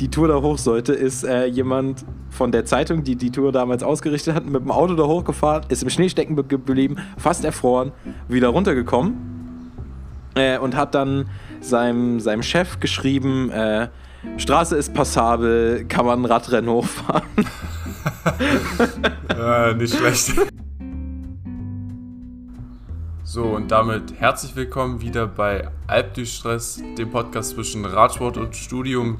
die 0.00 0.08
Tour 0.08 0.28
da 0.28 0.40
hoch 0.40 0.58
sollte, 0.58 0.92
ist 0.94 1.24
äh, 1.24 1.44
jemand 1.44 2.04
von 2.30 2.52
der 2.52 2.64
Zeitung, 2.64 3.04
die 3.04 3.16
die 3.16 3.30
Tour 3.30 3.52
damals 3.52 3.82
ausgerichtet 3.82 4.34
hat, 4.34 4.46
mit 4.46 4.62
dem 4.62 4.70
Auto 4.70 4.94
da 4.94 5.04
hochgefahren, 5.04 5.64
ist 5.68 5.82
im 5.82 5.90
Schnee 5.90 6.08
stecken 6.08 6.36
geblieben, 6.48 6.96
fast 7.18 7.44
erfroren, 7.44 7.92
wieder 8.26 8.48
runtergekommen 8.48 9.72
äh, 10.34 10.58
und 10.58 10.74
hat 10.74 10.94
dann 10.94 11.28
seinem, 11.60 12.18
seinem 12.18 12.42
Chef 12.42 12.80
geschrieben, 12.80 13.50
äh, 13.50 13.88
Straße 14.38 14.76
ist 14.76 14.94
passabel, 14.94 15.84
kann 15.88 16.06
man 16.06 16.24
Radrennen 16.24 16.70
hochfahren. 16.70 17.22
äh, 19.28 19.74
nicht 19.74 19.96
schlecht. 19.96 20.32
So, 23.32 23.44
und 23.44 23.70
damit 23.70 24.18
herzlich 24.18 24.56
willkommen 24.56 25.00
wieder 25.02 25.28
bei 25.28 25.68
Alp 25.86 26.14
durch 26.14 26.34
Stress, 26.34 26.82
dem 26.98 27.12
Podcast 27.12 27.50
zwischen 27.50 27.84
Radsport 27.84 28.36
und 28.36 28.56
Studium. 28.56 29.18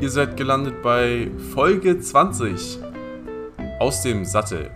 Ihr 0.00 0.08
seid 0.08 0.38
gelandet 0.38 0.80
bei 0.80 1.30
Folge 1.52 2.00
20 2.00 2.78
aus 3.78 4.00
dem 4.00 4.24
Sattel. 4.24 4.70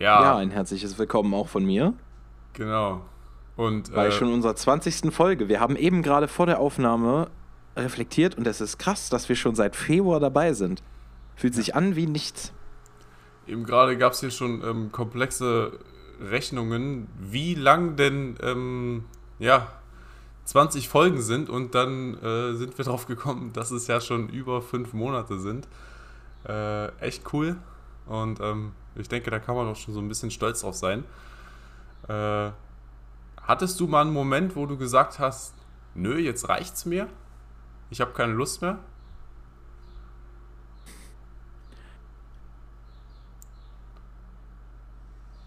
Ja. 0.00 0.22
ja, 0.22 0.36
ein 0.38 0.50
herzliches 0.50 0.98
Willkommen 0.98 1.32
auch 1.34 1.46
von 1.46 1.64
mir. 1.64 1.94
Genau. 2.52 3.02
Und, 3.56 3.92
Bei 3.94 4.08
äh, 4.08 4.12
schon 4.12 4.32
unserer 4.32 4.54
20. 4.54 5.12
Folge. 5.12 5.48
Wir 5.48 5.60
haben 5.60 5.76
eben 5.76 6.02
gerade 6.02 6.28
vor 6.28 6.46
der 6.46 6.60
Aufnahme 6.60 7.28
reflektiert 7.76 8.36
und 8.36 8.46
es 8.46 8.60
ist 8.60 8.78
krass, 8.78 9.08
dass 9.08 9.28
wir 9.28 9.36
schon 9.36 9.54
seit 9.54 9.76
Februar 9.76 10.20
dabei 10.20 10.52
sind. 10.52 10.82
Fühlt 11.36 11.54
sich 11.54 11.74
an 11.74 11.96
wie 11.96 12.06
nichts. 12.06 12.52
Eben 13.46 13.64
gerade 13.64 13.96
gab 13.96 14.12
es 14.12 14.20
hier 14.20 14.30
schon 14.30 14.62
ähm, 14.64 14.92
komplexe 14.92 15.78
Rechnungen, 16.20 17.08
wie 17.18 17.54
lang 17.54 17.96
denn 17.96 18.36
ähm, 18.42 19.04
ja, 19.38 19.68
20 20.44 20.88
Folgen 20.88 21.20
sind 21.20 21.50
und 21.50 21.74
dann 21.74 22.14
äh, 22.22 22.54
sind 22.54 22.76
wir 22.78 22.84
drauf 22.84 23.06
gekommen, 23.06 23.52
dass 23.52 23.70
es 23.70 23.86
ja 23.86 24.00
schon 24.00 24.28
über 24.28 24.62
fünf 24.62 24.92
Monate 24.92 25.38
sind. 25.38 25.68
Äh, 26.48 26.88
echt 27.00 27.32
cool 27.32 27.56
und 28.06 28.40
ähm, 28.40 28.72
ich 28.94 29.08
denke, 29.08 29.30
da 29.30 29.38
kann 29.38 29.56
man 29.56 29.66
auch 29.66 29.76
schon 29.76 29.92
so 29.92 30.00
ein 30.00 30.08
bisschen 30.08 30.30
stolz 30.30 30.60
drauf 30.60 30.74
sein. 30.74 31.04
Äh, 32.08 32.50
Hattest 33.46 33.78
du 33.78 33.86
mal 33.86 34.02
einen 34.02 34.12
Moment, 34.12 34.56
wo 34.56 34.66
du 34.66 34.76
gesagt 34.76 35.18
hast, 35.18 35.54
nö, 35.94 36.18
jetzt 36.18 36.48
reicht's 36.48 36.84
mir? 36.84 37.08
Ich 37.90 38.00
habe 38.00 38.12
keine 38.12 38.32
Lust 38.32 38.60
mehr? 38.60 38.78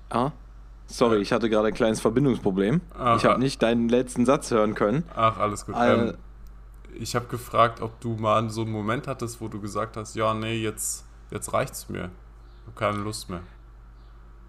Ah, 0.10 0.32
sorry, 0.88 1.18
ich 1.18 1.32
hatte 1.32 1.50
gerade 1.50 1.68
ein 1.68 1.74
kleines 1.74 2.00
Verbindungsproblem. 2.00 2.82
Ach, 2.98 3.18
ich 3.18 3.26
habe 3.26 3.40
nicht 3.40 3.62
deinen 3.62 3.90
letzten 3.90 4.26
Satz 4.26 4.50
hören 4.50 4.74
können. 4.74 5.04
Ach, 5.16 5.38
alles 5.38 5.66
gut. 5.66 5.76
Äh, 5.76 5.94
ähm, 5.94 6.18
ich 6.98 7.16
habe 7.16 7.28
gefragt, 7.28 7.82
ob 7.82 8.00
du 8.00 8.16
mal 8.16 8.50
so 8.50 8.62
einen 8.62 8.72
Moment 8.72 9.08
hattest, 9.08 9.40
wo 9.42 9.50
du 9.50 9.60
gesagt 9.60 9.98
hast, 9.98 10.16
ja, 10.16 10.34
nee, 10.34 10.56
jetzt, 10.56 11.06
jetzt 11.32 11.54
reicht's 11.54 11.90
mir. 11.90 12.10
Ich 12.62 12.68
habe 12.68 12.80
keine 12.80 12.98
Lust 13.04 13.30
mehr. 13.30 13.42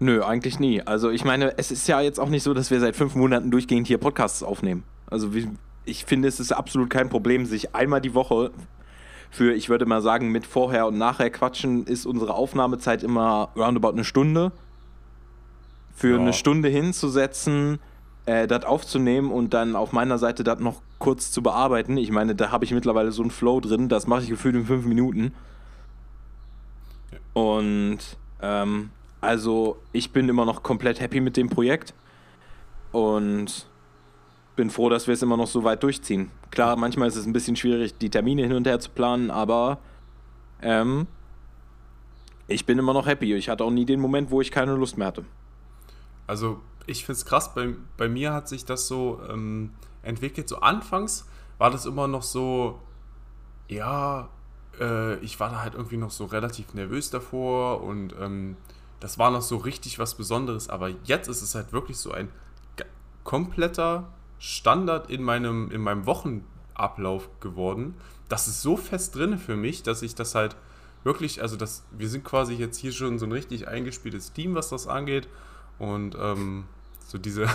Nö, 0.01 0.23
eigentlich 0.23 0.59
nie. 0.59 0.81
Also 0.81 1.11
ich 1.11 1.23
meine, 1.25 1.59
es 1.59 1.69
ist 1.69 1.87
ja 1.87 2.01
jetzt 2.01 2.19
auch 2.19 2.29
nicht 2.29 2.41
so, 2.41 2.55
dass 2.55 2.71
wir 2.71 2.79
seit 2.79 2.95
fünf 2.95 3.13
Monaten 3.13 3.51
durchgehend 3.51 3.85
hier 3.85 3.99
Podcasts 3.99 4.41
aufnehmen. 4.41 4.83
Also 5.05 5.29
ich 5.85 6.05
finde, 6.05 6.27
es 6.27 6.39
ist 6.39 6.51
absolut 6.51 6.89
kein 6.89 7.07
Problem, 7.07 7.45
sich 7.45 7.75
einmal 7.75 8.01
die 8.01 8.15
Woche 8.15 8.49
für, 9.29 9.53
ich 9.53 9.69
würde 9.69 9.85
mal 9.85 10.01
sagen, 10.01 10.31
mit 10.31 10.47
vorher 10.47 10.87
und 10.87 10.97
nachher 10.97 11.29
quatschen, 11.29 11.85
ist 11.85 12.07
unsere 12.07 12.33
Aufnahmezeit 12.33 13.03
immer 13.03 13.49
roundabout 13.55 13.89
eine 13.89 14.03
Stunde. 14.03 14.51
Für 15.93 16.15
ja. 16.15 16.19
eine 16.19 16.33
Stunde 16.33 16.69
hinzusetzen, 16.69 17.77
äh, 18.25 18.47
das 18.47 18.65
aufzunehmen 18.65 19.31
und 19.31 19.53
dann 19.53 19.75
auf 19.75 19.91
meiner 19.91 20.17
Seite 20.17 20.43
das 20.43 20.59
noch 20.59 20.81
kurz 20.97 21.31
zu 21.31 21.43
bearbeiten. 21.43 21.97
Ich 21.97 22.09
meine, 22.09 22.33
da 22.33 22.51
habe 22.51 22.65
ich 22.65 22.73
mittlerweile 22.73 23.11
so 23.11 23.21
einen 23.21 23.29
Flow 23.29 23.59
drin, 23.59 23.87
das 23.87 24.07
mache 24.07 24.23
ich 24.23 24.29
gefühlt 24.29 24.55
in 24.55 24.65
fünf 24.65 24.83
Minuten. 24.87 25.35
Und 27.33 27.99
ähm, 28.41 28.89
also 29.21 29.77
ich 29.93 30.11
bin 30.11 30.27
immer 30.27 30.45
noch 30.45 30.63
komplett 30.63 30.99
happy 30.99 31.21
mit 31.21 31.37
dem 31.37 31.49
Projekt 31.49 31.93
und 32.91 33.67
bin 34.55 34.69
froh, 34.69 34.89
dass 34.89 35.07
wir 35.07 35.13
es 35.13 35.21
immer 35.21 35.37
noch 35.37 35.47
so 35.47 35.63
weit 35.63 35.83
durchziehen. 35.83 36.31
Klar, 36.49 36.75
manchmal 36.75 37.07
ist 37.07 37.15
es 37.15 37.25
ein 37.25 37.33
bisschen 37.33 37.55
schwierig, 37.55 37.97
die 37.97 38.09
Termine 38.09 38.41
hin 38.43 38.53
und 38.53 38.67
her 38.67 38.79
zu 38.79 38.89
planen, 38.89 39.31
aber 39.31 39.79
ähm, 40.61 41.07
ich 42.47 42.65
bin 42.65 42.77
immer 42.77 42.93
noch 42.93 43.07
happy. 43.07 43.33
Ich 43.35 43.47
hatte 43.47 43.63
auch 43.63 43.71
nie 43.71 43.85
den 43.85 43.99
Moment, 43.99 44.31
wo 44.31 44.41
ich 44.41 44.51
keine 44.51 44.75
Lust 44.75 44.97
mehr 44.97 45.07
hatte. 45.07 45.23
Also 46.27 46.59
ich 46.85 47.05
finde 47.05 47.17
es 47.17 47.25
krass, 47.25 47.53
bei, 47.53 47.75
bei 47.97 48.09
mir 48.09 48.33
hat 48.33 48.49
sich 48.49 48.65
das 48.65 48.87
so 48.87 49.21
ähm, 49.29 49.71
entwickelt. 50.03 50.49
So 50.49 50.57
anfangs 50.57 51.27
war 51.57 51.69
das 51.71 51.85
immer 51.85 52.07
noch 52.07 52.23
so, 52.23 52.79
ja, 53.67 54.29
äh, 54.79 55.15
ich 55.19 55.39
war 55.39 55.49
da 55.49 55.61
halt 55.61 55.75
irgendwie 55.75 55.97
noch 55.97 56.11
so 56.11 56.25
relativ 56.25 56.73
nervös 56.73 57.09
davor 57.09 57.81
und 57.83 58.13
ähm, 58.19 58.57
das 59.01 59.17
war 59.17 59.31
noch 59.31 59.41
so 59.41 59.57
richtig 59.57 59.99
was 59.99 60.15
Besonderes, 60.15 60.69
aber 60.69 60.89
jetzt 61.03 61.27
ist 61.27 61.41
es 61.41 61.55
halt 61.55 61.73
wirklich 61.73 61.97
so 61.97 62.11
ein 62.11 62.29
kompletter 63.23 64.07
Standard 64.39 65.09
in 65.09 65.23
meinem, 65.23 65.69
in 65.71 65.81
meinem 65.81 66.05
Wochenablauf 66.05 67.29
geworden. 67.39 67.95
Das 68.29 68.47
ist 68.47 68.61
so 68.61 68.77
fest 68.77 69.15
drin 69.15 69.37
für 69.37 69.57
mich, 69.57 69.83
dass 69.83 70.01
ich 70.03 70.15
das 70.15 70.35
halt 70.35 70.55
wirklich, 71.03 71.41
also 71.41 71.57
das, 71.57 71.83
wir 71.91 72.07
sind 72.09 72.23
quasi 72.23 72.53
jetzt 72.53 72.77
hier 72.77 72.91
schon 72.91 73.19
so 73.19 73.25
ein 73.25 73.31
richtig 73.31 73.67
eingespieltes 73.67 74.33
Team, 74.33 74.55
was 74.55 74.69
das 74.69 74.87
angeht. 74.87 75.27
Und 75.79 76.15
ähm, 76.19 76.65
so 77.07 77.17
diese, 77.17 77.47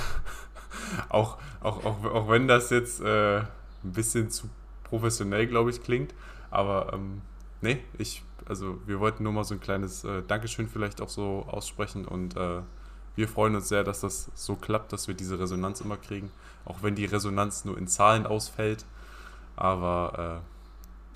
auch, 1.09 1.39
auch, 1.61 1.85
auch, 1.85 2.05
auch 2.05 2.29
wenn 2.29 2.49
das 2.49 2.71
jetzt 2.71 3.01
äh, 3.01 3.39
ein 3.39 3.47
bisschen 3.83 4.31
zu 4.31 4.49
professionell, 4.85 5.47
glaube 5.47 5.71
ich, 5.71 5.83
klingt, 5.83 6.15
aber 6.51 6.93
ähm, 6.93 7.23
nee, 7.61 7.79
ich 7.99 8.23
also 8.47 8.79
wir 8.87 9.01
wollten 9.01 9.23
nur 9.23 9.33
mal 9.33 9.45
so 9.45 9.55
ein 9.55 9.61
kleines 9.61 10.05
äh, 10.05 10.23
Dankeschön 10.27 10.69
vielleicht 10.69 11.01
auch 11.01 11.09
so 11.09 11.45
aussprechen 11.49 12.05
und 12.05 12.37
äh, 12.37 12.61
wir 13.17 13.29
freuen 13.29 13.57
uns 13.57 13.69
sehr, 13.69 13.83
dass 13.83 14.01
das 14.01 14.31
so 14.35 14.57
klappt, 14.57 14.93
dass 14.93 15.09
wir 15.09 15.15
diese 15.15 15.39
Resonanz 15.39 15.81
immer 15.81 15.97
kriegen, 15.97 16.31
auch 16.65 16.83
wenn 16.83 16.95
die 16.95 17.07
Resonanz 17.07 17.65
nur 17.65 17.79
in 17.79 17.89
Zahlen 17.89 18.27
ausfällt. 18.27 18.85
Aber 19.57 20.43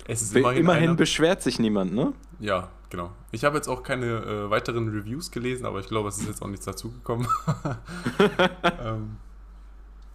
äh, 0.07 0.11
es 0.11 0.23
ist 0.23 0.35
immerhin. 0.35 0.61
Immerhin 0.61 0.89
eine, 0.89 0.95
beschwert 0.95 1.43
sich 1.43 1.59
niemand, 1.59 1.93
ne? 1.93 2.13
Ja, 2.39 2.69
genau. 2.89 3.11
Ich 3.31 3.43
habe 3.45 3.57
jetzt 3.57 3.67
auch 3.67 3.83
keine 3.83 4.07
äh, 4.07 4.49
weiteren 4.49 4.89
Reviews 4.89 5.29
gelesen, 5.29 5.65
aber 5.67 5.79
ich 5.79 5.87
glaube, 5.87 6.09
es 6.09 6.17
ist 6.17 6.27
jetzt 6.27 6.41
auch 6.41 6.47
nichts 6.47 6.65
dazugekommen. 6.65 7.27
ähm, 8.83 9.17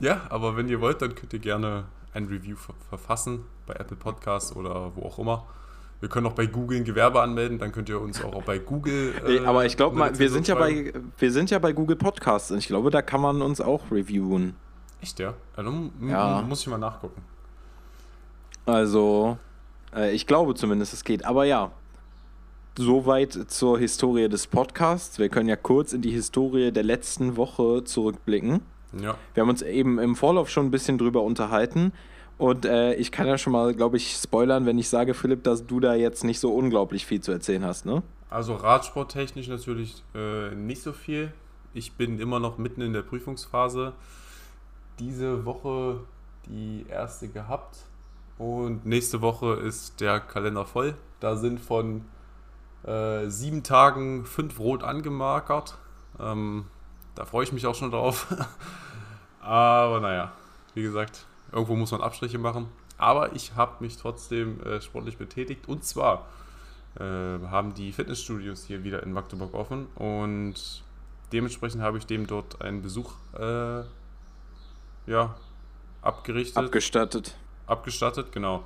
ja, 0.00 0.22
aber 0.28 0.56
wenn 0.56 0.68
ihr 0.68 0.80
wollt, 0.80 1.00
dann 1.02 1.14
könnt 1.14 1.32
ihr 1.32 1.38
gerne 1.38 1.84
ein 2.12 2.26
Review 2.26 2.56
ver 2.56 2.74
verfassen 2.88 3.44
bei 3.66 3.74
Apple 3.74 3.96
Podcasts 3.96 4.54
oder 4.56 4.94
wo 4.96 5.02
auch 5.02 5.18
immer. 5.18 5.46
Wir 6.00 6.08
können 6.08 6.26
auch 6.26 6.32
bei 6.32 6.46
Google 6.46 6.78
ein 6.78 6.84
Gewerbe 6.84 7.22
anmelden, 7.22 7.58
dann 7.58 7.72
könnt 7.72 7.88
ihr 7.88 8.00
uns 8.00 8.22
auch, 8.22 8.42
bei 8.42 8.58
Google. 8.58 9.14
Äh, 9.26 9.46
aber 9.46 9.64
ich 9.64 9.76
glaube 9.76 9.96
mal, 9.96 10.18
wir 10.18 10.30
sind 10.30 10.46
ja 10.46 10.54
bei 10.54 10.92
wir 11.18 11.32
sind 11.32 11.50
ja 11.50 11.58
bei 11.58 11.72
Google 11.72 11.96
Podcasts 11.96 12.50
und 12.50 12.58
ich 12.58 12.66
glaube, 12.66 12.90
da 12.90 13.00
kann 13.00 13.20
man 13.20 13.40
uns 13.40 13.60
auch 13.60 13.90
reviewen. 13.90 14.54
Echt, 15.00 15.18
ja? 15.18 15.34
Dann 15.54 15.90
ja. 16.02 16.42
muss 16.42 16.60
ich 16.60 16.66
mal 16.66 16.78
nachgucken. 16.78 17.22
Also, 18.66 19.38
äh, 19.94 20.12
ich 20.12 20.26
glaube 20.26 20.54
zumindest, 20.54 20.92
es 20.92 21.04
geht. 21.04 21.24
Aber 21.24 21.44
ja, 21.44 21.70
soweit 22.78 23.32
zur 23.32 23.78
Historie 23.78 24.28
des 24.28 24.46
Podcasts. 24.46 25.18
Wir 25.18 25.28
können 25.28 25.48
ja 25.48 25.56
kurz 25.56 25.92
in 25.92 26.02
die 26.02 26.10
Historie 26.10 26.72
der 26.72 26.82
letzten 26.82 27.36
Woche 27.36 27.84
zurückblicken. 27.84 28.60
Ja. 29.00 29.16
Wir 29.34 29.42
haben 29.42 29.48
uns 29.48 29.62
eben 29.62 29.98
im 29.98 30.16
Vorlauf 30.16 30.50
schon 30.50 30.66
ein 30.66 30.70
bisschen 30.70 30.98
drüber 30.98 31.22
unterhalten. 31.22 31.92
Und 32.38 32.66
äh, 32.66 32.94
ich 32.94 33.12
kann 33.12 33.26
ja 33.26 33.38
schon 33.38 33.52
mal, 33.52 33.74
glaube 33.74 33.96
ich, 33.96 34.12
spoilern, 34.12 34.66
wenn 34.66 34.78
ich 34.78 34.88
sage, 34.88 35.14
Philipp, 35.14 35.42
dass 35.44 35.66
du 35.66 35.80
da 35.80 35.94
jetzt 35.94 36.22
nicht 36.22 36.38
so 36.38 36.54
unglaublich 36.54 37.06
viel 37.06 37.20
zu 37.20 37.32
erzählen 37.32 37.64
hast, 37.64 37.86
ne? 37.86 38.02
Also 38.28 38.54
Radsporttechnisch 38.54 39.48
natürlich 39.48 40.02
äh, 40.14 40.54
nicht 40.54 40.82
so 40.82 40.92
viel. 40.92 41.32
Ich 41.72 41.92
bin 41.92 42.18
immer 42.18 42.40
noch 42.40 42.58
mitten 42.58 42.82
in 42.82 42.92
der 42.92 43.02
Prüfungsphase. 43.02 43.92
Diese 44.98 45.44
Woche 45.44 46.00
die 46.46 46.86
erste 46.88 47.28
gehabt 47.28 47.78
und 48.38 48.84
nächste 48.84 49.20
Woche 49.20 49.54
ist 49.54 50.00
der 50.00 50.20
Kalender 50.20 50.64
voll. 50.64 50.94
Da 51.20 51.36
sind 51.36 51.60
von 51.60 52.04
äh, 52.84 53.28
sieben 53.28 53.62
Tagen 53.62 54.24
fünf 54.24 54.58
rot 54.58 54.82
angemarkert. 54.82 55.78
Ähm, 56.20 56.66
da 57.14 57.24
freue 57.24 57.44
ich 57.44 57.52
mich 57.52 57.66
auch 57.66 57.74
schon 57.74 57.90
drauf. 57.90 58.26
Aber 59.40 60.00
naja, 60.00 60.32
wie 60.74 60.82
gesagt, 60.82 61.26
Irgendwo 61.52 61.76
muss 61.76 61.92
man 61.92 62.00
Abstriche 62.00 62.38
machen. 62.38 62.68
Aber 62.98 63.34
ich 63.34 63.54
habe 63.54 63.82
mich 63.84 63.96
trotzdem 63.96 64.60
äh, 64.62 64.80
sportlich 64.80 65.18
betätigt. 65.18 65.68
Und 65.68 65.84
zwar 65.84 66.26
äh, 66.98 67.02
haben 67.02 67.74
die 67.74 67.92
Fitnessstudios 67.92 68.64
hier 68.64 68.84
wieder 68.84 69.02
in 69.02 69.12
Magdeburg 69.12 69.54
offen. 69.54 69.86
Und 69.94 70.82
dementsprechend 71.32 71.82
habe 71.82 71.98
ich 71.98 72.06
dem 72.06 72.26
dort 72.26 72.62
einen 72.62 72.82
Besuch 72.82 73.12
äh, 73.38 73.82
ja, 75.06 75.34
abgerichtet. 76.02 76.56
Abgestattet. 76.56 77.36
Abgestattet, 77.66 78.32
genau. 78.32 78.64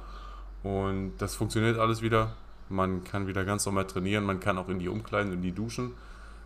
Und 0.62 1.14
das 1.18 1.34
funktioniert 1.34 1.78
alles 1.78 2.02
wieder. 2.02 2.34
man 2.68 3.02
kann 3.02 3.26
wieder 3.26 3.44
ganz 3.44 3.66
normal 3.66 3.86
trainieren, 3.86 4.24
man 4.24 4.38
kann 4.38 4.56
auch 4.56 4.68
in 4.68 4.78
die 4.78 4.88
Umkleiden, 4.88 5.32
in 5.32 5.42
die 5.42 5.52
Duschen. 5.52 5.94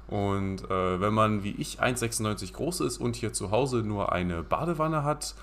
Und 0.06 0.64
äh, 0.70 1.00
wenn 1.00 1.14
man 1.14 1.44
wie 1.44 1.52
ich 1.52 1.82
1,96 1.82 2.52
groß 2.52 2.80
ist 2.80 2.98
und 2.98 3.16
hier 3.16 3.32
zu 3.32 3.50
Hause 3.50 3.78
nur 3.78 4.12
eine 4.12 4.42
Badewanne 4.42 5.02
hat, 5.02 5.34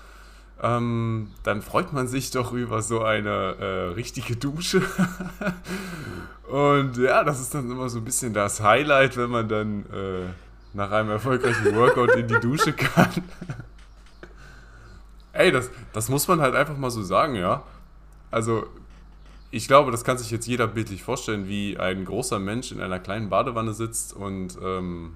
ähm, 0.62 1.28
dann 1.42 1.60
freut 1.60 1.92
man 1.92 2.06
sich 2.06 2.30
doch 2.30 2.52
über 2.52 2.82
so 2.82 3.02
eine 3.02 3.56
äh, 3.58 3.88
richtige 3.94 4.36
Dusche. 4.36 4.82
und 6.48 6.96
ja, 6.98 7.24
das 7.24 7.40
ist 7.40 7.52
dann 7.52 7.68
immer 7.68 7.88
so 7.88 7.98
ein 7.98 8.04
bisschen 8.04 8.32
das 8.32 8.60
Highlight, 8.60 9.16
wenn 9.16 9.30
man 9.30 9.48
dann 9.48 9.84
äh, 9.92 10.28
nach 10.72 10.92
einem 10.92 11.10
erfolgreichen 11.10 11.74
Workout 11.74 12.14
in 12.14 12.28
die 12.28 12.38
Dusche 12.38 12.72
kann. 12.76 13.10
Ey, 15.32 15.50
das, 15.50 15.68
das 15.92 16.08
muss 16.08 16.28
man 16.28 16.40
halt 16.40 16.54
einfach 16.54 16.76
mal 16.76 16.90
so 16.90 17.02
sagen, 17.02 17.34
ja. 17.34 17.64
Also, 18.30 18.66
ich 19.50 19.66
glaube, 19.66 19.90
das 19.90 20.04
kann 20.04 20.16
sich 20.16 20.30
jetzt 20.30 20.46
jeder 20.46 20.68
bildlich 20.68 21.02
vorstellen, 21.02 21.48
wie 21.48 21.76
ein 21.76 22.04
großer 22.04 22.38
Mensch 22.38 22.70
in 22.70 22.80
einer 22.80 23.00
kleinen 23.00 23.30
Badewanne 23.30 23.74
sitzt 23.74 24.14
und 24.14 24.56
ähm, 24.62 25.14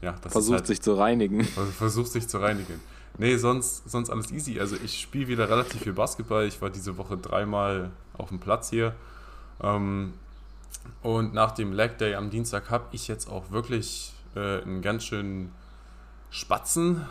ja, 0.00 0.14
versucht 0.28 0.58
halt, 0.58 0.66
sich 0.68 0.80
zu 0.80 0.94
reinigen. 0.94 1.42
Versucht 1.44 2.12
sich 2.12 2.28
zu 2.28 2.38
reinigen. 2.38 2.80
Nee, 3.18 3.36
sonst, 3.36 3.88
sonst 3.88 4.10
alles 4.10 4.30
easy. 4.30 4.60
Also 4.60 4.76
ich 4.76 5.00
spiele 5.00 5.28
wieder 5.28 5.48
relativ 5.48 5.82
viel 5.82 5.94
Basketball. 5.94 6.44
Ich 6.46 6.60
war 6.60 6.68
diese 6.68 6.98
Woche 6.98 7.16
dreimal 7.16 7.90
auf 8.18 8.28
dem 8.28 8.40
Platz 8.40 8.70
hier. 8.70 8.94
Ähm, 9.62 10.14
und 11.02 11.32
nach 11.32 11.52
dem 11.52 11.72
Leg 11.72 11.98
Day 11.98 12.14
am 12.14 12.30
Dienstag 12.30 12.70
habe 12.70 12.84
ich 12.92 13.08
jetzt 13.08 13.28
auch 13.28 13.50
wirklich 13.50 14.12
äh, 14.34 14.62
einen 14.62 14.82
ganz 14.82 15.04
schönen 15.04 15.52
Spatzen, 16.30 17.06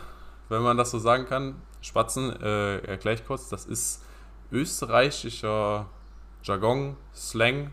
wenn 0.48 0.62
man 0.62 0.76
das 0.76 0.92
so 0.92 0.98
sagen 0.98 1.26
kann. 1.26 1.56
Spatzen, 1.80 2.40
äh, 2.40 2.78
erkläre 2.78 3.16
ich 3.16 3.26
kurz, 3.26 3.48
das 3.48 3.66
ist 3.66 4.02
österreichischer 4.52 5.86
Jargon, 6.42 6.96
Slang 7.14 7.72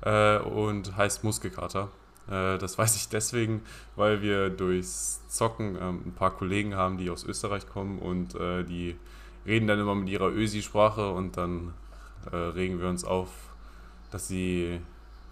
äh, 0.00 0.38
und 0.38 0.96
heißt 0.96 1.22
Muskelkater. 1.22 1.88
Äh, 2.28 2.58
das 2.58 2.78
weiß 2.78 2.96
ich 2.96 3.08
deswegen, 3.08 3.62
weil 3.96 4.22
wir 4.22 4.50
durchs 4.50 5.26
Zocken 5.28 5.76
ähm, 5.80 6.02
ein 6.06 6.12
paar 6.12 6.30
Kollegen 6.30 6.74
haben, 6.74 6.98
die 6.98 7.10
aus 7.10 7.24
Österreich 7.24 7.68
kommen 7.68 7.98
und 7.98 8.34
äh, 8.34 8.64
die 8.64 8.96
reden 9.46 9.66
dann 9.66 9.80
immer 9.80 9.94
mit 9.94 10.08
ihrer 10.08 10.30
Ösi-Sprache 10.30 11.10
und 11.12 11.36
dann 11.36 11.74
äh, 12.30 12.36
regen 12.36 12.80
wir 12.80 12.88
uns 12.88 13.04
auf, 13.04 13.28
dass 14.10 14.28
sie 14.28 14.80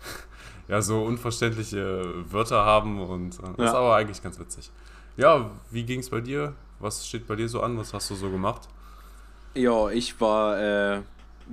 ja 0.68 0.82
so 0.82 1.04
unverständliche 1.04 2.04
Wörter 2.30 2.64
haben 2.64 3.00
und 3.00 3.38
das 3.56 3.70
ist 3.70 3.74
aber 3.74 3.94
eigentlich 3.94 4.22
ganz 4.22 4.38
witzig. 4.38 4.70
Ja, 5.16 5.50
wie 5.70 5.84
ging 5.84 6.00
es 6.00 6.10
bei 6.10 6.20
dir? 6.20 6.54
Was 6.78 7.06
steht 7.06 7.26
bei 7.26 7.36
dir 7.36 7.48
so 7.48 7.60
an? 7.60 7.76
Was 7.76 7.92
hast 7.92 8.10
du 8.10 8.14
so 8.14 8.30
gemacht? 8.30 8.68
Ja, 9.54 9.90
ich 9.90 10.20
war 10.20 10.58
äh, 10.60 11.02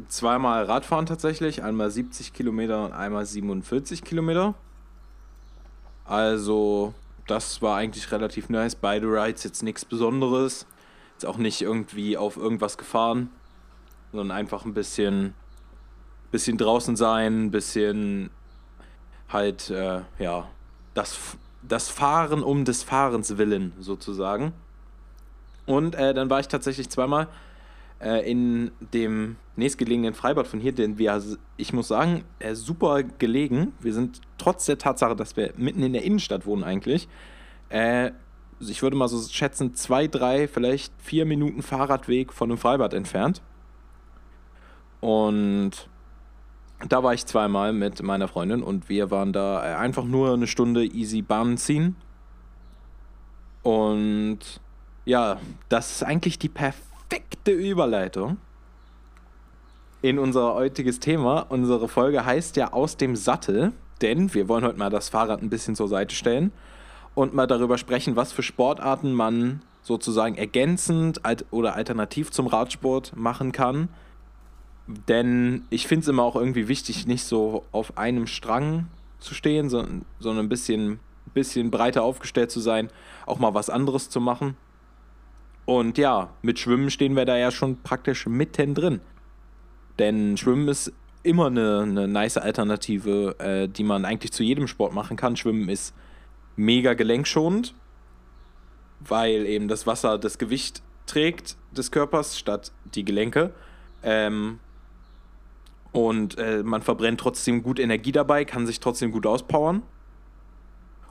zweimal 0.08 0.64
Radfahren 0.66 1.06
tatsächlich, 1.06 1.64
einmal 1.64 1.90
70 1.90 2.34
Kilometer 2.34 2.86
und 2.86 2.94
einmal 2.94 3.26
47 3.26 4.04
Kilometer. 4.04 4.54
Also, 6.08 6.94
das 7.28 7.62
war 7.62 7.78
eigentlich 7.78 8.12
relativ 8.12 8.50
nice. 8.50 8.76
Beide 8.76 9.08
Rides 9.08 9.44
jetzt 9.44 9.62
nichts 9.62 9.84
Besonderes. 9.84 10.66
Jetzt 11.14 11.26
auch 11.26 11.38
nicht 11.38 11.62
irgendwie 11.62 12.18
auf 12.18 12.38
irgendwas 12.38 12.78
gefahren, 12.78 13.30
sondern 14.12 14.38
einfach 14.38 14.66
ein 14.66 14.74
bisschen, 14.74 15.34
bisschen 16.32 16.58
draußen 16.58 16.96
sein, 16.96 17.46
ein 17.46 17.52
bisschen 17.52 18.30
halt, 19.28 19.70
äh, 19.70 20.02
ja, 20.20 20.48
das, 20.94 21.18
das 21.62 21.90
Fahren 21.90 22.42
um 22.42 22.64
des 22.64 22.84
Fahrens 22.84 23.38
willen 23.38 23.74
sozusagen. 23.80 24.54
Und 25.66 25.96
äh, 25.96 26.14
dann 26.14 26.30
war 26.30 26.40
ich 26.40 26.48
tatsächlich 26.48 26.90
zweimal 26.90 27.28
äh, 28.00 28.30
in 28.30 28.72
dem 28.94 29.38
nächstgelegenen 29.56 30.14
Freibad 30.14 30.48
von 30.48 30.60
hier, 30.60 30.72
denn 30.72 30.98
wir, 30.98 31.22
ich 31.58 31.74
muss 31.74 31.88
sagen, 31.88 32.24
äh, 32.40 32.54
super 32.54 33.04
gelegen. 33.04 33.74
Wir 33.80 33.94
sind 33.94 34.22
trotz 34.38 34.66
der 34.66 34.78
Tatsache, 34.78 35.16
dass 35.16 35.36
wir 35.36 35.54
mitten 35.58 35.82
in 35.84 35.94
der 35.94 36.04
Innenstadt 36.04 36.46
wohnen 36.46 36.64
eigentlich, 36.64 37.08
äh, 37.70 38.12
ich 38.60 38.82
würde 38.82 38.98
mal 38.98 39.08
so 39.08 39.22
schätzen, 39.30 39.76
zwei, 39.76 40.08
drei, 40.08 40.48
vielleicht 40.48 40.94
vier 41.00 41.26
Minuten 41.26 41.62
Fahrradweg 41.62 42.34
von 42.34 42.50
einem 42.50 42.58
Freibad 42.58 42.94
entfernt. 42.94 43.42
Und 45.00 45.72
da 46.90 47.04
war 47.04 47.14
ich 47.14 47.26
zweimal 47.26 47.74
mit 47.74 48.02
meiner 48.02 48.28
Freundin 48.28 48.64
und 48.64 48.90
wir 48.90 49.12
waren 49.12 49.34
da 49.34 49.64
äh, 49.64 49.76
einfach 49.76 50.06
nur 50.06 50.34
eine 50.34 50.48
Stunde 50.48 50.86
easy 50.86 51.22
Bahnen 51.22 51.58
ziehen. 51.58 51.96
Und 53.64 54.40
ja, 55.06 55.40
das 55.70 55.92
ist 55.92 56.04
eigentlich 56.04 56.40
die 56.40 56.50
perfekte 56.50 56.86
Überleitung 57.48 58.38
in 60.02 60.20
unser 60.20 60.54
heutiges 60.54 61.00
Thema. 61.00 61.46
Unsere 61.50 61.88
Folge 61.88 62.26
heißt 62.26 62.56
ja 62.56 62.74
aus 62.74 62.98
dem 62.98 63.16
Sattel, 63.16 63.74
denn 64.02 64.34
wir 64.34 64.48
wollen 64.48 64.64
heute 64.64 64.78
mal 64.78 64.90
das 64.90 65.10
Fahrrad 65.10 65.42
ein 65.42 65.50
bisschen 65.50 65.76
zur 65.76 65.88
Seite 65.88 66.16
stellen 66.16 66.52
und 67.16 67.34
mal 67.34 67.48
darüber 67.48 67.78
sprechen, 67.78 68.16
was 68.16 68.32
für 68.32 68.44
Sportarten 68.44 69.14
man 69.14 69.62
sozusagen 69.82 70.36
ergänzend 70.36 71.22
oder 71.52 71.76
alternativ 71.76 72.32
zum 72.32 72.48
Radsport 72.48 73.16
machen 73.16 73.52
kann. 73.52 73.90
Denn 74.86 75.66
ich 75.70 75.88
finde 75.88 76.04
es 76.04 76.08
immer 76.08 76.24
auch 76.24 76.36
irgendwie 76.36 76.68
wichtig, 76.68 77.08
nicht 77.08 77.24
so 77.24 77.66
auf 77.72 77.98
einem 77.98 78.28
Strang 78.28 78.88
zu 79.20 79.34
stehen, 79.34 79.70
sondern, 79.70 80.06
sondern 80.20 80.46
ein 80.46 80.50
bisschen, 80.50 81.00
bisschen 81.34 81.72
breiter 81.72 82.04
aufgestellt 82.04 82.52
zu 82.52 82.60
sein, 82.60 82.90
auch 83.26 83.40
mal 83.40 83.54
was 83.54 83.70
anderes 83.70 84.10
zu 84.10 84.22
machen. 84.22 84.56
Und 85.68 85.98
ja, 85.98 86.30
mit 86.42 86.60
Schwimmen 86.60 86.90
stehen 86.90 87.18
wir 87.18 87.26
da 87.26 87.36
ja 87.36 87.52
schon 87.52 87.84
praktisch 87.84 88.26
mittendrin. 88.26 89.02
Denn 90.00 90.38
Schwimmen 90.38 90.70
ist 90.70 90.94
immer 91.24 91.48
eine, 91.48 91.82
eine 91.82 92.08
nice 92.08 92.38
Alternative, 92.38 93.36
äh, 93.40 93.68
die 93.68 93.84
man 93.84 94.06
eigentlich 94.06 94.32
zu 94.32 94.44
jedem 94.44 94.68
Sport 94.68 94.94
machen 94.94 95.18
kann. 95.18 95.36
Schwimmen 95.36 95.68
ist 95.68 95.94
mega 96.56 96.94
gelenkschonend, 96.94 97.76
weil 99.02 99.46
eben 99.46 99.68
das 99.68 99.86
Wasser 99.86 100.18
das 100.18 100.38
Gewicht 100.38 100.82
trägt 101.06 101.58
des 101.76 101.92
Körpers 101.92 102.40
statt 102.40 102.72
die 102.96 103.04
Gelenke. 103.04 103.52
Ähm, 104.04 104.60
und 105.92 106.38
äh, 106.38 106.64
man 106.64 106.82
verbrennt 106.82 107.20
trotzdem 107.20 107.62
gut 107.62 107.78
Energie 107.78 108.14
dabei, 108.14 108.46
kann 108.46 108.66
sich 108.66 108.80
trotzdem 108.80 109.12
gut 109.12 109.26
auspowern. 109.26 109.84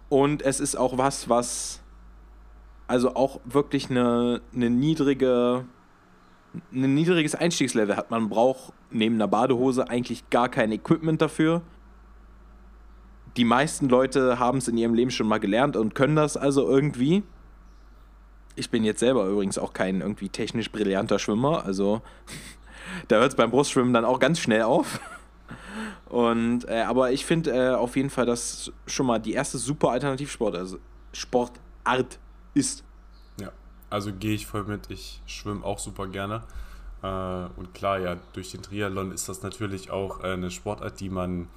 Und 0.09 0.41
es 0.41 0.61
ist 0.61 0.77
auch 0.77 0.97
was, 0.97 1.29
was 1.29 1.83
also 2.87 3.15
auch 3.15 3.41
wirklich 3.45 3.91
eine, 3.91 4.41
eine 4.55 4.71
niedrige 4.71 5.65
ein 6.73 6.95
niedriges 6.95 7.35
Einstiegslevel 7.35 7.97
hat. 7.97 8.11
Man 8.11 8.29
braucht 8.29 8.73
neben 8.91 9.17
einer 9.17 9.29
Badehose 9.29 9.89
eigentlich 9.89 10.29
gar 10.31 10.49
kein 10.49 10.73
Equipment 10.73 11.21
dafür. 11.21 11.63
Die 13.37 13.45
meisten 13.45 13.89
Leute 13.89 14.39
haben 14.39 14.59
es 14.59 14.69
in 14.69 14.79
ihrem 14.79 14.95
Leben 14.95 15.11
schon 15.11 15.29
mal 15.29 15.39
gelernt 15.39 15.77
und 15.77 15.95
können 15.95 16.17
das 16.17 16.37
also 16.37 16.69
irgendwie. 16.69 17.23
Ich 18.55 18.71
bin 18.71 18.85
jetzt 18.85 19.01
selber 19.01 19.27
übrigens 19.27 19.59
auch 19.59 19.75
kein 19.75 20.01
irgendwie 20.01 20.31
technisch 20.31 20.73
brillanter 20.73 21.19
Schwimmer, 21.19 21.65
also 21.65 22.01
da 23.09 23.17
hört 23.17 23.33
es 23.33 23.37
beim 23.37 23.51
Brustschwimmen 23.51 23.93
dann 23.93 24.07
auch 24.07 24.19
ganz 24.19 24.39
schnell 24.39 24.63
auf. 24.63 24.99
Und, 26.09 26.67
äh, 26.69 26.83
aber 26.83 27.13
ich 27.13 27.27
finde 27.27 27.51
äh, 27.51 27.75
auf 27.75 27.97
jeden 27.97 28.11
Fall, 28.11 28.25
dass 28.25 28.73
schon 28.87 29.07
mal 29.07 29.19
die 29.19 29.33
erste 29.33 29.59
super 29.59 29.91
Alternativsport, 29.91 30.55
also 30.55 30.79
Sportart 31.13 32.19
ist. 32.57 32.83
Also 33.89 34.13
gehe 34.13 34.35
ich 34.35 34.47
voll 34.47 34.65
mit. 34.65 34.91
Ich 34.91 35.23
schwimme 35.27 35.65
auch 35.65 35.79
super 35.79 36.07
gerne. 36.09 36.43
Äh, 37.03 37.47
und 37.57 37.73
klar, 37.75 37.99
ja, 37.99 38.17
durch 38.33 38.51
den 38.51 38.63
Triathlon 38.63 39.13
ist 39.13 39.29
das 39.29 39.43
natürlich 39.43 39.91
auch 39.91 40.21
eine 40.21 40.51
Sportart, 40.51 40.99
die 41.01 41.11
man 41.11 41.49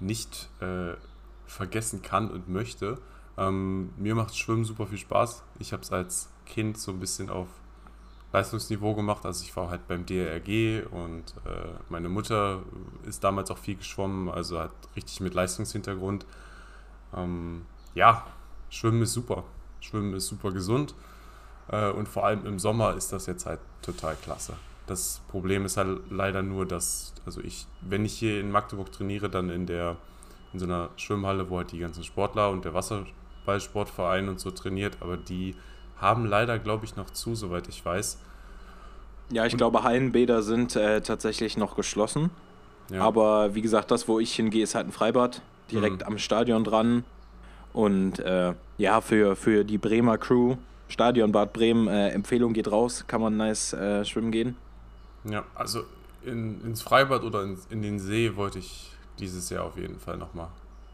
nicht 0.00 0.48
äh, 0.60 0.94
vergessen 1.46 2.02
kann 2.02 2.30
und 2.30 2.48
möchte. 2.48 2.98
Ähm, 3.38 3.90
mir 3.96 4.14
macht 4.14 4.36
Schwimmen 4.36 4.64
super 4.64 4.86
viel 4.86 4.98
Spaß. 4.98 5.42
Ich 5.58 5.72
habe 5.72 5.82
es 5.82 5.92
als 5.92 6.28
Kind 6.44 6.76
so 6.76 6.92
ein 6.92 7.00
bisschen 7.00 7.30
auf 7.30 7.48
Leistungsniveau 8.32 8.94
gemacht. 8.94 9.24
Also 9.24 9.42
ich 9.44 9.56
war 9.56 9.70
halt 9.70 9.86
beim 9.88 10.04
DRG 10.04 10.86
und 10.90 11.34
äh, 11.46 11.68
meine 11.88 12.10
Mutter 12.10 12.62
ist 13.06 13.24
damals 13.24 13.50
auch 13.50 13.58
viel 13.58 13.76
geschwommen, 13.76 14.28
also 14.28 14.58
hat 14.58 14.72
richtig 14.94 15.20
mit 15.20 15.32
Leistungshintergrund. 15.34 16.26
Ähm, 17.14 17.64
ja, 17.94 18.26
Schwimmen 18.68 19.02
ist 19.02 19.14
super. 19.14 19.44
Schwimmen 19.82 20.14
ist 20.14 20.28
super 20.28 20.50
gesund. 20.52 20.94
Äh, 21.68 21.90
und 21.90 22.08
vor 22.08 22.24
allem 22.24 22.46
im 22.46 22.58
Sommer 22.58 22.94
ist 22.94 23.12
das 23.12 23.26
jetzt 23.26 23.46
halt 23.46 23.60
total 23.82 24.16
klasse. 24.16 24.54
Das 24.86 25.20
Problem 25.28 25.64
ist 25.64 25.76
halt 25.76 26.00
leider 26.10 26.42
nur, 26.42 26.66
dass, 26.66 27.14
also 27.26 27.40
ich, 27.40 27.66
wenn 27.82 28.04
ich 28.04 28.14
hier 28.14 28.40
in 28.40 28.50
Magdeburg 28.50 28.90
trainiere, 28.90 29.28
dann 29.28 29.50
in 29.50 29.66
der, 29.66 29.96
in 30.52 30.58
so 30.58 30.66
einer 30.66 30.90
Schwimmhalle, 30.96 31.50
wo 31.50 31.58
halt 31.58 31.72
die 31.72 31.78
ganzen 31.78 32.04
Sportler 32.04 32.50
und 32.50 32.64
der 32.64 32.74
Wasserballsportverein 32.74 34.28
und 34.28 34.40
so 34.40 34.50
trainiert, 34.50 34.96
aber 35.00 35.16
die 35.16 35.54
haben 35.98 36.26
leider, 36.26 36.58
glaube 36.58 36.84
ich, 36.84 36.96
noch 36.96 37.10
zu, 37.10 37.34
soweit 37.34 37.68
ich 37.68 37.84
weiß. 37.84 38.18
Ja, 39.30 39.46
ich 39.46 39.52
und, 39.54 39.58
glaube, 39.58 39.84
Hallenbäder 39.84 40.42
sind 40.42 40.74
äh, 40.74 41.00
tatsächlich 41.00 41.56
noch 41.56 41.76
geschlossen. 41.76 42.30
Ja. 42.90 43.02
Aber 43.02 43.54
wie 43.54 43.62
gesagt, 43.62 43.90
das, 43.90 44.08
wo 44.08 44.18
ich 44.18 44.34
hingehe, 44.34 44.64
ist 44.64 44.74
halt 44.74 44.88
ein 44.88 44.92
Freibad, 44.92 45.42
direkt 45.70 46.00
mhm. 46.00 46.06
am 46.06 46.18
Stadion 46.18 46.64
dran. 46.64 47.04
Und 47.72 48.18
äh, 48.18 48.54
ja, 48.78 49.00
für, 49.00 49.36
für 49.36 49.64
die 49.64 49.78
Bremer 49.78 50.18
Crew 50.18 50.56
Stadion 50.92 51.32
Bad 51.32 51.52
Bremen. 51.52 51.88
Äh, 51.88 52.10
Empfehlung 52.10 52.52
geht 52.52 52.70
raus, 52.70 53.04
kann 53.06 53.20
man 53.20 53.36
nice 53.36 53.72
äh, 53.72 54.04
schwimmen 54.04 54.30
gehen. 54.30 54.56
Ja, 55.24 55.44
also 55.54 55.84
in, 56.24 56.62
ins 56.64 56.82
Freibad 56.82 57.24
oder 57.24 57.42
in, 57.42 57.58
in 57.70 57.82
den 57.82 57.98
See 57.98 58.36
wollte 58.36 58.58
ich 58.58 58.90
dieses 59.18 59.50
Jahr 59.50 59.64
auf 59.64 59.76
jeden 59.76 59.98
Fall 59.98 60.18
nochmal. 60.18 60.48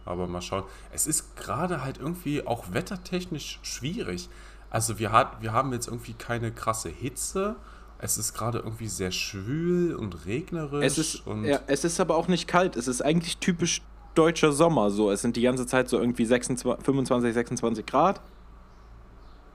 Aber 0.05 0.27
mal 0.27 0.41
schauen. 0.41 0.65
Es 0.93 1.07
ist 1.07 1.37
gerade 1.37 1.85
halt 1.85 1.99
irgendwie 1.99 2.47
auch 2.47 2.73
wettertechnisch 2.73 3.59
schwierig. 3.63 4.29
Also 4.71 4.99
wir, 4.99 5.13
hat, 5.13 5.43
wir 5.43 5.53
haben 5.53 5.73
jetzt 5.73 5.89
irgendwie 5.89 6.15
keine 6.15 6.53
krasse 6.53 6.89
Hitze. 6.89 7.57
Es 7.99 8.17
ist 8.17 8.33
gerade 8.33 8.59
irgendwie 8.59 8.89
sehr 8.89 9.11
schwül 9.11 9.95
und 9.95 10.25
regnerisch. 10.25 10.85
Es 10.85 10.99
ist, 10.99 11.23
ja, 11.43 11.61
es 11.67 11.85
ist 11.85 11.99
aber 12.01 12.17
auch 12.17 12.29
nicht 12.29 12.47
kalt. 12.47 12.77
Es 12.77 12.87
ist 12.87 13.03
eigentlich 13.03 13.39
typisch 13.39 13.83
deutscher 14.19 14.53
Sommer. 14.53 14.91
So, 14.91 15.11
es 15.11 15.23
sind 15.23 15.37
die 15.37 15.43
ganze 15.43 15.67
Zeit 15.67 15.89
so 15.89 15.99
irgendwie 15.99 16.25
26, 16.25 16.85
25, 16.85 17.33
26 17.35 17.87
Grad. 17.87 18.21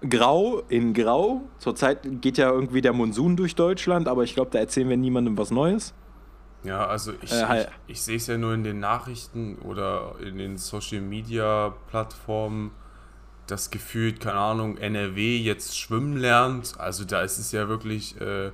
Grau 0.09 0.63
in 0.69 0.93
Grau. 0.93 1.41
Zurzeit 1.59 2.21
geht 2.21 2.37
ja 2.37 2.51
irgendwie 2.51 2.81
der 2.81 2.93
Monsun 2.93 3.35
durch 3.35 3.55
Deutschland, 3.55 4.07
aber 4.07 4.23
ich 4.23 4.33
glaube, 4.33 4.51
da 4.51 4.59
erzählen 4.59 4.89
wir 4.89 4.97
niemandem 4.97 5.37
was 5.37 5.51
Neues. 5.51 5.93
Ja, 6.63 6.87
also 6.87 7.13
ich, 7.21 7.31
Äh, 7.31 7.61
ich, 7.61 7.67
ich 7.87 8.01
sehe 8.01 8.17
es 8.17 8.27
ja 8.27 8.37
nur 8.37 8.53
in 8.53 8.63
den 8.63 8.79
Nachrichten 8.79 9.57
oder 9.59 10.15
in 10.21 10.37
den 10.37 10.57
Social 10.57 11.01
Media 11.01 11.73
Plattformen, 11.89 12.71
dass 13.47 13.69
gefühlt, 13.69 14.21
keine 14.21 14.39
Ahnung, 14.39 14.77
NRW 14.77 15.37
jetzt 15.37 15.77
schwimmen 15.77 16.17
lernt. 16.17 16.75
Also 16.79 17.03
da 17.03 17.21
ist 17.21 17.37
es 17.37 17.51
ja 17.51 17.67
wirklich 17.67 18.19
äh, 18.21 18.51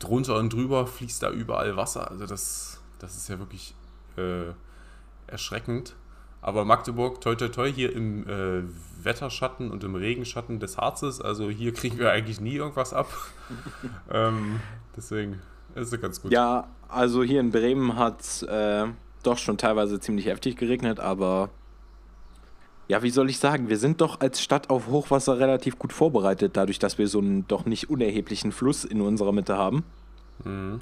drunter 0.00 0.36
und 0.36 0.52
drüber 0.52 0.86
fließt 0.86 1.22
da 1.22 1.30
überall 1.30 1.76
Wasser. 1.76 2.10
Also 2.10 2.26
das, 2.26 2.80
das 2.98 3.16
ist 3.16 3.28
ja 3.28 3.38
wirklich 3.38 3.74
äh, 4.16 4.52
erschreckend. 5.32 5.96
Aber 6.40 6.64
Magdeburg, 6.64 7.20
toi 7.20 7.36
toi 7.36 7.48
toi, 7.48 7.72
hier 7.72 7.94
im 7.94 8.28
äh, 8.28 8.62
Wetterschatten 9.02 9.70
und 9.70 9.84
im 9.84 9.94
Regenschatten 9.94 10.58
des 10.58 10.76
Harzes, 10.76 11.20
also 11.20 11.48
hier 11.50 11.72
kriegen 11.74 11.98
wir 11.98 12.10
eigentlich 12.10 12.40
nie 12.40 12.56
irgendwas 12.56 12.92
ab. 12.92 13.08
ähm, 14.10 14.60
deswegen 14.96 15.40
ist 15.74 15.92
es 15.92 16.00
ganz 16.00 16.20
gut. 16.20 16.32
Ja, 16.32 16.68
also 16.88 17.22
hier 17.22 17.40
in 17.40 17.50
Bremen 17.50 17.96
hat 17.96 18.20
es 18.20 18.42
äh, 18.42 18.86
doch 19.22 19.38
schon 19.38 19.56
teilweise 19.56 20.00
ziemlich 20.00 20.26
heftig 20.26 20.56
geregnet, 20.56 20.98
aber 20.98 21.50
ja, 22.88 23.02
wie 23.02 23.10
soll 23.10 23.30
ich 23.30 23.38
sagen, 23.38 23.68
wir 23.68 23.78
sind 23.78 24.00
doch 24.00 24.20
als 24.20 24.42
Stadt 24.42 24.68
auf 24.68 24.88
Hochwasser 24.88 25.38
relativ 25.38 25.78
gut 25.78 25.92
vorbereitet, 25.92 26.56
dadurch, 26.56 26.78
dass 26.78 26.98
wir 26.98 27.06
so 27.06 27.20
einen 27.20 27.46
doch 27.46 27.64
nicht 27.64 27.88
unerheblichen 27.88 28.52
Fluss 28.52 28.84
in 28.84 29.00
unserer 29.00 29.32
Mitte 29.32 29.56
haben. 29.56 29.84
Mhm. 30.44 30.80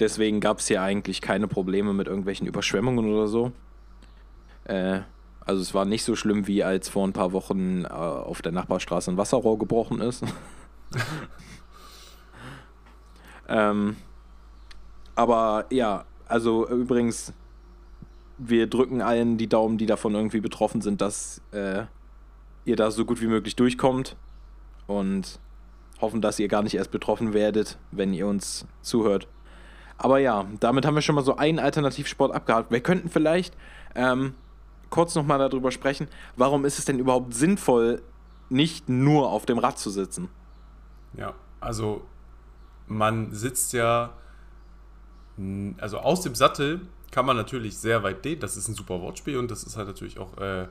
Deswegen 0.00 0.40
gab 0.40 0.58
es 0.58 0.66
hier 0.66 0.82
eigentlich 0.82 1.20
keine 1.20 1.46
Probleme 1.46 1.92
mit 1.92 2.08
irgendwelchen 2.08 2.46
Überschwemmungen 2.46 3.12
oder 3.12 3.28
so. 3.28 3.52
Äh, 4.64 5.00
also 5.46 5.60
es 5.60 5.74
war 5.74 5.84
nicht 5.84 6.04
so 6.04 6.16
schlimm, 6.16 6.46
wie 6.46 6.64
als 6.64 6.88
vor 6.88 7.06
ein 7.06 7.12
paar 7.12 7.32
Wochen 7.32 7.84
äh, 7.84 7.88
auf 7.88 8.42
der 8.42 8.52
Nachbarstraße 8.52 9.10
ein 9.10 9.16
Wasserrohr 9.16 9.58
gebrochen 9.58 10.00
ist. 10.00 10.24
ähm, 13.48 13.96
aber 15.14 15.66
ja, 15.70 16.04
also 16.26 16.68
übrigens, 16.68 17.32
wir 18.38 18.66
drücken 18.66 19.02
allen 19.02 19.36
die 19.36 19.48
Daumen, 19.48 19.78
die 19.78 19.86
davon 19.86 20.14
irgendwie 20.14 20.40
betroffen 20.40 20.80
sind, 20.80 21.00
dass 21.00 21.40
äh, 21.52 21.84
ihr 22.64 22.76
da 22.76 22.90
so 22.90 23.04
gut 23.04 23.20
wie 23.20 23.26
möglich 23.26 23.54
durchkommt 23.54 24.16
und 24.86 25.38
hoffen, 26.00 26.20
dass 26.20 26.38
ihr 26.38 26.48
gar 26.48 26.62
nicht 26.62 26.74
erst 26.74 26.90
betroffen 26.90 27.34
werdet, 27.34 27.78
wenn 27.90 28.14
ihr 28.14 28.26
uns 28.26 28.66
zuhört. 28.80 29.28
Aber 29.98 30.18
ja, 30.18 30.46
damit 30.60 30.86
haben 30.86 30.94
wir 30.94 31.02
schon 31.02 31.14
mal 31.14 31.22
so 31.22 31.36
einen 31.36 31.58
Alternativsport 31.58 32.32
abgehakt. 32.32 32.70
Wir 32.70 32.80
könnten 32.80 33.08
vielleicht 33.08 33.56
ähm, 33.94 34.34
kurz 34.94 35.16
nochmal 35.16 35.40
darüber 35.40 35.72
sprechen, 35.72 36.06
warum 36.36 36.64
ist 36.64 36.78
es 36.78 36.84
denn 36.84 37.00
überhaupt 37.00 37.34
sinnvoll, 37.34 38.00
nicht 38.48 38.88
nur 38.88 39.28
auf 39.28 39.44
dem 39.44 39.58
Rad 39.58 39.76
zu 39.76 39.90
sitzen? 39.90 40.28
Ja, 41.14 41.34
also 41.60 42.04
man 42.86 43.32
sitzt 43.32 43.72
ja, 43.72 44.10
also 45.78 45.98
aus 45.98 46.20
dem 46.20 46.36
Sattel 46.36 46.82
kann 47.10 47.26
man 47.26 47.36
natürlich 47.36 47.76
sehr 47.76 48.04
weit 48.04 48.24
dehnen. 48.24 48.40
Das 48.40 48.56
ist 48.56 48.68
ein 48.68 48.76
super 48.76 49.00
Wortspiel 49.00 49.36
und 49.36 49.50
das 49.50 49.64
ist 49.64 49.76
halt 49.76 49.88
natürlich 49.88 50.20
auch 50.20 50.38
äh, 50.38 50.68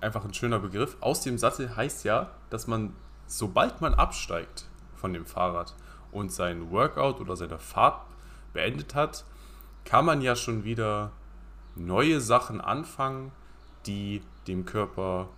einfach 0.00 0.24
ein 0.24 0.34
schöner 0.34 0.58
Begriff. 0.58 0.96
Aus 1.00 1.20
dem 1.20 1.38
Sattel 1.38 1.76
heißt 1.76 2.02
ja, 2.02 2.32
dass 2.50 2.66
man, 2.66 2.94
sobald 3.28 3.80
man 3.80 3.94
absteigt 3.94 4.64
von 4.96 5.12
dem 5.12 5.24
Fahrrad 5.24 5.76
und 6.10 6.32
sein 6.32 6.72
Workout 6.72 7.20
oder 7.20 7.36
seine 7.36 7.60
Fahrt 7.60 8.02
beendet 8.52 8.96
hat, 8.96 9.24
kann 9.84 10.04
man 10.04 10.20
ja 10.20 10.34
schon 10.34 10.64
wieder 10.64 11.12
neue 11.86 12.20
Sachen 12.20 12.60
anfangen, 12.60 13.32
die 13.86 14.22
dem 14.46 14.64
Körper 14.66 15.28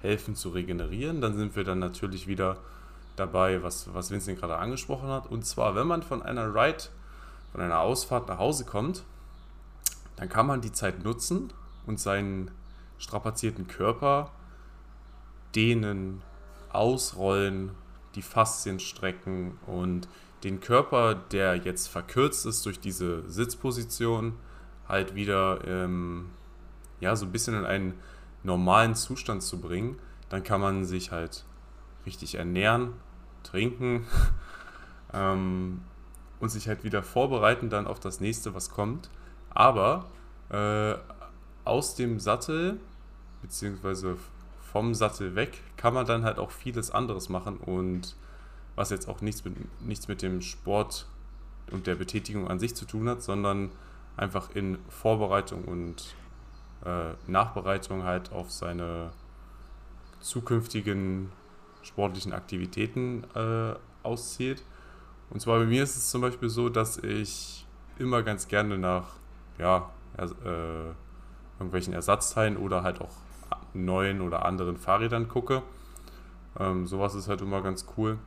helfen 0.00 0.34
zu 0.34 0.50
regenerieren. 0.50 1.20
Dann 1.20 1.36
sind 1.36 1.56
wir 1.56 1.64
dann 1.64 1.78
natürlich 1.78 2.26
wieder 2.26 2.56
dabei, 3.16 3.62
was, 3.62 3.92
was 3.92 4.10
Vincent 4.10 4.38
gerade 4.38 4.58
angesprochen 4.58 5.08
hat. 5.08 5.26
Und 5.26 5.44
zwar, 5.44 5.74
wenn 5.74 5.86
man 5.86 6.02
von 6.02 6.22
einer 6.22 6.54
Ride, 6.54 6.84
von 7.52 7.60
einer 7.60 7.80
Ausfahrt 7.80 8.28
nach 8.28 8.38
Hause 8.38 8.64
kommt, 8.64 9.04
dann 10.16 10.28
kann 10.28 10.46
man 10.46 10.60
die 10.60 10.72
Zeit 10.72 11.04
nutzen 11.04 11.52
und 11.86 11.98
seinen 12.00 12.50
strapazierten 12.98 13.68
Körper 13.68 14.30
dehnen, 15.54 16.22
ausrollen, 16.70 17.70
die 18.14 18.22
Faszien 18.22 18.80
strecken 18.80 19.58
und 19.66 20.08
den 20.44 20.60
Körper, 20.60 21.14
der 21.14 21.56
jetzt 21.56 21.88
verkürzt 21.88 22.46
ist 22.46 22.64
durch 22.66 22.80
diese 22.80 23.28
Sitzposition, 23.28 24.34
halt 24.88 25.14
wieder 25.14 25.66
ähm, 25.66 26.30
ja, 27.00 27.14
so 27.14 27.26
ein 27.26 27.32
bisschen 27.32 27.54
in 27.54 27.64
einen 27.64 27.94
normalen 28.42 28.94
Zustand 28.94 29.42
zu 29.42 29.60
bringen. 29.60 29.98
Dann 30.28 30.42
kann 30.42 30.60
man 30.60 30.84
sich 30.84 31.10
halt 31.10 31.44
richtig 32.06 32.36
ernähren, 32.36 32.92
trinken 33.42 34.06
ähm, 35.12 35.82
und 36.40 36.48
sich 36.50 36.68
halt 36.68 36.84
wieder 36.84 37.02
vorbereiten 37.02 37.70
dann 37.70 37.86
auf 37.86 38.00
das 38.00 38.20
nächste, 38.20 38.54
was 38.54 38.70
kommt. 38.70 39.10
Aber 39.50 40.06
äh, 40.50 40.94
aus 41.64 41.94
dem 41.94 42.20
Sattel, 42.20 42.78
beziehungsweise 43.42 44.16
vom 44.72 44.94
Sattel 44.94 45.34
weg, 45.34 45.62
kann 45.76 45.94
man 45.94 46.06
dann 46.06 46.24
halt 46.24 46.38
auch 46.38 46.50
vieles 46.50 46.90
anderes 46.90 47.28
machen 47.28 47.56
und 47.58 48.16
was 48.76 48.90
jetzt 48.90 49.08
auch 49.08 49.20
nichts 49.20 49.44
mit, 49.44 49.54
nichts 49.80 50.08
mit 50.08 50.22
dem 50.22 50.40
Sport 50.40 51.06
und 51.70 51.86
der 51.86 51.96
Betätigung 51.96 52.48
an 52.48 52.58
sich 52.58 52.76
zu 52.76 52.84
tun 52.84 53.08
hat, 53.08 53.22
sondern 53.22 53.70
einfach 54.18 54.50
in 54.54 54.78
Vorbereitung 54.88 55.64
und 55.64 56.14
äh, 56.84 57.14
Nachbereitung 57.26 58.04
halt 58.04 58.32
auf 58.32 58.50
seine 58.50 59.10
zukünftigen 60.20 61.32
sportlichen 61.82 62.32
Aktivitäten 62.32 63.24
äh, 63.34 63.74
auszielt. 64.02 64.62
Und 65.30 65.40
zwar 65.40 65.58
bei 65.58 65.66
mir 65.66 65.82
ist 65.82 65.96
es 65.96 66.10
zum 66.10 66.20
Beispiel 66.22 66.48
so, 66.48 66.68
dass 66.68 66.98
ich 66.98 67.66
immer 67.98 68.22
ganz 68.22 68.48
gerne 68.48 68.78
nach 68.78 69.14
ja, 69.58 69.90
äh, 70.16 70.92
irgendwelchen 71.58 71.92
Ersatzteilen 71.92 72.56
oder 72.56 72.82
halt 72.82 73.00
auch 73.00 73.14
neuen 73.74 74.20
oder 74.20 74.44
anderen 74.44 74.76
Fahrrädern 74.76 75.28
gucke. 75.28 75.62
Ähm, 76.58 76.86
sowas 76.86 77.14
ist 77.14 77.28
halt 77.28 77.40
immer 77.40 77.62
ganz 77.62 77.86
cool. 77.96 78.18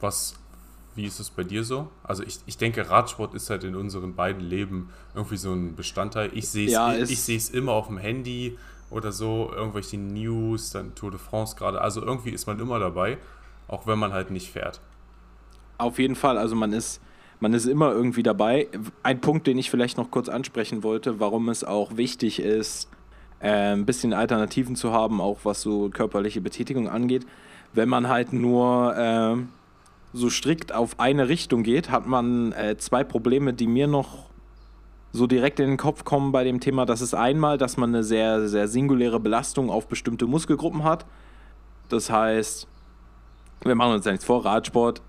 Was, 0.00 0.38
wie 0.96 1.04
ist 1.06 1.20
es 1.20 1.30
bei 1.30 1.44
dir 1.44 1.64
so? 1.64 1.90
Also 2.02 2.22
ich, 2.22 2.38
ich 2.46 2.56
denke, 2.58 2.88
Radsport 2.90 3.34
ist 3.34 3.50
halt 3.50 3.64
in 3.64 3.76
unseren 3.76 4.14
beiden 4.14 4.42
Leben 4.42 4.90
irgendwie 5.14 5.36
so 5.36 5.52
ein 5.52 5.76
Bestandteil. 5.76 6.30
Ich 6.34 6.48
sehe 6.48 6.66
es 6.66 6.72
Ja, 6.72 6.94
ich, 6.98 7.00
es- 7.02 7.28
ich 7.28 7.36
es 7.36 7.50
immer 7.50 7.72
auf 7.72 7.86
dem 7.88 7.98
Handy 7.98 8.58
oder 8.90 9.12
so, 9.12 9.52
irgendwelche 9.54 9.98
News, 9.98 10.70
dann 10.70 10.94
Tour 10.94 11.10
de 11.10 11.20
France 11.20 11.56
gerade. 11.56 11.80
Also 11.80 12.02
irgendwie 12.02 12.30
ist 12.30 12.46
man 12.46 12.58
immer 12.60 12.78
dabei, 12.78 13.18
auch 13.68 13.86
wenn 13.86 13.98
man 13.98 14.12
halt 14.12 14.30
nicht 14.30 14.50
fährt. 14.50 14.80
Auf 15.78 15.98
jeden 15.98 16.14
Fall, 16.14 16.38
also 16.38 16.56
man 16.56 16.72
ist, 16.72 17.00
man 17.40 17.52
ist 17.52 17.66
immer 17.66 17.92
irgendwie 17.92 18.22
dabei. 18.22 18.68
Ein 19.02 19.20
Punkt, 19.20 19.46
den 19.46 19.58
ich 19.58 19.70
vielleicht 19.70 19.98
noch 19.98 20.10
kurz 20.10 20.28
ansprechen 20.28 20.82
wollte, 20.82 21.20
warum 21.20 21.48
es 21.50 21.64
auch 21.64 21.96
wichtig 21.96 22.40
ist, 22.40 22.88
äh, 23.40 23.72
ein 23.74 23.84
bisschen 23.84 24.14
Alternativen 24.14 24.74
zu 24.76 24.92
haben, 24.92 25.20
auch 25.20 25.40
was 25.44 25.60
so 25.60 25.90
körperliche 25.90 26.40
Betätigung 26.40 26.88
angeht. 26.88 27.26
Wenn 27.74 27.90
man 27.90 28.08
halt 28.08 28.32
nur 28.32 28.96
äh, 28.96 29.36
so 30.16 30.30
strikt 30.30 30.72
auf 30.72 30.98
eine 30.98 31.28
Richtung 31.28 31.62
geht, 31.62 31.90
hat 31.90 32.06
man 32.06 32.52
äh, 32.52 32.76
zwei 32.78 33.04
Probleme, 33.04 33.52
die 33.52 33.66
mir 33.66 33.86
noch 33.86 34.30
so 35.12 35.26
direkt 35.26 35.60
in 35.60 35.68
den 35.68 35.76
Kopf 35.76 36.04
kommen 36.04 36.32
bei 36.32 36.42
dem 36.42 36.60
Thema. 36.60 36.86
Das 36.86 37.00
ist 37.00 37.14
einmal, 37.14 37.58
dass 37.58 37.76
man 37.76 37.90
eine 37.90 38.02
sehr, 38.02 38.48
sehr 38.48 38.66
singuläre 38.66 39.20
Belastung 39.20 39.70
auf 39.70 39.88
bestimmte 39.88 40.26
Muskelgruppen 40.26 40.84
hat. 40.84 41.06
Das 41.88 42.10
heißt, 42.10 42.66
wir 43.62 43.74
machen 43.74 43.92
uns 43.94 44.04
ja 44.04 44.12
nichts 44.12 44.24
vor, 44.24 44.44
Radsport 44.44 45.02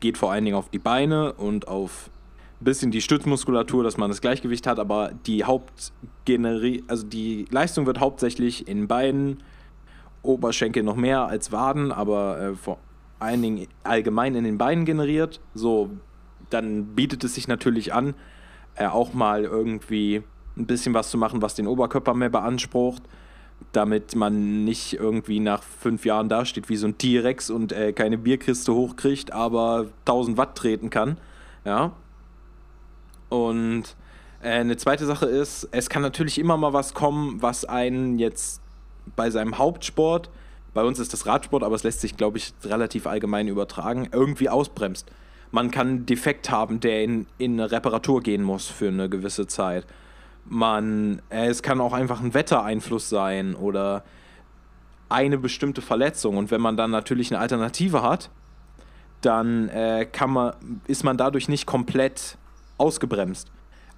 geht 0.00 0.18
vor 0.18 0.32
allen 0.32 0.44
Dingen 0.44 0.56
auf 0.56 0.70
die 0.70 0.78
Beine 0.78 1.32
und 1.32 1.68
auf 1.68 2.10
ein 2.60 2.64
bisschen 2.64 2.90
die 2.90 3.00
Stützmuskulatur, 3.00 3.82
dass 3.82 3.96
man 3.96 4.10
das 4.10 4.20
Gleichgewicht 4.20 4.66
hat, 4.66 4.78
aber 4.78 5.12
die 5.26 5.44
Hauptgeneri 5.44 6.84
also 6.88 7.06
die 7.06 7.46
Leistung 7.50 7.86
wird 7.86 8.00
hauptsächlich 8.00 8.68
in 8.68 8.86
Beinen, 8.86 9.42
Oberschenkel 10.22 10.82
noch 10.82 10.96
mehr 10.96 11.26
als 11.26 11.52
Waden, 11.52 11.92
aber 11.92 12.40
äh, 12.40 12.54
vor 12.54 12.78
Dingen 13.20 13.66
allgemein 13.82 14.34
in 14.34 14.44
den 14.44 14.58
Beinen 14.58 14.84
generiert. 14.84 15.40
So, 15.54 15.90
dann 16.50 16.94
bietet 16.94 17.24
es 17.24 17.34
sich 17.34 17.48
natürlich 17.48 17.92
an, 17.92 18.14
äh, 18.76 18.86
auch 18.86 19.14
mal 19.14 19.44
irgendwie 19.44 20.22
ein 20.56 20.66
bisschen 20.66 20.94
was 20.94 21.10
zu 21.10 21.18
machen, 21.18 21.42
was 21.42 21.54
den 21.54 21.66
Oberkörper 21.66 22.14
mehr 22.14 22.30
beansprucht, 22.30 23.02
damit 23.72 24.14
man 24.14 24.64
nicht 24.64 24.94
irgendwie 24.94 25.40
nach 25.40 25.62
fünf 25.62 26.04
Jahren 26.04 26.28
dasteht 26.28 26.68
wie 26.68 26.76
so 26.76 26.86
ein 26.86 26.98
T-Rex 26.98 27.50
und 27.50 27.72
äh, 27.72 27.92
keine 27.92 28.18
Bierkiste 28.18 28.72
hochkriegt, 28.74 29.32
aber 29.32 29.86
1000 30.00 30.36
Watt 30.36 30.56
treten 30.56 30.90
kann. 30.90 31.18
Ja. 31.64 31.92
Und 33.30 33.96
Äh, 34.44 34.60
eine 34.60 34.76
zweite 34.76 35.06
Sache 35.06 35.26
ist, 35.26 35.66
es 35.72 35.88
kann 35.88 36.02
natürlich 36.02 36.38
immer 36.38 36.58
mal 36.58 36.74
was 36.74 36.92
kommen, 36.92 37.40
was 37.40 37.64
einen 37.64 38.18
jetzt 38.18 38.60
bei 39.16 39.30
seinem 39.30 39.56
Hauptsport, 39.56 40.30
bei 40.74 40.82
uns 40.82 40.98
ist 40.98 41.12
das 41.12 41.26
Radsport, 41.26 41.62
aber 41.62 41.76
es 41.76 41.84
lässt 41.84 42.00
sich, 42.00 42.16
glaube 42.16 42.38
ich, 42.38 42.52
relativ 42.64 43.06
allgemein 43.06 43.48
übertragen, 43.48 44.08
irgendwie 44.12 44.48
ausbremst. 44.48 45.06
Man 45.52 45.70
kann 45.70 45.86
einen 45.86 46.06
Defekt 46.06 46.50
haben, 46.50 46.80
der 46.80 47.04
in, 47.04 47.26
in 47.38 47.60
eine 47.60 47.70
Reparatur 47.70 48.20
gehen 48.20 48.42
muss 48.42 48.66
für 48.66 48.88
eine 48.88 49.08
gewisse 49.08 49.46
Zeit. 49.46 49.86
Man, 50.46 51.22
äh, 51.30 51.46
es 51.46 51.62
kann 51.62 51.80
auch 51.80 51.92
einfach 51.92 52.20
ein 52.20 52.34
Wettereinfluss 52.34 53.08
sein 53.08 53.54
oder 53.54 54.02
eine 55.08 55.38
bestimmte 55.38 55.80
Verletzung. 55.80 56.36
Und 56.36 56.50
wenn 56.50 56.60
man 56.60 56.76
dann 56.76 56.90
natürlich 56.90 57.30
eine 57.30 57.40
Alternative 57.40 58.02
hat, 58.02 58.30
dann 59.20 59.68
äh, 59.68 60.06
kann 60.10 60.30
man, 60.30 60.54
ist 60.88 61.04
man 61.04 61.16
dadurch 61.16 61.48
nicht 61.48 61.66
komplett 61.66 62.36
ausgebremst. 62.78 63.48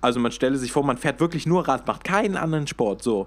Also 0.02 0.20
man 0.20 0.30
stelle 0.30 0.56
sich 0.56 0.72
vor, 0.72 0.84
man 0.84 0.98
fährt 0.98 1.20
wirklich 1.20 1.46
nur 1.46 1.66
Rad, 1.66 1.86
macht 1.86 2.04
keinen 2.04 2.36
anderen 2.36 2.66
Sport, 2.66 3.02
so. 3.02 3.26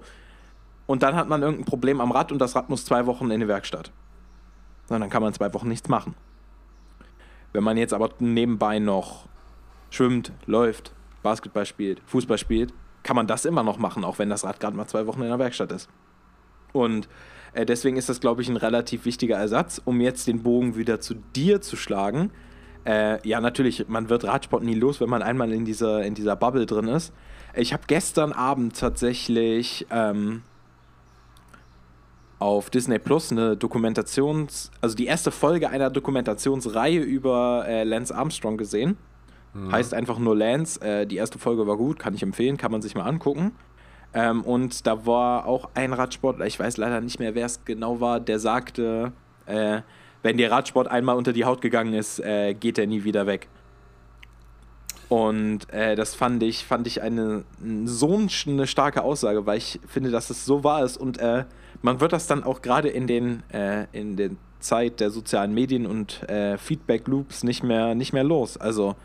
Und 0.90 1.04
dann 1.04 1.16
hat 1.16 1.30
man 1.30 1.44
irgendein 1.44 1.66
Problem 1.66 2.02
am 2.02 2.12
Rad 2.12 2.32
und 2.32 2.40
das 2.40 2.56
Rad 2.56 2.72
muss 2.72 2.84
zwei 2.84 3.06
Wochen 3.06 3.30
in 3.30 3.40
die 3.40 3.48
Werkstatt. 3.48 3.92
Und 4.88 5.00
dann 5.00 5.12
kann 5.12 5.22
man 5.22 5.36
zwei 5.36 5.54
Wochen 5.54 5.68
nichts 5.68 5.88
machen. 5.88 6.16
Wenn 7.54 7.64
man 7.64 7.78
jetzt 7.78 7.94
aber 7.94 8.10
nebenbei 8.18 8.80
noch 8.80 9.28
schwimmt, 9.92 10.32
läuft, 10.48 10.92
Basketball 11.22 11.68
spielt, 11.68 12.02
Fußball 12.08 12.40
spielt, 12.40 12.74
kann 13.04 13.16
man 13.16 13.28
das 13.28 13.46
immer 13.46 13.62
noch 13.62 13.78
machen, 13.78 14.04
auch 14.04 14.18
wenn 14.18 14.32
das 14.32 14.44
Rad 14.44 14.60
gerade 14.60 14.76
mal 14.76 14.88
zwei 14.88 15.06
Wochen 15.06 15.22
in 15.22 15.28
der 15.28 15.38
Werkstatt 15.38 15.72
ist. 15.72 15.90
Und 16.74 17.08
äh, 17.54 17.68
deswegen 17.68 17.96
ist 17.96 18.10
das, 18.10 18.20
glaube 18.20 18.42
ich, 18.42 18.50
ein 18.50 18.58
relativ 18.58 19.06
wichtiger 19.06 19.38
Ersatz, 19.38 19.80
um 19.86 20.02
jetzt 20.02 20.26
den 20.26 20.42
Bogen 20.42 20.76
wieder 20.76 21.00
zu 21.00 21.14
dir 21.14 21.62
zu 21.62 21.76
schlagen. 21.76 22.32
Äh, 22.84 23.28
ja, 23.28 23.40
natürlich, 23.42 23.88
man 23.90 24.10
wird 24.10 24.24
Radsport 24.24 24.64
nie 24.64 24.74
los, 24.74 25.00
wenn 25.00 25.10
man 25.10 25.22
einmal 25.22 25.54
in 25.54 25.66
dieser, 25.66 26.04
in 26.04 26.16
dieser 26.16 26.36
Bubble 26.36 26.66
drin 26.66 26.88
ist. 26.88 27.14
Ich 27.54 27.74
habe 27.74 27.84
gestern 27.86 28.34
Abend 28.34 28.76
tatsächlich 28.80 29.86
ähm, 29.92 30.42
auf 32.40 32.70
Disney 32.70 33.00
Plus 33.00 33.32
eine 33.32 33.56
Dokumentations-, 33.56 34.72
also 34.82 34.96
die 34.96 35.06
erste 35.06 35.30
Folge 35.30 35.70
einer 35.70 35.90
Dokumentationsreihe 35.90 37.02
über 37.02 37.66
äh, 37.68 37.84
Lance 37.84 38.16
Armstrong 38.16 38.58
gesehen. 38.58 38.98
Mhm. 39.54 39.72
Heißt 39.72 39.94
einfach 39.94 40.20
nur 40.20 40.36
Lance. 40.36 40.82
Äh, 40.82 41.06
die 41.06 41.18
erste 41.18 41.38
Folge 41.38 41.68
war 41.68 41.78
gut, 41.78 42.00
kann 42.00 42.14
ich 42.14 42.24
empfehlen, 42.24 42.58
kann 42.58 42.72
man 42.72 42.82
sich 42.82 42.96
mal 42.96 43.04
angucken. 43.04 43.52
Ähm, 44.14 44.42
und 44.42 44.88
da 44.88 45.06
war 45.06 45.46
auch 45.46 45.70
ein 45.76 45.94
Radsportler, 45.94 46.46
ich 46.46 46.60
weiß 46.60 46.78
leider 46.78 47.02
nicht 47.02 47.20
mehr, 47.20 47.36
wer 47.36 47.46
es 47.46 47.64
genau 47.66 48.00
war, 48.02 48.20
der 48.20 48.40
sagte, 48.40 49.12
äh, 49.46 49.82
wenn 50.24 50.38
der 50.38 50.52
Radsport 50.52 50.88
einmal 50.88 51.16
unter 51.16 51.34
die 51.34 51.46
Haut 51.46 51.62
gegangen 51.62 51.94
ist, 51.94 52.20
äh, 52.20 52.54
geht 52.54 52.78
er 52.78 52.88
nie 52.88 53.04
wieder 53.04 53.28
weg. 53.28 53.48
Und 55.10 55.72
äh, 55.74 55.96
das 55.96 56.14
fand 56.14 56.44
ich, 56.44 56.66
fand 56.66 56.86
ich 56.86 57.02
eine 57.02 57.44
so 57.86 58.22
eine 58.46 58.68
starke 58.68 59.02
Aussage, 59.02 59.46
weil 59.48 59.58
ich 59.58 59.80
finde, 59.88 60.12
dass 60.12 60.30
es 60.30 60.46
so 60.46 60.64
wahr 60.64 60.84
ist. 60.84 60.98
Und 60.98 61.18
äh, 61.20 61.46
man 61.82 62.00
wird 62.02 62.14
das 62.14 62.28
dann 62.28 62.44
auch 62.44 62.62
gerade 62.62 62.90
in 62.90 63.08
den 63.08 63.44
äh, 63.52 63.86
in 63.92 64.16
der 64.16 64.32
Zeit 64.60 65.00
der 65.00 65.10
sozialen 65.10 65.54
Medien 65.54 65.86
und 65.86 66.28
äh, 66.30 66.58
Feedback 66.58 67.08
Loops 67.08 67.44
nicht 67.44 67.64
mehr, 67.64 67.96
nicht 67.96 68.14
mehr 68.14 68.24
los. 68.24 68.58
Also 68.58 68.96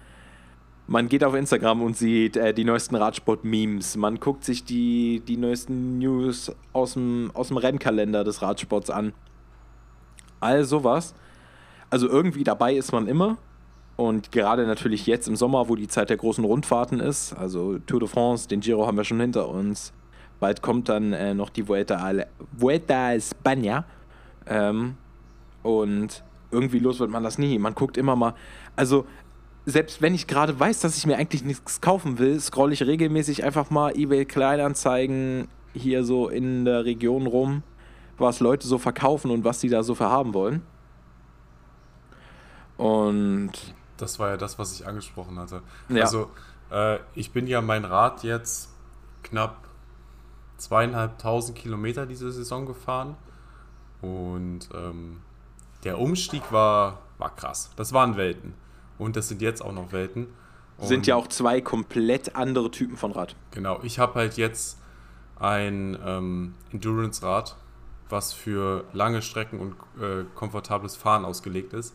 man 0.87 1.09
geht 1.09 1.25
auf 1.25 1.35
Instagram 1.35 1.83
und 1.83 1.97
sieht 1.97 2.37
äh, 2.37 2.52
die 2.52 2.64
neuesten 2.64 2.97
Radsport-Memes. 2.97 3.97
Man 3.97 4.21
guckt 4.21 4.45
sich 4.45 4.64
die, 4.64 5.23
die 5.26 5.37
neuesten 5.37 5.99
News 5.99 6.52
aus 6.73 6.95
dem, 6.95 7.31
aus 7.35 7.49
dem 7.49 7.57
Rennkalender 7.57 8.25
des 8.25 8.43
Radsports 8.43 8.90
an. 8.90 9.14
All 10.40 10.64
sowas. 10.64 11.14
Also 11.88 12.09
irgendwie 12.09 12.45
dabei 12.45 12.75
ist 12.75 12.93
man 12.93 13.07
immer. 13.07 13.38
Und 13.97 14.33
gerade 14.33 14.66
natürlich 14.66 15.07
jetzt 15.07 15.28
im 15.28 15.37
Sommer, 15.37 15.69
wo 15.69 15.76
die 15.76 15.87
Zeit 15.87 16.11
der 16.11 16.16
großen 16.16 16.45
Rundfahrten 16.45 16.99
ist, 16.99 17.33
also 17.33 17.78
Tour 17.78 18.00
de 18.00 18.09
France, 18.09 18.49
den 18.49 18.61
Giro 18.61 18.87
haben 18.87 18.97
wir 18.97 19.04
schon 19.04 19.21
hinter 19.21 19.49
uns. 19.49 19.93
Bald 20.45 20.61
kommt 20.61 20.91
dann 20.91 21.15
äh, 21.15 21.33
noch 21.33 21.49
die 21.49 21.67
Vuelta, 21.67 22.13
Vuelta 22.52 23.13
España. 23.13 23.85
Ähm, 24.47 24.95
und 25.63 26.23
irgendwie 26.50 26.80
los 26.80 27.00
wird 27.00 27.09
man 27.09 27.23
das 27.23 27.39
nie. 27.39 27.59
Man 27.59 27.75
guckt 27.75 27.97
immer 27.97 28.15
mal. 28.15 28.35
Also 28.76 29.07
selbst 29.65 30.02
wenn 30.02 30.15
ich 30.15 30.26
gerade 30.26 30.61
weiß, 30.61 30.80
dass 30.80 30.99
ich 30.99 31.07
mir 31.07 31.17
eigentlich 31.17 31.45
nichts 31.45 31.80
kaufen 31.80 32.19
will, 32.19 32.39
scrolle 32.41 32.75
ich 32.75 32.83
regelmäßig 32.83 33.43
einfach 33.43 33.71
mal 33.71 33.97
eBay 33.97 34.26
Kleinanzeigen 34.26 35.49
hier 35.73 36.04
so 36.04 36.28
in 36.28 36.67
der 36.67 36.85
Region 36.85 37.26
rum, 37.26 37.63
was 38.19 38.41
Leute 38.41 38.69
so 38.69 38.76
verkaufen 38.76 39.30
und 39.30 39.45
was 39.45 39.63
sie 39.63 39.71
da 39.71 39.83
so 39.83 39.95
verhaben 39.95 40.35
wollen. 40.35 40.61
Und 42.76 43.52
das 43.97 44.19
war 44.19 44.28
ja 44.28 44.37
das, 44.37 44.59
was 44.59 44.78
ich 44.78 44.87
angesprochen 44.87 45.39
hatte. 45.39 45.63
Ja. 45.89 46.02
Also 46.02 46.28
äh, 46.71 46.99
ich 47.15 47.33
bin 47.33 47.47
ja 47.47 47.63
mein 47.63 47.87
Rad 47.87 48.25
jetzt 48.25 48.69
knapp 49.23 49.64
zweieinhalbtausend 50.56 51.56
Kilometer 51.56 52.06
diese 52.06 52.30
Saison 52.32 52.67
gefahren 52.67 53.17
und 54.00 54.69
ähm, 54.75 55.21
der 55.84 55.99
Umstieg 55.99 56.52
war, 56.52 56.99
war 57.19 57.34
krass. 57.34 57.71
Das 57.76 57.93
waren 57.93 58.17
Welten. 58.17 58.54
Und 58.99 59.17
das 59.17 59.28
sind 59.28 59.43
jetzt 59.43 59.62
auch 59.62 59.73
noch 59.73 59.93
Welten. 59.93 60.28
Und 60.78 60.88
sind 60.88 61.06
ja 61.06 61.17
auch 61.17 61.28
zwei 61.28 61.60
komplett 61.60 62.36
andere 62.36 62.71
Typen 62.71 62.97
von 62.97 63.12
Rad. 63.12 63.36
Genau, 63.50 63.80
ich 63.82 63.99
habe 63.99 64.14
halt 64.14 64.36
jetzt 64.36 64.78
ein 65.38 65.99
ähm, 66.04 66.54
Endurance-Rad, 66.73 67.56
was 68.08 68.32
für 68.32 68.84
lange 68.93 69.23
Strecken 69.23 69.58
und 69.60 69.75
äh, 70.02 70.25
komfortables 70.34 70.97
Fahren 70.97 71.25
ausgelegt 71.25 71.73
ist. 71.73 71.95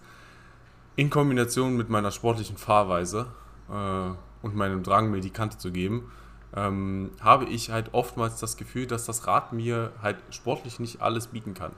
In 0.95 1.09
Kombination 1.09 1.77
mit 1.77 1.89
meiner 1.89 2.11
sportlichen 2.11 2.57
Fahrweise 2.57 3.27
äh, 3.69 4.45
und 4.45 4.55
meinem 4.55 4.83
Drang, 4.83 5.11
mir 5.11 5.21
die 5.21 5.29
Kante 5.29 5.57
zu 5.57 5.71
geben, 5.71 6.11
ähm, 6.55 7.11
habe 7.21 7.45
ich 7.45 7.69
halt 7.69 7.93
oftmals 7.93 8.39
das 8.39 8.57
Gefühl, 8.57 8.87
dass 8.87 9.05
das 9.05 9.27
Rad 9.27 9.53
mir 9.53 9.93
halt 10.01 10.17
sportlich 10.31 10.79
nicht 10.79 11.01
alles 11.01 11.27
bieten 11.27 11.53
kann. 11.53 11.73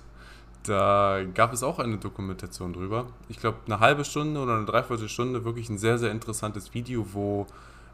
da 0.64 1.22
gab 1.34 1.54
es 1.54 1.64
auch 1.64 1.80
eine 1.80 1.98
Dokumentation 1.98 2.74
drüber. 2.74 3.08
Ich 3.30 3.40
glaube, 3.40 3.58
eine 3.66 3.80
halbe 3.80 4.06
Stunde 4.06 4.40
oder 4.40 4.56
eine 4.56 4.66
Dreiviertelstunde, 4.66 5.46
wirklich 5.46 5.70
ein 5.70 5.78
sehr, 5.78 5.98
sehr 5.98 6.12
interessantes 6.12 6.74
Video, 6.74 7.06
wo 7.14 7.48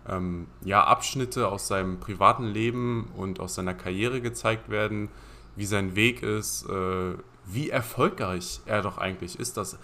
ähm, 0.08 0.48
ja, 0.64 0.84
Abschnitte 0.84 1.48
aus 1.48 1.68
seinem 1.68 2.00
privaten 2.00 2.46
Leben 2.46 3.12
und 3.16 3.40
aus 3.40 3.56
seiner 3.56 3.74
Karriere 3.74 4.22
gezeigt 4.22 4.70
werden, 4.70 5.10
wie 5.56 5.66
sein 5.66 5.96
Weg 5.96 6.24
ist, 6.24 6.68
äh, 6.70 7.16
wie 7.46 7.70
erfolgreich 7.70 8.62
er 8.66 8.82
doch 8.82 8.98
eigentlich 8.98 9.40
ist. 9.40 9.58
Das, 9.58 9.78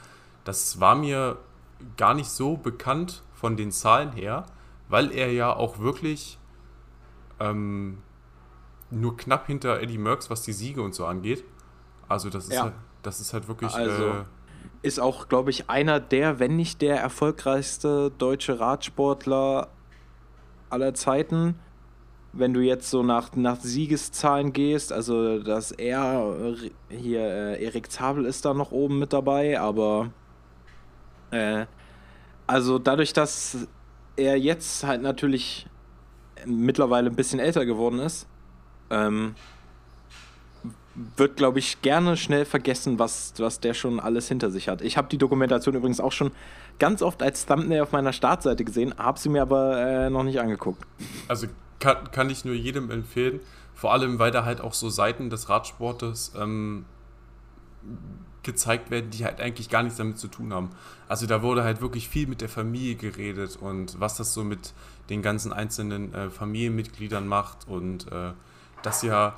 das 0.44 0.80
war 0.80 0.96
mir 0.96 1.38
gar 1.98 2.14
nicht 2.14 2.30
so 2.30 2.58
bekannt 2.58 3.24
von 3.34 3.58
den 3.58 3.72
Zahlen 3.72 4.12
her, 4.14 4.46
weil 4.90 5.12
er 5.12 5.32
ja 5.32 5.54
auch 5.54 5.80
wirklich 5.80 6.38
ähm, 7.40 7.98
nur 8.92 9.18
knapp 9.18 9.48
hinter 9.48 9.82
Eddie 9.82 9.98
Merckx, 9.98 10.30
was 10.30 10.44
die 10.44 10.54
Siege 10.54 10.82
und 10.82 10.94
so 10.94 11.06
angeht. 11.06 11.44
Also 12.08 12.30
das 12.30 12.46
ist, 12.46 12.54
ja. 12.54 12.64
halt, 12.64 12.74
das 13.02 13.20
ist 13.20 13.34
halt 13.34 13.48
wirklich... 13.48 13.74
Also. 13.74 14.08
Äh, 14.08 14.24
ist 14.82 15.00
auch, 15.00 15.30
glaube 15.30 15.50
ich, 15.50 15.70
einer 15.70 16.00
der, 16.02 16.40
wenn 16.40 16.56
nicht 16.58 16.82
der 16.82 17.00
erfolgreichste 17.00 18.12
deutsche 18.18 18.60
Radsportler 18.60 19.70
aller 20.74 20.94
Zeiten. 20.94 21.56
Wenn 22.34 22.54
du 22.54 22.62
jetzt 22.62 22.90
so 22.90 23.04
nach, 23.04 23.36
nach 23.36 23.60
Siegeszahlen 23.60 24.54
gehst, 24.54 24.92
also 24.92 25.40
dass 25.40 25.72
er 25.72 26.56
hier, 26.90 27.22
äh, 27.22 27.64
Erik 27.64 27.92
Zabel 27.92 28.26
ist 28.26 28.44
da 28.44 28.54
noch 28.56 28.72
oben 28.72 28.98
mit 28.98 29.14
dabei, 29.14 29.60
aber 29.60 30.12
äh, 31.30 31.68
also 32.48 32.80
dadurch, 32.80 33.14
dass 33.14 33.68
er 34.16 34.38
jetzt 34.38 34.84
halt 34.84 35.04
natürlich 35.04 35.68
mittlerweile 36.46 37.10
ein 37.10 37.16
bisschen 37.16 37.40
älter 37.40 37.66
geworden 37.66 38.00
ist, 38.00 38.28
ähm, 38.90 39.36
wird, 41.18 41.38
glaube 41.38 41.60
ich, 41.60 41.82
gerne 41.82 42.18
schnell 42.18 42.46
vergessen, 42.46 43.00
was, 43.00 43.34
was 43.38 43.60
der 43.60 43.74
schon 43.74 44.00
alles 44.00 44.28
hinter 44.28 44.52
sich 44.52 44.70
hat. 44.70 44.82
Ich 44.82 44.98
habe 44.98 45.08
die 45.08 45.18
Dokumentation 45.18 45.76
übrigens 45.76 46.00
auch 46.00 46.12
schon 46.12 46.32
ganz 46.80 47.02
oft 47.02 47.22
als 47.22 47.46
Thumbnail 47.46 47.82
auf 47.82 47.92
meiner 47.92 48.14
Startseite 48.14 48.64
gesehen, 48.64 48.94
habe 48.98 49.20
sie 49.20 49.30
mir 49.30 49.42
aber 49.42 49.78
äh, 49.80 50.10
noch 50.10 50.24
nicht 50.24 50.40
angeguckt. 50.40 50.84
Also 51.28 51.48
kann, 51.80 52.12
kann 52.12 52.30
ich 52.30 52.46
nur 52.46 52.56
jedem 52.56 52.92
empfehlen, 52.92 53.40
vor 53.74 53.94
allem 53.94 54.20
weil 54.20 54.32
da 54.32 54.46
halt 54.46 54.62
auch 54.62 54.74
so 54.74 54.90
Seiten 54.90 55.30
des 55.30 55.50
Radsportes 55.50 56.34
ähm, 56.38 56.86
gezeigt 58.44 58.92
werden, 58.92 59.10
die 59.10 59.26
halt 59.26 59.40
eigentlich 59.40 59.70
gar 59.70 59.84
nichts 59.84 59.98
damit 59.98 60.18
zu 60.18 60.28
tun 60.28 60.54
haben. 60.54 60.70
Also 61.08 61.26
da 61.26 61.42
wurde 61.42 61.64
halt 61.64 61.82
wirklich 61.82 62.10
viel 62.10 62.28
mit 62.28 62.42
der 62.42 62.50
Familie 62.50 62.96
geredet 62.96 63.58
und 63.58 64.00
was 64.00 64.18
das 64.18 64.34
so 64.34 64.44
mit 64.44 64.74
den 65.10 65.22
ganzen 65.22 65.54
einzelnen 65.54 66.14
äh, 66.14 66.30
Familienmitgliedern 66.30 67.28
macht 67.28 67.68
und 67.68 68.12
äh, 68.12 68.32
dass 68.82 69.02
ja 69.02 69.36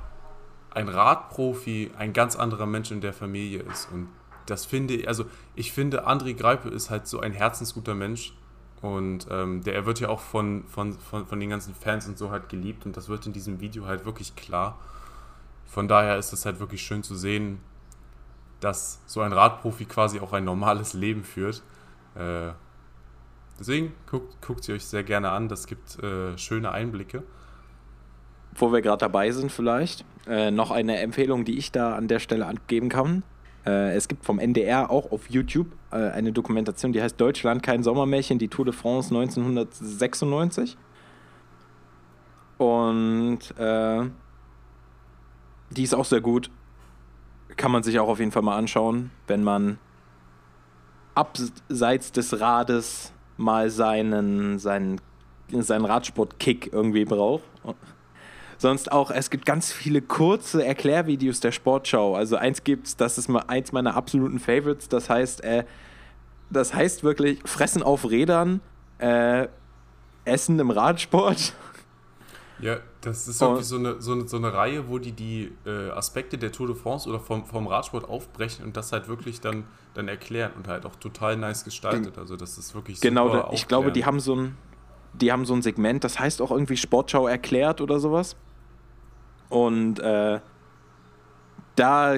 ein 0.71 0.89
Radprofi 0.89 1.91
ein 1.97 2.13
ganz 2.13 2.35
anderer 2.35 2.65
Mensch 2.65 2.91
in 2.91 3.01
der 3.01 3.13
Familie 3.13 3.61
ist. 3.61 3.89
Und 3.91 4.09
das 4.45 4.65
finde 4.65 4.95
ich, 4.95 5.07
also 5.07 5.25
ich 5.55 5.71
finde, 5.71 6.07
André 6.07 6.33
Greipe 6.33 6.69
ist 6.69 6.89
halt 6.89 7.07
so 7.07 7.19
ein 7.19 7.33
herzensguter 7.33 7.95
Mensch. 7.95 8.33
Und 8.81 9.27
ähm, 9.31 9.63
der, 9.63 9.73
er 9.73 9.85
wird 9.85 9.99
ja 9.99 10.09
auch 10.09 10.19
von, 10.19 10.65
von, 10.67 10.93
von, 10.99 11.25
von 11.25 11.39
den 11.39 11.49
ganzen 11.49 11.73
Fans 11.73 12.07
und 12.07 12.17
so 12.17 12.29
halt 12.29 12.49
geliebt. 12.49 12.85
Und 12.85 12.95
das 12.97 13.09
wird 13.09 13.25
in 13.25 13.33
diesem 13.33 13.59
Video 13.59 13.85
halt 13.85 14.05
wirklich 14.05 14.35
klar. 14.35 14.77
Von 15.65 15.87
daher 15.87 16.17
ist 16.17 16.33
es 16.33 16.45
halt 16.45 16.59
wirklich 16.59 16.83
schön 16.83 17.01
zu 17.01 17.15
sehen, 17.15 17.59
dass 18.59 18.99
so 19.05 19.21
ein 19.21 19.33
Radprofi 19.33 19.85
quasi 19.85 20.19
auch 20.19 20.33
ein 20.33 20.43
normales 20.43 20.93
Leben 20.93 21.23
führt. 21.23 21.63
Äh, 22.15 22.51
deswegen 23.59 23.93
guckt, 24.09 24.39
guckt 24.45 24.63
sie 24.63 24.73
euch 24.73 24.85
sehr 24.85 25.03
gerne 25.03 25.31
an. 25.31 25.49
Das 25.49 25.65
gibt 25.65 25.97
äh, 26.03 26.37
schöne 26.37 26.71
Einblicke 26.71 27.23
wo 28.55 28.71
wir 28.71 28.81
gerade 28.81 28.99
dabei 28.99 29.31
sind 29.31 29.51
vielleicht, 29.51 30.05
äh, 30.27 30.49
noch 30.49 30.71
eine 30.71 30.99
Empfehlung, 30.99 31.45
die 31.45 31.57
ich 31.57 31.71
da 31.71 31.95
an 31.95 32.07
der 32.07 32.19
Stelle 32.19 32.45
angeben 32.45 32.89
kann. 32.89 33.23
Äh, 33.65 33.95
es 33.95 34.07
gibt 34.07 34.25
vom 34.25 34.39
NDR 34.39 34.89
auch 34.89 35.11
auf 35.11 35.29
YouTube 35.29 35.67
äh, 35.91 35.95
eine 35.95 36.31
Dokumentation, 36.31 36.93
die 36.93 37.01
heißt 37.01 37.19
Deutschland 37.19 37.63
kein 37.63 37.83
Sommermärchen, 37.83 38.39
die 38.39 38.47
Tour 38.47 38.65
de 38.65 38.73
France 38.73 39.09
1996. 39.13 40.77
Und 42.57 43.39
äh, 43.57 44.03
die 45.71 45.83
ist 45.83 45.93
auch 45.93 46.05
sehr 46.05 46.21
gut. 46.21 46.49
Kann 47.57 47.71
man 47.71 47.83
sich 47.83 47.99
auch 47.99 48.07
auf 48.07 48.19
jeden 48.19 48.31
Fall 48.31 48.43
mal 48.43 48.57
anschauen, 48.57 49.11
wenn 49.27 49.43
man 49.43 49.77
abseits 51.15 52.11
des 52.11 52.39
Rades 52.39 53.13
mal 53.37 53.69
seinen, 53.69 54.59
seinen, 54.59 55.01
seinen 55.49 55.85
Radsport-Kick 55.85 56.71
irgendwie 56.71 57.05
braucht 57.05 57.43
sonst 58.57 58.91
auch, 58.91 59.11
es 59.11 59.29
gibt 59.29 59.45
ganz 59.45 59.71
viele 59.71 60.01
kurze 60.01 60.65
Erklärvideos 60.65 61.39
der 61.39 61.51
Sportschau. 61.51 62.15
Also 62.15 62.37
eins 62.37 62.63
gibt's, 62.63 62.95
das 62.95 63.17
ist 63.17 63.27
mal 63.27 63.43
eins 63.47 63.71
meiner 63.71 63.95
absoluten 63.95 64.39
Favorites, 64.39 64.89
das 64.89 65.09
heißt, 65.09 65.43
äh, 65.43 65.65
das 66.49 66.73
heißt 66.73 67.03
wirklich 67.03 67.39
Fressen 67.45 67.83
auf 67.83 68.09
Rädern, 68.09 68.61
äh, 68.99 69.47
Essen 70.25 70.59
im 70.59 70.71
Radsport. 70.71 71.53
Ja, 72.59 72.77
das 73.01 73.27
ist 73.27 73.41
irgendwie 73.41 73.63
so 73.63 73.75
eine, 73.75 74.01
so, 74.01 74.13
eine, 74.13 74.27
so 74.27 74.37
eine 74.37 74.53
Reihe, 74.53 74.87
wo 74.87 74.97
die 74.97 75.11
die 75.11 75.51
äh, 75.65 75.89
Aspekte 75.89 76.37
der 76.37 76.53
Tour 76.53 76.67
de 76.67 76.75
France 76.75 77.07
oder 77.09 77.19
vom, 77.19 77.45
vom 77.45 77.67
Radsport 77.67 78.07
aufbrechen 78.07 78.63
und 78.63 78.77
das 78.77 78.93
halt 78.93 79.09
wirklich 79.09 79.41
dann, 79.41 79.65
dann 79.93 80.07
erklären 80.07 80.53
und 80.55 80.67
halt 80.67 80.85
auch 80.85 80.95
total 80.95 81.35
nice 81.35 81.65
gestaltet. 81.65 82.17
Also 82.17 82.37
das 82.37 82.57
ist 82.57 82.73
wirklich 82.73 83.01
Genau, 83.01 83.29
da, 83.29 83.49
ich 83.51 83.67
glaube, 83.67 83.91
die 83.91 84.05
haben 84.05 84.21
so 84.21 84.35
ein 84.35 84.57
die 85.21 85.31
haben 85.31 85.45
so 85.45 85.53
ein 85.53 85.61
Segment, 85.61 86.03
das 86.03 86.19
heißt 86.19 86.41
auch 86.41 86.51
irgendwie 86.51 86.77
Sportschau 86.77 87.27
erklärt 87.27 87.81
oder 87.81 87.99
sowas. 87.99 88.35
Und 89.49 89.99
äh, 89.99 90.39
da 91.75 92.15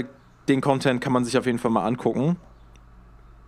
den 0.48 0.62
Content 0.62 1.02
kann 1.02 1.14
man 1.14 1.26
sich 1.26 1.38
auf 1.38 1.46
jeden 1.46 1.60
Fall 1.60 1.72
mal 1.72 1.86
angucken. 1.86 2.38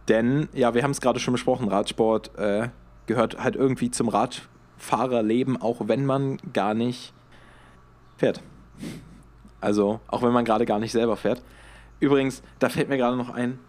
Denn, 0.07 0.49
ja, 0.53 0.73
wir 0.73 0.83
haben 0.83 0.91
es 0.91 1.01
gerade 1.01 1.19
schon 1.19 1.33
besprochen, 1.33 1.67
Radsport 1.67 2.37
äh, 2.37 2.69
gehört 3.05 3.41
halt 3.41 3.55
irgendwie 3.55 3.91
zum 3.91 4.09
Radfahrerleben, 4.09 5.61
auch 5.61 5.87
wenn 5.87 6.05
man 6.05 6.37
gar 6.51 6.73
nicht 6.73 7.13
fährt. 8.17 8.41
Also, 9.61 9.99
auch 10.07 10.23
wenn 10.23 10.31
man 10.31 10.45
gerade 10.45 10.65
gar 10.65 10.79
nicht 10.79 10.91
selber 10.91 11.15
fährt. 11.15 11.41
Übrigens, 11.99 12.41
da 12.59 12.69
fällt 12.69 12.89
mir 12.89 12.97
gerade 12.97 13.17
noch 13.17 13.29
ein, 13.29 13.59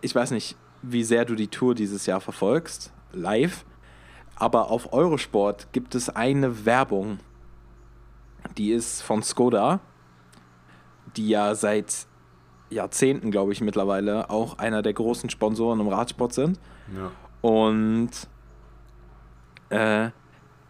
ich 0.00 0.14
weiß 0.14 0.30
nicht, 0.30 0.56
wie 0.82 1.04
sehr 1.04 1.24
du 1.24 1.34
die 1.34 1.48
Tour 1.48 1.74
dieses 1.74 2.06
Jahr 2.06 2.20
verfolgst, 2.20 2.92
live, 3.12 3.64
aber 4.36 4.70
auf 4.70 4.92
Eurosport 4.92 5.72
gibt 5.72 5.94
es 5.94 6.08
eine 6.10 6.64
Werbung, 6.64 7.18
die 8.56 8.72
ist 8.72 9.02
von 9.02 9.22
Skoda, 9.22 9.80
die 11.16 11.28
ja 11.28 11.54
seit 11.54 12.06
Jahrzehnten, 12.70 13.30
glaube 13.30 13.52
ich, 13.52 13.60
mittlerweile 13.60 14.30
auch 14.30 14.58
einer 14.58 14.82
der 14.82 14.92
großen 14.92 15.30
Sponsoren 15.30 15.80
im 15.80 15.88
Radsport 15.88 16.32
sind. 16.32 16.60
Ja. 16.94 17.10
Und 17.40 18.10
äh, 19.70 20.10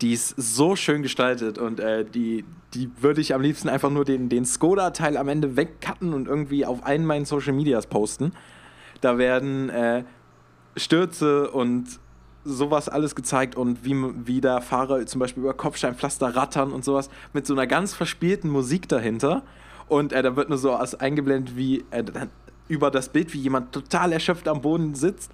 die 0.00 0.12
ist 0.12 0.34
so 0.36 0.76
schön 0.76 1.02
gestaltet 1.02 1.58
und 1.58 1.80
äh, 1.80 2.04
die, 2.04 2.44
die 2.74 2.90
würde 3.00 3.20
ich 3.20 3.34
am 3.34 3.40
liebsten 3.40 3.68
einfach 3.68 3.90
nur 3.90 4.04
den, 4.04 4.28
den 4.28 4.44
Skoda-Teil 4.44 5.16
am 5.16 5.28
Ende 5.28 5.56
wegcutten 5.56 6.14
und 6.14 6.28
irgendwie 6.28 6.64
auf 6.64 6.84
einen 6.84 7.04
meinen 7.04 7.24
Social 7.24 7.52
Medias 7.52 7.86
posten. 7.86 8.32
Da 9.00 9.18
werden 9.18 9.70
äh, 9.70 10.04
Stürze 10.76 11.50
und 11.50 11.98
sowas 12.44 12.88
alles 12.88 13.14
gezeigt 13.14 13.56
und 13.56 13.84
wie, 13.84 13.94
wie 14.26 14.40
der 14.40 14.60
Fahrer 14.60 15.04
zum 15.06 15.18
Beispiel 15.18 15.42
über 15.42 15.54
Kopfsteinpflaster 15.54 16.34
rattern 16.34 16.72
und 16.72 16.84
sowas 16.84 17.10
mit 17.32 17.46
so 17.46 17.54
einer 17.54 17.66
ganz 17.66 17.94
verspielten 17.94 18.50
Musik 18.50 18.88
dahinter. 18.88 19.42
Und 19.88 20.12
äh, 20.12 20.22
da 20.22 20.36
wird 20.36 20.48
nur 20.48 20.58
so 20.58 20.74
als 20.74 20.94
eingeblendet, 20.94 21.56
wie 21.56 21.84
äh, 21.90 22.04
über 22.68 22.90
das 22.90 23.08
Bild, 23.08 23.32
wie 23.32 23.38
jemand 23.38 23.72
total 23.72 24.12
erschöpft 24.12 24.48
am 24.48 24.60
Boden 24.60 24.94
sitzt, 24.94 25.32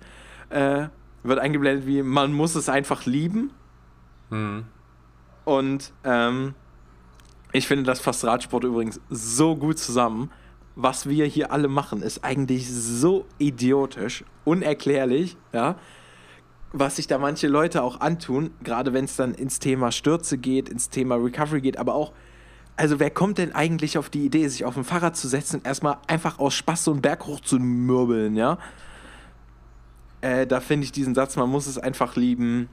äh, 0.50 0.86
wird 1.22 1.38
eingeblendet, 1.38 1.86
wie 1.86 2.02
man 2.02 2.32
muss 2.32 2.54
es 2.54 2.68
einfach 2.68 3.06
lieben. 3.06 3.50
Mhm. 4.30 4.64
Und 5.44 5.92
ähm, 6.04 6.54
ich 7.52 7.66
finde, 7.66 7.84
das 7.84 8.00
fasst 8.00 8.24
Radsport 8.24 8.64
übrigens 8.64 9.00
so 9.10 9.56
gut 9.56 9.78
zusammen. 9.78 10.30
Was 10.76 11.08
wir 11.08 11.26
hier 11.26 11.52
alle 11.52 11.68
machen, 11.68 12.02
ist 12.02 12.24
eigentlich 12.24 12.68
so 12.72 13.26
idiotisch, 13.38 14.24
unerklärlich, 14.44 15.36
ja 15.52 15.76
was 16.74 16.96
sich 16.96 17.06
da 17.06 17.18
manche 17.18 17.46
Leute 17.46 17.82
auch 17.84 18.00
antun, 18.00 18.50
gerade 18.64 18.92
wenn 18.92 19.04
es 19.04 19.14
dann 19.14 19.32
ins 19.32 19.60
Thema 19.60 19.92
Stürze 19.92 20.36
geht, 20.36 20.68
ins 20.68 20.90
Thema 20.90 21.14
Recovery 21.14 21.60
geht, 21.60 21.78
aber 21.78 21.94
auch, 21.94 22.12
also 22.76 22.98
wer 22.98 23.10
kommt 23.10 23.38
denn 23.38 23.54
eigentlich 23.54 23.96
auf 23.96 24.10
die 24.10 24.24
Idee, 24.24 24.48
sich 24.48 24.64
auf 24.64 24.76
ein 24.76 24.82
Fahrrad 24.82 25.16
zu 25.16 25.28
setzen 25.28 25.58
und 25.60 25.66
erstmal 25.66 25.98
einfach 26.08 26.40
aus 26.40 26.54
Spaß 26.54 26.84
so 26.84 26.90
einen 26.90 27.00
Berg 27.00 27.26
hoch 27.26 27.40
zu 27.40 27.60
mürbeln, 27.60 28.34
ja? 28.34 28.58
Äh, 30.20 30.48
da 30.48 30.58
finde 30.58 30.84
ich 30.84 30.90
diesen 30.90 31.14
Satz, 31.14 31.36
man 31.36 31.48
muss 31.48 31.68
es 31.68 31.78
einfach 31.78 32.16
lieben, 32.16 32.68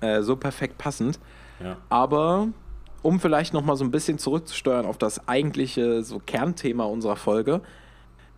äh, 0.00 0.22
so 0.22 0.34
perfekt 0.34 0.76
passend. 0.76 1.20
Ja. 1.62 1.76
Aber 1.88 2.48
um 3.02 3.20
vielleicht 3.20 3.54
nochmal 3.54 3.76
so 3.76 3.84
ein 3.84 3.92
bisschen 3.92 4.18
zurückzusteuern 4.18 4.86
auf 4.86 4.98
das 4.98 5.28
eigentliche 5.28 6.02
so 6.02 6.18
Kernthema 6.18 6.84
unserer 6.84 7.16
Folge, 7.16 7.60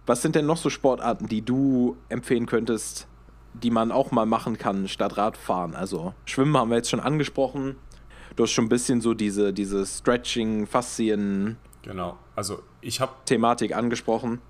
was 0.04 0.20
sind 0.20 0.34
denn 0.34 0.44
noch 0.44 0.58
so 0.58 0.68
Sportarten, 0.68 1.28
die 1.28 1.40
du 1.40 1.96
empfehlen 2.10 2.44
könntest, 2.44 3.06
die 3.54 3.70
man 3.70 3.92
auch 3.92 4.10
mal 4.10 4.26
machen 4.26 4.58
kann 4.58 4.88
statt 4.88 5.16
Radfahren. 5.16 5.74
Also 5.74 6.14
Schwimmen 6.24 6.56
haben 6.56 6.70
wir 6.70 6.76
jetzt 6.76 6.90
schon 6.90 7.00
angesprochen. 7.00 7.76
Du 8.36 8.42
hast 8.42 8.50
schon 8.50 8.66
ein 8.66 8.68
bisschen 8.68 9.00
so 9.00 9.14
diese, 9.14 9.52
diese 9.52 9.86
Stretching, 9.86 10.66
Faszien. 10.66 11.56
Genau. 11.82 12.18
Also 12.34 12.62
ich 12.80 13.00
habe 13.00 13.12
Thematik 13.24 13.76
angesprochen. 13.76 14.40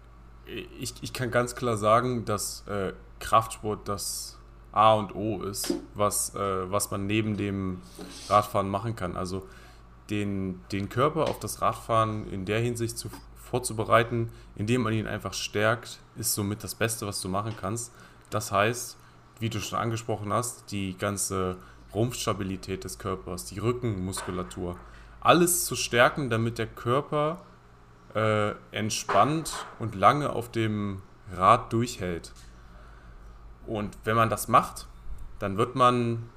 Ich, 0.81 0.95
ich 1.03 1.13
kann 1.13 1.31
ganz 1.31 1.55
klar 1.55 1.77
sagen, 1.77 2.25
dass 2.25 2.65
äh, 2.67 2.93
Kraftsport 3.21 3.89
das 3.89 4.39
A 4.73 4.95
und 4.95 5.15
O 5.15 5.43
ist, 5.43 5.75
was, 5.95 6.35
äh, 6.35 6.71
was 6.71 6.91
man 6.91 7.07
neben 7.07 7.37
dem 7.37 7.81
Radfahren 8.29 8.69
machen 8.69 8.97
kann. 8.97 9.17
Also 9.17 9.47
den, 10.11 10.61
den 10.73 10.89
Körper 10.89 11.29
auf 11.29 11.39
das 11.39 11.63
Radfahren 11.63 12.29
in 12.31 12.45
der 12.45 12.61
Hinsicht 12.61 12.99
zu 12.99 13.09
vorzubereiten, 13.37 14.31
indem 14.57 14.83
man 14.83 14.93
ihn 14.93 15.07
einfach 15.07 15.33
stärkt, 15.33 16.01
ist 16.17 16.35
somit 16.35 16.65
das 16.65 16.75
Beste, 16.75 17.07
was 17.07 17.21
du 17.21 17.29
machen 17.29 17.55
kannst. 17.59 17.93
Das 18.35 18.51
heißt, 18.51 18.97
wie 19.39 19.49
du 19.49 19.61
schon 19.61 19.79
angesprochen 19.79 20.33
hast, 20.33 20.73
die 20.73 20.99
ganze 20.99 21.57
Rumpfstabilität 21.95 22.83
des 22.83 22.99
Körpers, 22.99 23.45
die 23.45 23.61
Rückenmuskulatur, 23.61 24.77
alles 25.21 25.65
zu 25.67 25.77
stärken, 25.77 26.31
damit 26.31 26.59
der 26.59 26.67
Körper 26.67 27.43
äh, 28.13 28.55
entspannt 28.73 29.65
und 29.79 29.95
lange 29.95 30.31
auf 30.31 30.51
dem 30.51 31.01
Rad 31.33 31.73
durchhält. 31.73 32.33
Und 33.69 33.97
wenn 34.03 34.17
man 34.17 34.31
das 34.31 34.49
macht, 34.49 34.89
dann 35.39 35.57
wird 35.57 35.77
man 35.77 36.29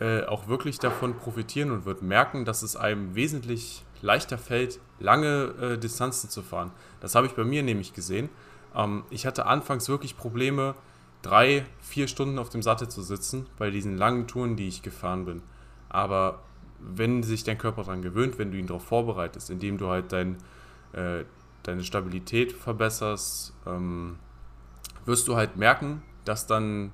äh, 0.00 0.24
auch 0.24 0.48
wirklich 0.48 0.80
davon 0.80 1.16
profitieren 1.16 1.70
und 1.70 1.84
wird 1.84 2.02
merken, 2.02 2.44
dass 2.44 2.64
es 2.64 2.74
einem 2.74 3.14
wesentlich 3.14 3.84
leichter 4.02 4.36
fällt, 4.36 4.80
lange 4.98 5.54
äh, 5.60 5.78
Distanzen 5.78 6.28
zu 6.28 6.42
fahren. 6.42 6.72
Das 6.98 7.14
habe 7.14 7.28
ich 7.28 7.34
bei 7.34 7.44
mir 7.44 7.62
nämlich 7.62 7.92
gesehen. 7.92 8.30
Ähm, 8.74 9.04
ich 9.10 9.26
hatte 9.26 9.46
anfangs 9.46 9.88
wirklich 9.88 10.16
Probleme, 10.16 10.74
drei, 11.26 11.66
vier 11.80 12.08
Stunden 12.08 12.38
auf 12.38 12.50
dem 12.50 12.62
Sattel 12.62 12.88
zu 12.88 13.02
sitzen 13.02 13.46
bei 13.58 13.70
diesen 13.70 13.96
langen 13.96 14.26
Touren, 14.26 14.56
die 14.56 14.68
ich 14.68 14.82
gefahren 14.82 15.24
bin. 15.24 15.42
Aber 15.88 16.42
wenn 16.78 17.22
sich 17.22 17.44
dein 17.44 17.58
Körper 17.58 17.82
daran 17.82 18.02
gewöhnt, 18.02 18.38
wenn 18.38 18.52
du 18.52 18.58
ihn 18.58 18.66
darauf 18.66 18.84
vorbereitest, 18.84 19.50
indem 19.50 19.78
du 19.78 19.88
halt 19.88 20.12
dein, 20.12 20.36
äh, 20.92 21.24
deine 21.62 21.82
Stabilität 21.82 22.52
verbesserst, 22.52 23.52
ähm, 23.66 24.18
wirst 25.04 25.26
du 25.28 25.36
halt 25.36 25.56
merken, 25.56 26.02
dass 26.24 26.46
dann 26.46 26.92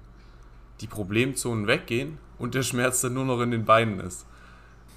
die 0.80 0.86
Problemzonen 0.86 1.66
weggehen 1.66 2.18
und 2.38 2.54
der 2.54 2.62
Schmerz 2.62 3.00
dann 3.00 3.14
nur 3.14 3.24
noch 3.24 3.40
in 3.40 3.50
den 3.50 3.64
Beinen 3.64 4.00
ist. 4.00 4.26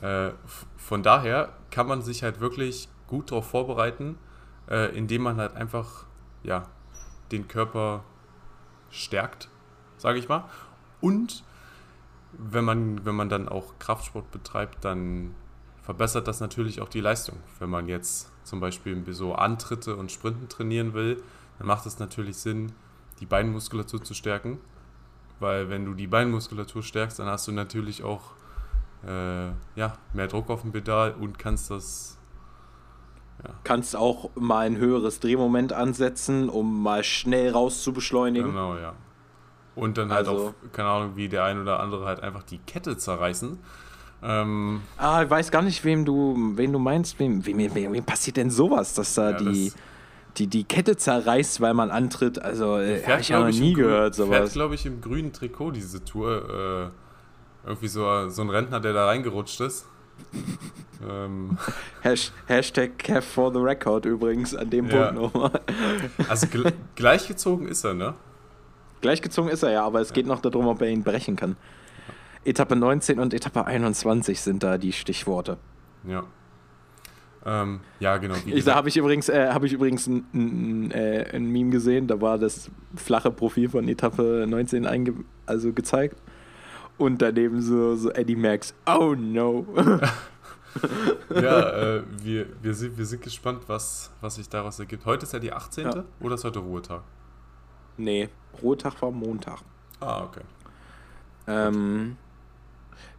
Äh, 0.01 0.31
von 0.77 1.03
daher 1.03 1.53
kann 1.71 1.87
man 1.87 2.01
sich 2.01 2.23
halt 2.23 2.39
wirklich 2.39 2.89
gut 3.07 3.31
darauf 3.31 3.49
vorbereiten, 3.49 4.17
äh, 4.69 4.95
indem 4.97 5.23
man 5.23 5.37
halt 5.37 5.55
einfach 5.55 6.05
ja, 6.43 6.67
den 7.31 7.47
Körper 7.47 8.03
stärkt, 9.03 9.49
sage 9.97 10.19
ich 10.19 10.27
mal. 10.27 10.45
Und 11.01 11.43
wenn 12.31 12.65
man, 12.65 13.05
wenn 13.05 13.15
man 13.15 13.29
dann 13.29 13.47
auch 13.47 13.77
Kraftsport 13.79 14.31
betreibt, 14.31 14.83
dann 14.83 15.35
verbessert 15.81 16.27
das 16.27 16.39
natürlich 16.39 16.81
auch 16.81 16.89
die 16.89 16.99
Leistung. 16.99 17.37
Wenn 17.59 17.69
man 17.69 17.87
jetzt 17.87 18.31
zum 18.43 18.59
Beispiel 18.59 19.03
so 19.13 19.35
Antritte 19.35 19.95
und 19.95 20.11
Sprinten 20.11 20.49
trainieren 20.49 20.93
will, 20.93 21.21
dann 21.57 21.67
macht 21.67 21.85
es 21.85 21.99
natürlich 21.99 22.37
Sinn, 22.37 22.71
die 23.19 23.25
Beinmuskulatur 23.25 24.03
zu 24.03 24.13
stärken. 24.13 24.59
Weil 25.39 25.69
wenn 25.69 25.85
du 25.85 25.93
die 25.93 26.07
Beinmuskulatur 26.07 26.81
stärkst, 26.81 27.19
dann 27.19 27.27
hast 27.27 27.47
du 27.47 27.51
natürlich 27.51 28.03
auch 28.03 28.31
äh, 29.05 29.47
ja, 29.75 29.97
mehr 30.13 30.27
Druck 30.27 30.49
auf 30.49 30.61
dem 30.61 30.71
Pedal 30.71 31.13
und 31.13 31.37
kannst 31.37 31.69
das. 31.69 32.17
Ja. 33.43 33.51
Kannst 33.63 33.95
auch 33.95 34.29
mal 34.35 34.65
ein 34.65 34.77
höheres 34.77 35.19
Drehmoment 35.19 35.73
ansetzen, 35.73 36.49
um 36.49 36.81
mal 36.81 37.03
schnell 37.03 37.51
raus 37.51 37.83
zu 37.83 37.93
beschleunigen. 37.93 38.51
Genau, 38.51 38.75
ja. 38.75 38.93
Und 39.75 39.97
dann 39.97 40.11
halt 40.11 40.27
also, 40.27 40.47
auch, 40.47 40.71
keine 40.71 40.89
Ahnung, 40.89 41.11
wie 41.15 41.27
der 41.27 41.43
ein 41.43 41.61
oder 41.61 41.79
andere 41.79 42.05
halt 42.05 42.21
einfach 42.21 42.43
die 42.43 42.59
Kette 42.59 42.97
zerreißen. 42.97 43.59
Ähm, 44.23 44.81
ah, 44.97 45.21
ich 45.23 45.29
weiß 45.29 45.51
gar 45.51 45.61
nicht, 45.61 45.83
wem 45.83 46.05
du, 46.05 46.53
wen 46.55 46.71
du 46.71 46.79
meinst. 46.79 47.19
Wem, 47.19 47.45
wem, 47.45 47.57
wem, 47.57 47.93
wem 47.93 48.03
passiert 48.03 48.37
denn 48.37 48.49
sowas, 48.49 48.93
dass 48.93 49.13
da 49.15 49.31
ja, 49.31 49.37
die, 49.37 49.65
das 49.65 49.75
die, 50.37 50.47
die 50.47 50.63
Kette 50.63 50.95
zerreißt, 50.95 51.61
weil 51.61 51.73
man 51.73 51.91
antritt? 51.91 52.39
Also, 52.39 52.77
äh, 52.77 53.03
habe 53.03 53.21
ich 53.21 53.29
ja 53.29 53.39
noch 53.39 53.51
nie 53.51 53.73
gehört, 53.73 54.15
sowas. 54.15 54.37
Fährt, 54.37 54.53
glaube 54.53 54.75
ich, 54.75 54.85
im 54.85 55.01
grünen 55.01 55.33
Trikot 55.33 55.71
diese 55.71 56.03
Tour. 56.03 56.91
Äh, 56.91 57.05
irgendwie 57.65 57.87
so, 57.87 58.29
so 58.29 58.41
ein 58.41 58.49
Rentner, 58.49 58.79
der 58.79 58.93
da 58.93 59.07
reingerutscht 59.07 59.59
ist. 59.61 59.87
Ähm. 61.07 61.57
Hashtag 62.47 62.97
Kev 62.97 63.21
for 63.21 63.51
the 63.53 63.59
record 63.59 64.05
übrigens 64.05 64.55
an 64.55 64.69
dem 64.69 64.87
ja. 64.87 65.11
Punkt 65.11 65.21
nochmal. 65.21 65.61
also 66.29 66.47
gleichgezogen 66.95 67.67
ist 67.67 67.83
er, 67.83 67.93
ne? 67.93 68.13
Gleichgezogen 69.01 69.51
ist 69.51 69.63
er 69.63 69.71
ja, 69.71 69.85
aber 69.85 70.01
es 70.01 70.13
geht 70.13 70.25
noch 70.25 70.41
darum, 70.41 70.67
ob 70.67 70.81
er 70.81 70.89
ihn 70.89 71.03
brechen 71.03 71.35
kann. 71.35 71.57
Etappe 72.43 72.75
19 72.75 73.19
und 73.19 73.33
Etappe 73.33 73.65
21 73.65 74.39
sind 74.39 74.63
da 74.63 74.77
die 74.77 74.93
Stichworte. 74.93 75.57
Ja. 76.07 76.23
Ähm, 77.45 77.81
ja, 77.99 78.17
genau. 78.17 78.35
Ich, 78.45 78.65
da 78.65 78.75
habe 78.75 78.89
ich 78.89 78.97
übrigens, 78.97 79.29
äh, 79.29 79.49
hab 79.51 79.63
ich 79.63 79.73
übrigens 79.73 80.07
ein, 80.07 80.25
ein, 80.33 80.91
äh, 80.91 81.29
ein, 81.33 81.45
Meme 81.51 81.69
gesehen, 81.69 82.07
da 82.07 82.19
war 82.19 82.39
das 82.39 82.71
flache 82.95 83.29
Profil 83.29 83.69
von 83.69 83.87
Etappe 83.87 84.45
19 84.47 84.87
einge 84.87 85.13
also 85.45 85.71
gezeigt. 85.71 86.19
Und 86.97 87.21
daneben 87.21 87.61
so, 87.61 87.95
so 87.95 88.09
Eddie 88.11 88.35
Max, 88.35 88.73
oh 88.85 89.15
no. 89.17 89.65
ja, 91.29 91.69
äh, 91.97 92.03
wir, 92.21 92.47
wir, 92.61 92.73
sind, 92.73 92.97
wir 92.97 93.05
sind 93.05 93.21
gespannt, 93.21 93.63
was, 93.67 94.11
was 94.21 94.35
sich 94.35 94.47
daraus 94.47 94.79
ergibt. 94.79 95.05
Heute 95.05 95.23
ist 95.23 95.33
ja 95.33 95.39
die 95.39 95.51
18. 95.51 95.85
Ja. 95.85 96.03
oder 96.21 96.35
ist 96.35 96.43
heute 96.43 96.59
Ruhetag? 96.59 97.01
Nee, 97.97 98.29
Ruhetag 98.61 99.01
war 99.01 99.11
Montag. 99.11 99.59
Ah, 99.99 100.23
okay. 100.23 100.41
Ähm, 101.47 102.17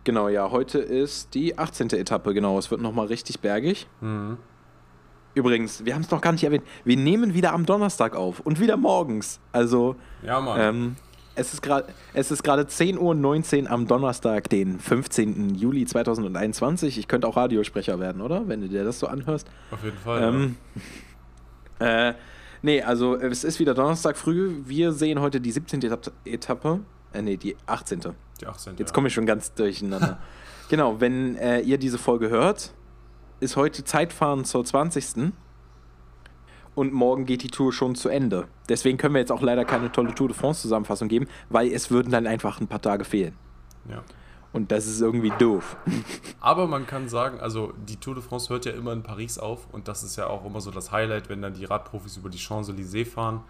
genau, 0.05 0.29
ja, 0.29 0.51
heute 0.51 0.79
ist 0.79 1.35
die 1.35 1.59
18. 1.59 1.91
Etappe, 1.91 2.35
genau. 2.35 2.59
Es 2.59 2.71
wird 2.71 2.81
nochmal 2.81 3.07
richtig 3.07 3.41
bergig. 3.41 3.87
Mhm. 4.01 4.39
Übrigens, 5.35 5.85
wir 5.85 5.95
haben 5.95 6.01
es 6.01 6.11
noch 6.11 6.23
gar 6.23 6.33
nicht 6.33 6.45
erwähnt. 6.45 6.65
Wir 6.85 6.97
nehmen 6.97 7.35
wieder 7.35 7.53
am 7.53 7.67
Donnerstag 7.67 8.17
auf 8.17 8.41
und 8.41 8.59
wieder 8.59 8.79
morgens. 8.79 9.39
Also, 9.53 9.97
ja, 10.23 10.41
Mann. 10.41 10.61
Ähm, 10.61 10.97
es 11.37 11.53
ist 11.53 12.43
gerade 12.43 12.63
10.19 12.63 13.65
Uhr 13.65 13.71
am 13.71 13.87
Donnerstag, 13.87 14.49
den 14.49 14.81
15. 14.81 15.55
Juli 15.55 15.85
2021. 15.85 16.99
Ich 16.99 17.09
könnte 17.09 17.29
auch 17.29 17.37
Radiosprecher 17.37 18.01
werden, 18.01 18.23
oder? 18.23 18.49
Wenn 18.49 18.63
du 18.63 18.69
dir 18.69 18.85
das 18.85 18.99
so 18.99 19.07
anhörst. 19.07 19.49
Auf 19.71 19.85
jeden 19.85 19.99
Fall. 19.99 20.23
Ähm, 20.23 20.57
ja. 21.81 22.09
äh, 22.09 22.15
nee, 22.63 22.83
also 22.83 23.17
es 23.17 23.45
ist 23.45 23.61
wieder 23.61 23.75
Donnerstag 23.75 24.17
früh. 24.17 24.63
Wir 24.65 24.93
sehen 24.93 25.21
heute 25.21 25.41
die 25.41 25.53
17. 25.53 25.81
Etappe. 26.25 26.81
Äh, 27.13 27.23
nee, 27.23 27.37
die 27.37 27.57
18. 27.67 28.01
Die 28.41 28.47
18. 28.47 28.77
Jetzt 28.79 28.95
komme 28.95 29.09
ich 29.09 29.15
schon 29.15 29.27
ganz 29.27 29.53
durcheinander. 29.53 30.19
genau, 30.71 31.01
wenn 31.01 31.37
äh, 31.37 31.61
ihr 31.61 31.79
diese 31.79 31.99
Folge 31.99 32.31
hört, 32.31 32.73
ist 33.41 33.57
heute 33.57 33.85
Zeitfahren 33.85 34.45
zur 34.47 34.65
20 34.65 35.37
und 36.77 36.93
morgen 36.93 37.25
geht 37.25 37.43
die 37.43 37.49
Tour 37.49 37.73
schon 37.73 37.97
zu 37.97 38.09
Ende. 38.09 38.47
Deswegen 38.69 38.99
können 38.99 39.15
wir 39.15 39.21
jetzt 39.21 39.33
auch 39.33 39.41
leider 39.41 39.65
keine 39.65 39.91
tolle 39.91 40.15
Tour 40.15 40.29
de 40.29 40.37
France 40.37 40.63
Zusammenfassung 40.63 41.09
geben, 41.09 41.27
weil 41.49 41.73
es 41.73 41.91
würden 41.91 42.13
dann 42.13 42.29
einfach 42.29 42.61
ein 42.61 42.69
paar 42.69 42.83
Tage 42.83 43.05
fehlen. 43.05 43.35
Ja. 43.89 44.05
Und 44.53 44.71
das 44.71 44.87
ist 44.87 45.01
irgendwie 45.01 45.33
doof. 45.39 45.77
Aber 46.41 46.67
man 46.67 46.87
kann 46.87 47.09
sagen, 47.09 47.41
also 47.41 47.73
die 47.89 47.97
Tour 47.97 48.15
de 48.15 48.23
France 48.23 48.51
hört 48.51 48.67
ja 48.67 48.73
immer 48.73 48.93
in 48.93 49.03
Paris 49.03 49.39
auf 49.39 49.67
und 49.73 49.89
das 49.89 50.03
ist 50.03 50.17
ja 50.17 50.29
auch 50.29 50.45
immer 50.45 50.61
so 50.61 50.71
das 50.71 50.93
Highlight, 50.93 51.29
wenn 51.29 51.43
dann 51.43 51.55
die 51.55 51.65
Radprofis 51.65 52.19
über 52.19 52.29
die 52.29 52.39
Champs-Élysées 52.39 53.07
fahren. 53.07 53.43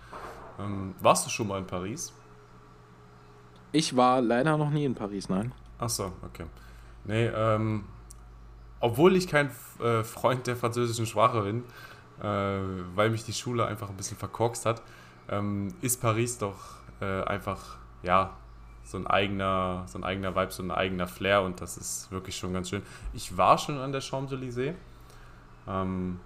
Ähm, 0.58 0.94
warst 1.00 1.26
du 1.26 1.30
schon 1.30 1.48
mal 1.48 1.58
in 1.58 1.66
Paris? 1.66 2.12
Ich 3.72 3.96
war 3.96 4.22
leider 4.22 4.56
noch 4.56 4.70
nie 4.70 4.84
in 4.84 4.94
Paris, 4.94 5.28
nein. 5.28 5.52
Achso, 5.78 6.12
okay. 6.22 6.46
Nee, 7.04 7.26
ähm, 7.26 7.84
obwohl 8.80 9.16
ich 9.16 9.28
kein 9.28 9.50
äh, 9.80 10.02
Freund 10.04 10.46
der 10.46 10.56
französischen 10.56 11.06
Sprache 11.06 11.42
bin, 11.42 11.64
weil 12.22 13.10
mich 13.10 13.24
die 13.24 13.32
Schule 13.32 13.66
einfach 13.66 13.90
ein 13.90 13.96
bisschen 13.96 14.16
verkorkst 14.16 14.66
hat, 14.66 14.82
ähm, 15.28 15.68
ist 15.80 16.00
Paris 16.00 16.38
doch 16.38 16.56
äh, 17.00 17.22
einfach, 17.24 17.76
ja, 18.02 18.36
so 18.84 18.96
ein 18.98 19.06
eigener, 19.06 19.84
so 19.86 19.98
ein 19.98 20.04
eigener 20.04 20.36
Vibe, 20.36 20.52
so 20.52 20.62
ein 20.62 20.70
eigener 20.70 21.08
Flair 21.08 21.42
und 21.42 21.60
das 21.60 21.76
ist 21.76 22.10
wirklich 22.12 22.36
schon 22.36 22.52
ganz 22.52 22.70
schön. 22.70 22.82
Ich 23.12 23.36
war 23.36 23.58
schon 23.58 23.78
an 23.78 23.92
der 23.92 24.00
Champs-Élysées 24.00 24.74
ähm, 25.66 26.20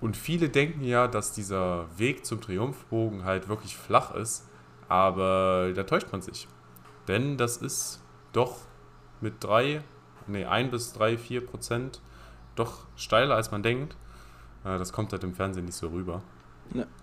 und 0.00 0.16
viele 0.16 0.50
denken 0.50 0.84
ja, 0.84 1.08
dass 1.08 1.32
dieser 1.32 1.86
Weg 1.98 2.26
zum 2.26 2.40
Triumphbogen 2.40 3.24
halt 3.24 3.48
wirklich 3.48 3.76
flach 3.76 4.14
ist, 4.14 4.46
aber 4.88 5.72
da 5.74 5.82
täuscht 5.84 6.12
man 6.12 6.20
sich. 6.20 6.46
Denn 7.08 7.38
das 7.38 7.56
ist 7.56 8.02
doch 8.32 8.58
mit 9.20 9.42
drei, 9.42 9.82
nee, 10.26 10.44
ein 10.44 10.70
bis 10.70 10.92
drei, 10.92 11.16
vier 11.16 11.44
Prozent 11.44 12.02
doch 12.54 12.86
steiler 12.96 13.34
als 13.34 13.50
man 13.50 13.62
denkt. 13.62 13.96
Äh, 14.64 14.78
das 14.78 14.92
kommt 14.92 15.12
halt 15.12 15.24
im 15.24 15.34
Fernsehen 15.34 15.64
nicht 15.64 15.76
so 15.76 15.88
rüber. 15.88 16.22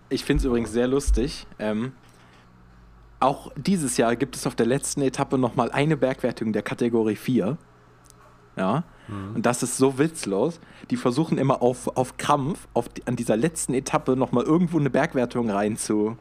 Ich 0.10 0.24
finde 0.26 0.41
es 0.41 0.46
übrigens 0.46 0.72
sehr 0.72 0.88
lustig. 0.88 1.48
Ähm, 1.60 1.94
auch 3.20 3.52
dieses 3.56 3.98
Jahr 3.98 4.15
gibt 4.15 4.36
es 4.36 4.46
auf 4.46 4.56
der 4.56 4.65
letzten 4.65 5.02
Etappe 5.02 5.38
nochmal 5.38 5.72
eine 5.72 5.98
Bergwertung 5.98 6.54
der 6.54 6.62
Kategorie 6.62 7.15
4. 7.15 7.58
Ja. 8.58 8.84
Mhm. 9.08 9.36
Und 9.36 9.46
das 9.46 9.63
ist 9.63 9.78
so 9.78 9.98
witzlos. 9.98 10.60
Die 10.91 10.98
versuchen 10.98 11.38
immer 11.38 11.62
auf, 11.62 11.98
auf 11.98 12.18
Krampf, 12.18 12.68
auf 12.74 12.89
an 13.06 13.15
dieser 13.15 13.38
letzten 13.38 13.74
Etappe 13.74 14.15
nochmal 14.15 14.44
irgendwo 14.44 14.80
eine 14.80 14.89
Bergwertung 14.89 15.50
rein 15.50 15.78
zu, 15.78 16.18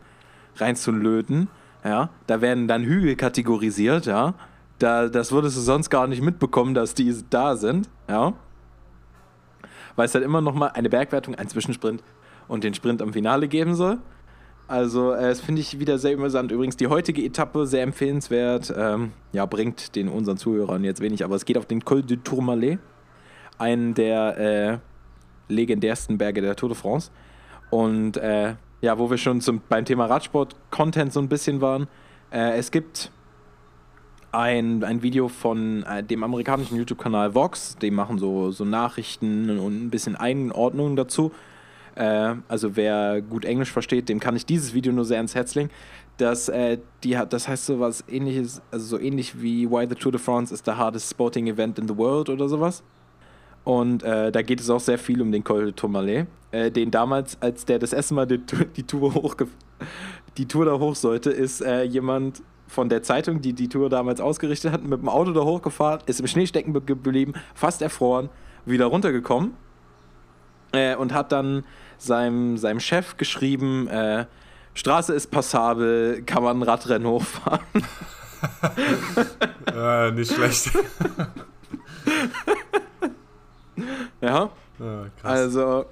reinzulöten. 0.56 1.48
Ja. 1.84 2.10
Da 2.26 2.40
werden 2.40 2.66
dann 2.66 2.82
Hügel 2.82 3.16
kategorisiert, 3.16 4.06
ja. 4.06 4.34
Da, 4.78 5.08
das 5.08 5.30
würdest 5.30 5.56
du 5.56 5.60
sonst 5.60 5.90
gar 5.90 6.06
nicht 6.06 6.22
mitbekommen, 6.22 6.74
dass 6.74 6.94
die 6.94 7.14
da 7.30 7.56
sind. 7.56 7.88
Ja 8.08 8.34
weil 9.96 10.06
es 10.06 10.14
halt 10.14 10.24
immer 10.24 10.40
noch 10.40 10.54
mal 10.54 10.68
eine 10.68 10.88
Bergwertung, 10.88 11.34
einen 11.34 11.48
Zwischensprint 11.48 12.02
und 12.48 12.64
den 12.64 12.74
Sprint 12.74 13.02
am 13.02 13.12
Finale 13.12 13.48
geben 13.48 13.74
soll. 13.74 13.98
Also, 14.66 15.12
äh, 15.12 15.28
das 15.28 15.40
finde 15.40 15.60
ich 15.60 15.78
wieder 15.78 15.98
sehr 15.98 16.16
amüsant. 16.16 16.50
Übrigens, 16.50 16.76
die 16.76 16.86
heutige 16.86 17.22
Etappe 17.22 17.66
sehr 17.66 17.82
empfehlenswert. 17.82 18.72
Ähm, 18.76 19.12
ja, 19.32 19.44
bringt 19.46 19.94
den 19.94 20.08
unseren 20.08 20.38
Zuhörern 20.38 20.84
jetzt 20.84 21.00
wenig, 21.00 21.24
aber 21.24 21.36
es 21.36 21.44
geht 21.44 21.58
auf 21.58 21.66
den 21.66 21.84
Col 21.84 22.02
du 22.02 22.16
Tourmalet, 22.16 22.78
einen 23.58 23.94
der 23.94 24.38
äh, 24.38 25.52
legendärsten 25.52 26.16
Berge 26.16 26.40
der 26.40 26.56
Tour 26.56 26.70
de 26.70 26.78
France. 26.78 27.10
Und 27.70 28.16
äh, 28.16 28.54
ja, 28.80 28.98
wo 28.98 29.10
wir 29.10 29.18
schon 29.18 29.40
zum, 29.40 29.60
beim 29.68 29.84
Thema 29.84 30.06
Radsport-Content 30.06 31.12
so 31.12 31.20
ein 31.20 31.28
bisschen 31.28 31.60
waren, 31.60 31.86
äh, 32.30 32.56
es 32.58 32.70
gibt 32.70 33.10
ein, 34.34 34.82
ein 34.84 35.02
Video 35.02 35.28
von 35.28 35.82
äh, 35.84 36.02
dem 36.02 36.22
amerikanischen 36.22 36.76
YouTube-Kanal 36.76 37.34
Vox, 37.34 37.76
die 37.76 37.90
machen 37.90 38.18
so, 38.18 38.50
so 38.50 38.64
Nachrichten 38.64 39.58
und 39.58 39.86
ein 39.86 39.90
bisschen 39.90 40.16
Einordnungen 40.16 40.96
dazu. 40.96 41.32
Äh, 41.94 42.34
also 42.48 42.76
wer 42.76 43.22
gut 43.22 43.44
Englisch 43.44 43.70
versteht, 43.70 44.08
dem 44.08 44.20
kann 44.20 44.36
ich 44.36 44.44
dieses 44.46 44.74
Video 44.74 44.92
nur 44.92 45.04
sehr 45.04 45.18
ans 45.18 45.34
Herz 45.34 45.54
legen. 45.54 45.70
Das, 46.16 46.48
äh, 46.48 46.78
die 47.02 47.16
hat, 47.16 47.32
das 47.32 47.48
heißt 47.48 47.66
so 47.66 47.80
was 47.80 48.04
ähnliches, 48.08 48.62
also 48.70 48.84
so 48.96 48.98
ähnlich 49.00 49.40
wie 49.40 49.68
Why 49.70 49.86
the 49.88 49.94
Tour 49.94 50.12
de 50.12 50.20
France 50.20 50.52
is 50.52 50.62
the 50.64 50.72
hardest 50.72 51.10
sporting 51.10 51.46
event 51.46 51.78
in 51.78 51.88
the 51.88 51.96
world 51.96 52.28
oder 52.28 52.48
sowas. 52.48 52.82
Und 53.64 54.02
äh, 54.02 54.30
da 54.30 54.42
geht 54.42 54.60
es 54.60 54.68
auch 54.68 54.80
sehr 54.80 54.98
viel 54.98 55.22
um 55.22 55.32
den 55.32 55.42
Col 55.42 55.64
de 55.64 55.72
Tourmalet, 55.72 56.26
äh, 56.50 56.70
den 56.70 56.90
damals, 56.90 57.40
als 57.40 57.64
der 57.64 57.78
das 57.78 57.92
erste 57.92 58.14
Mal 58.14 58.26
die, 58.26 58.38
die 58.76 58.82
Tour 58.82 59.14
hoch 59.14 59.36
die 60.36 60.46
Tour 60.46 60.64
da 60.64 60.78
hoch 60.78 60.96
sollte, 60.96 61.30
ist 61.30 61.60
äh, 61.60 61.84
jemand 61.84 62.42
von 62.74 62.88
der 62.88 63.02
Zeitung, 63.02 63.40
die 63.40 63.52
die 63.52 63.68
Tour 63.68 63.88
damals 63.88 64.20
ausgerichtet 64.20 64.72
hat, 64.72 64.82
mit 64.82 65.00
dem 65.00 65.08
Auto 65.08 65.32
da 65.32 65.40
hochgefahren, 65.42 66.00
ist 66.06 66.20
im 66.20 66.26
Schnee 66.26 66.46
stecken 66.46 66.72
geblieben, 66.84 67.34
fast 67.54 67.80
erfroren, 67.80 68.28
wieder 68.66 68.86
runtergekommen 68.86 69.54
äh, 70.72 70.96
und 70.96 71.14
hat 71.14 71.32
dann 71.32 71.64
seinem, 71.96 72.58
seinem 72.58 72.80
Chef 72.80 73.16
geschrieben, 73.16 73.88
äh, 73.88 74.26
Straße 74.74 75.14
ist 75.14 75.30
passabel, 75.30 76.22
kann 76.26 76.42
man 76.42 76.58
ein 76.58 76.62
Radrennen 76.64 77.06
hochfahren. 77.06 77.60
äh, 79.72 80.10
nicht 80.10 80.32
schlecht. 80.32 80.72
ja. 84.20 84.50
Ah, 84.80 85.04
also, 85.22 85.86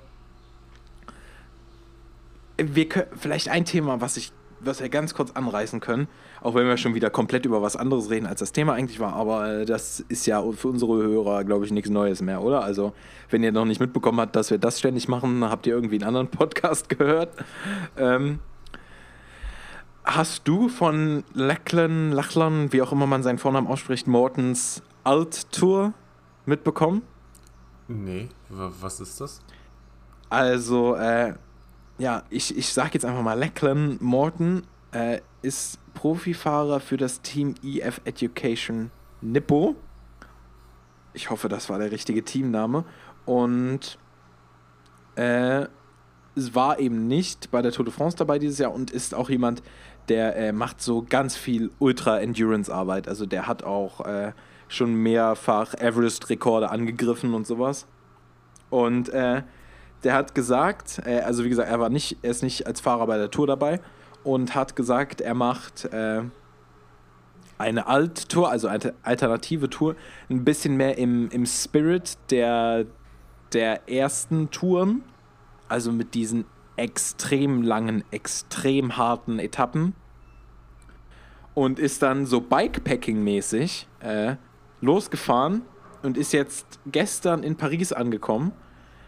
wir 2.57 2.89
können, 2.89 3.07
vielleicht 3.17 3.49
ein 3.49 3.65
Thema, 3.65 4.01
was 4.01 4.17
ich, 4.17 4.33
was 4.65 4.81
wir 4.81 4.89
ganz 4.89 5.15
kurz 5.15 5.31
anreißen 5.33 5.81
können, 5.81 6.09
auch 6.41 6.55
wenn 6.55 6.67
wir 6.67 6.77
schon 6.77 6.95
wieder 6.95 7.11
komplett 7.11 7.47
über 7.47 7.63
was 7.63 7.77
anderes 7.77 8.11
reden, 8.11 8.27
als 8.27 8.41
das 8.41 8.53
Thema 8.53 8.75
eigentlich 8.75 9.01
war, 9.01 9.15
aber 9.15 9.49
äh, 9.49 9.65
das 9.65 10.01
ist 10.01 10.27
ja 10.27 10.43
für 10.53 10.69
unsere 10.69 11.03
Hörer, 11.03 11.45
glaube 11.45 11.65
ich, 11.65 11.73
nichts 11.73 11.91
Neues 11.91 12.23
mehr, 12.23 12.43
oder? 12.43 12.63
Also, 12.63 12.93
wenn 13.31 13.43
ihr 13.43 13.53
noch 13.53 13.65
nicht 13.65 13.81
mitbekommen 13.81 14.21
habt, 14.21 14.37
dass 14.37 14.51
wir 14.51 14.59
das 14.59 14.79
ständig 14.79 15.09
machen, 15.09 15.45
habt 15.45 15.67
ihr 15.67 15.75
irgendwie 15.75 15.97
einen 15.97 16.05
anderen 16.05 16.29
Podcast 16.31 16.89
gehört. 16.89 17.31
Ähm, 17.97 18.39
hast 20.05 20.47
du 20.49 20.69
von 20.69 21.25
Lachlan, 21.35 22.13
Lachlan, 22.13 22.73
wie 22.73 22.83
auch 22.83 22.93
immer 22.93 23.07
man 23.07 23.23
seinen 23.23 23.39
Vornamen 23.39 23.67
ausspricht, 23.67 24.07
Mortens 24.07 24.83
Alt-Tour 25.05 25.93
mitbekommen? 26.47 27.03
Nee, 27.89 28.29
was 28.49 29.01
ist 29.01 29.21
das? 29.21 29.41
Also, 30.31 30.95
äh, 30.95 31.35
ja, 32.03 32.25
ich, 32.31 32.59
ich 32.59 32.73
sag 32.73 32.95
jetzt 32.95 33.05
einfach 33.05 33.23
mal, 33.23 33.39
Lachlan 33.39 33.97
Morton 34.01 34.65
äh, 34.91 35.21
ist 35.41 35.79
Profifahrer 35.95 36.81
für 36.81 36.97
das 36.97 37.21
Team 37.21 37.55
EF 37.63 38.01
Education 38.05 38.91
Nippo. 39.21 39.77
Ich 41.13 41.31
hoffe, 41.31 41.49
das 41.49 41.71
war 41.71 41.79
der 41.79 41.93
richtige 41.93 42.25
Teamname. 42.25 42.85
Und 43.25 43.99
äh, 45.15 45.67
war 46.35 46.81
eben 46.81 47.07
nicht 47.07 47.53
bei 47.53 47.63
der 47.63 47.71
Tour 47.71 47.85
de 47.85 47.95
France 47.95 48.17
dabei 48.17 48.41
dieses 48.41 48.59
Jahr 48.59 48.75
und 48.75 48.91
ist 48.91 49.15
auch 49.15 49.31
jemand, 49.31 49.63
der 50.09 50.35
äh, 50.35 50.51
macht 50.51 50.83
so 50.83 51.07
ganz 51.09 51.37
viel 51.37 51.71
Ultra-Endurance-Arbeit. 51.79 53.07
Also 53.07 53.27
der 53.27 53.47
hat 53.47 53.63
auch 53.63 54.05
äh, 54.05 54.33
schon 54.67 54.93
mehrfach 54.95 55.75
Everest-Rekorde 55.75 56.69
angegriffen 56.69 57.33
und 57.33 57.47
sowas. 57.47 57.87
Und 58.71 59.09
äh, 59.11 59.45
der 60.05 60.15
hat 60.15 60.35
gesagt, 60.35 61.03
äh, 61.05 61.21
also 61.21 61.45
wie 61.45 61.49
gesagt, 61.49 61.69
er 61.69 61.81
war 61.81 61.89
nicht, 61.89 62.19
er 62.23 62.31
ist 62.31 62.43
nicht 62.43 62.67
als 62.67 62.81
Fahrer 62.81 63.07
bei 63.07 63.19
der 63.19 63.31
Tour 63.31 63.47
dabei, 63.47 63.81
und 64.25 64.55
hat 64.55 64.77
gesagt, 64.77 65.21
er 65.21 65.35
macht 65.35 65.87
äh, 65.87 66.23
eine 67.59 67.87
Alt-Tour, 67.87 68.51
also 68.51 68.69
eine 68.69 68.95
alternative 69.03 69.71
Tour, 69.71 69.97
ein 70.31 70.45
bisschen 70.45 70.77
mehr 70.77 70.99
im, 70.99 71.29
im 71.31 71.47
Spirit 71.47 72.19
der, 72.31 72.87
der 73.53 73.89
ersten 73.89 74.51
Touren, 74.51 75.03
also 75.69 75.93
mit 75.93 76.15
diesen 76.15 76.45
extrem 76.77 77.63
langen, 77.63 78.05
extrem 78.11 78.97
harten 78.97 79.39
Etappen 79.39 79.95
und 81.55 81.79
ist 81.79 82.03
dann 82.03 82.27
so 82.27 82.41
Bikepacking-mäßig 82.41 83.87
äh, 84.01 84.37
losgefahren 84.81 85.63
und 86.03 86.17
ist 86.17 86.33
jetzt 86.33 86.81
gestern 86.87 87.43
in 87.43 87.57
Paris 87.57 87.93
angekommen 87.93 88.53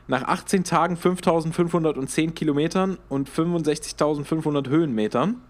nach 0.07 0.23
18 0.23 0.65
Tagen 0.65 0.97
5510 0.97 2.35
Kilometern 2.35 2.99
und 3.09 3.31
65.500 3.31 4.69
Höhenmetern. 4.69 5.41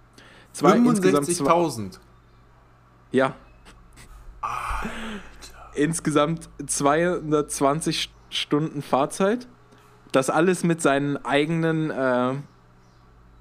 65.000? 0.56 1.98
Ja. 3.10 3.34
Alter. 4.40 4.90
Insgesamt 5.74 6.48
220 6.64 8.10
Stunden 8.30 8.82
Fahrzeit. 8.82 9.48
Das 10.12 10.30
alles 10.30 10.62
mit 10.62 10.80
seinen 10.80 11.16
eigenen, 11.24 11.90
äh, 11.90 12.34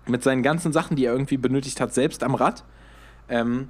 mit 0.08 0.24
seinen 0.24 0.42
ganzen 0.42 0.74
Sachen, 0.74 0.96
die 0.96 1.06
er 1.06 1.14
irgendwie 1.14 1.38
benötigt 1.38 1.80
hat, 1.80 1.94
selbst 1.94 2.24
am 2.24 2.34
Rad. 2.34 2.64
Ähm, 3.30 3.70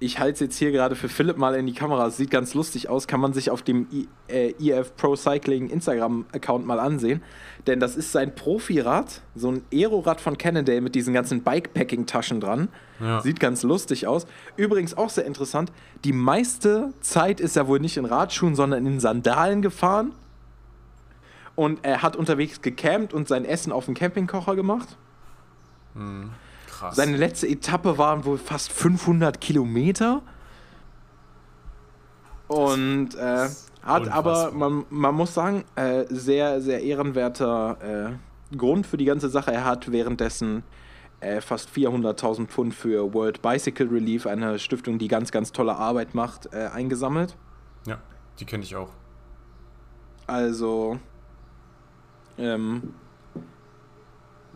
ich 0.00 0.18
halte 0.18 0.34
es 0.34 0.40
jetzt 0.40 0.58
hier 0.58 0.72
gerade 0.72 0.96
für 0.96 1.08
Philipp 1.08 1.38
mal 1.38 1.54
in 1.54 1.66
die 1.66 1.72
Kamera. 1.72 2.06
Es 2.06 2.16
sieht 2.16 2.30
ganz 2.30 2.54
lustig 2.54 2.88
aus. 2.88 3.06
Kann 3.06 3.20
man 3.20 3.32
sich 3.32 3.50
auf 3.50 3.62
dem 3.62 3.86
I, 3.92 4.08
äh, 4.28 4.52
EF 4.58 4.96
Pro 4.96 5.14
Cycling 5.14 5.70
Instagram-Account 5.70 6.66
mal 6.66 6.80
ansehen. 6.80 7.22
Denn 7.66 7.80
das 7.80 7.96
ist 7.96 8.12
sein 8.12 8.34
Profirad, 8.34 9.22
so 9.34 9.52
ein 9.52 9.62
Aerorad 9.72 10.20
von 10.20 10.36
Cannondale 10.36 10.80
mit 10.80 10.94
diesen 10.94 11.14
ganzen 11.14 11.42
Bikepacking-Taschen 11.42 12.40
dran. 12.40 12.68
Ja. 13.00 13.20
Sieht 13.20 13.40
ganz 13.40 13.62
lustig 13.62 14.06
aus. 14.06 14.26
Übrigens 14.56 14.96
auch 14.96 15.10
sehr 15.10 15.26
interessant. 15.26 15.72
Die 16.04 16.12
meiste 16.12 16.92
Zeit 17.00 17.40
ist 17.40 17.56
er 17.56 17.68
wohl 17.68 17.80
nicht 17.80 17.96
in 17.96 18.04
Radschuhen, 18.04 18.56
sondern 18.56 18.84
in 18.86 19.00
Sandalen 19.00 19.62
gefahren. 19.62 20.12
Und 21.54 21.84
er 21.84 22.02
hat 22.02 22.16
unterwegs 22.16 22.62
gecampt 22.62 23.14
und 23.14 23.28
sein 23.28 23.44
Essen 23.44 23.70
auf 23.72 23.84
dem 23.84 23.94
Campingkocher 23.94 24.56
gemacht. 24.56 24.96
Mhm. 25.94 26.30
Krass. 26.84 26.96
Seine 26.96 27.16
letzte 27.16 27.48
Etappe 27.48 27.96
waren 27.96 28.26
wohl 28.26 28.36
fast 28.36 28.70
500 28.70 29.40
Kilometer. 29.40 30.20
Und 32.46 33.14
äh, 33.14 33.48
hat 33.82 34.08
aber, 34.08 34.50
man, 34.50 34.84
man 34.90 35.14
muss 35.14 35.32
sagen, 35.32 35.64
äh, 35.76 36.04
sehr, 36.10 36.60
sehr 36.60 36.82
ehrenwerter 36.82 38.18
äh, 38.52 38.56
Grund 38.56 38.86
für 38.86 38.98
die 38.98 39.06
ganze 39.06 39.30
Sache. 39.30 39.50
Er 39.50 39.64
hat 39.64 39.92
währenddessen 39.92 40.62
äh, 41.20 41.40
fast 41.40 41.70
400.000 41.70 42.48
Pfund 42.48 42.74
für 42.74 43.14
World 43.14 43.40
Bicycle 43.40 43.88
Relief, 43.88 44.26
eine 44.26 44.58
Stiftung, 44.58 44.98
die 44.98 45.08
ganz, 45.08 45.32
ganz 45.32 45.52
tolle 45.52 45.76
Arbeit 45.76 46.14
macht, 46.14 46.52
äh, 46.52 46.66
eingesammelt. 46.66 47.34
Ja, 47.86 47.96
die 48.38 48.44
kenne 48.44 48.62
ich 48.62 48.76
auch. 48.76 48.90
Also, 50.26 50.98
ähm, 52.36 52.92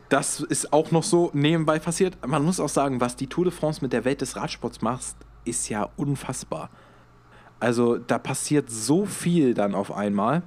das 0.08 0.40
ist 0.40 0.72
auch 0.72 0.90
noch 0.90 1.02
so 1.02 1.30
nebenbei 1.34 1.78
passiert. 1.78 2.16
Man 2.26 2.44
muss 2.44 2.60
auch 2.60 2.68
sagen, 2.68 3.00
was 3.00 3.16
die 3.16 3.26
Tour 3.26 3.44
de 3.44 3.52
France 3.52 3.80
mit 3.82 3.92
der 3.92 4.04
Welt 4.04 4.20
des 4.20 4.36
Radsports 4.36 4.80
macht, 4.80 5.16
ist 5.44 5.68
ja 5.68 5.88
unfassbar. 5.96 6.70
Also 7.60 7.98
da 7.98 8.18
passiert 8.18 8.70
so 8.70 9.04
viel 9.04 9.54
dann 9.54 9.74
auf 9.74 9.92
einmal. 9.92 10.42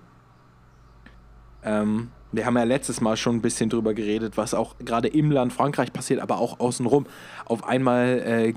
Ähm, 1.64 2.10
wir 2.32 2.46
haben 2.46 2.58
ja 2.58 2.64
letztes 2.64 3.02
Mal 3.02 3.18
schon 3.18 3.36
ein 3.36 3.42
bisschen 3.42 3.70
drüber 3.70 3.94
geredet, 3.94 4.38
was 4.38 4.54
auch 4.54 4.76
gerade 4.80 5.10
im 5.10 5.32
Land 5.32 5.54
Frankreich 5.54 5.92
passiert, 5.92 6.22
aber 6.22 6.40
auch 6.40 6.60
außenrum. 6.60 7.06
Auf 7.46 7.66
einmal, 7.66 8.20
äh, 8.20 8.54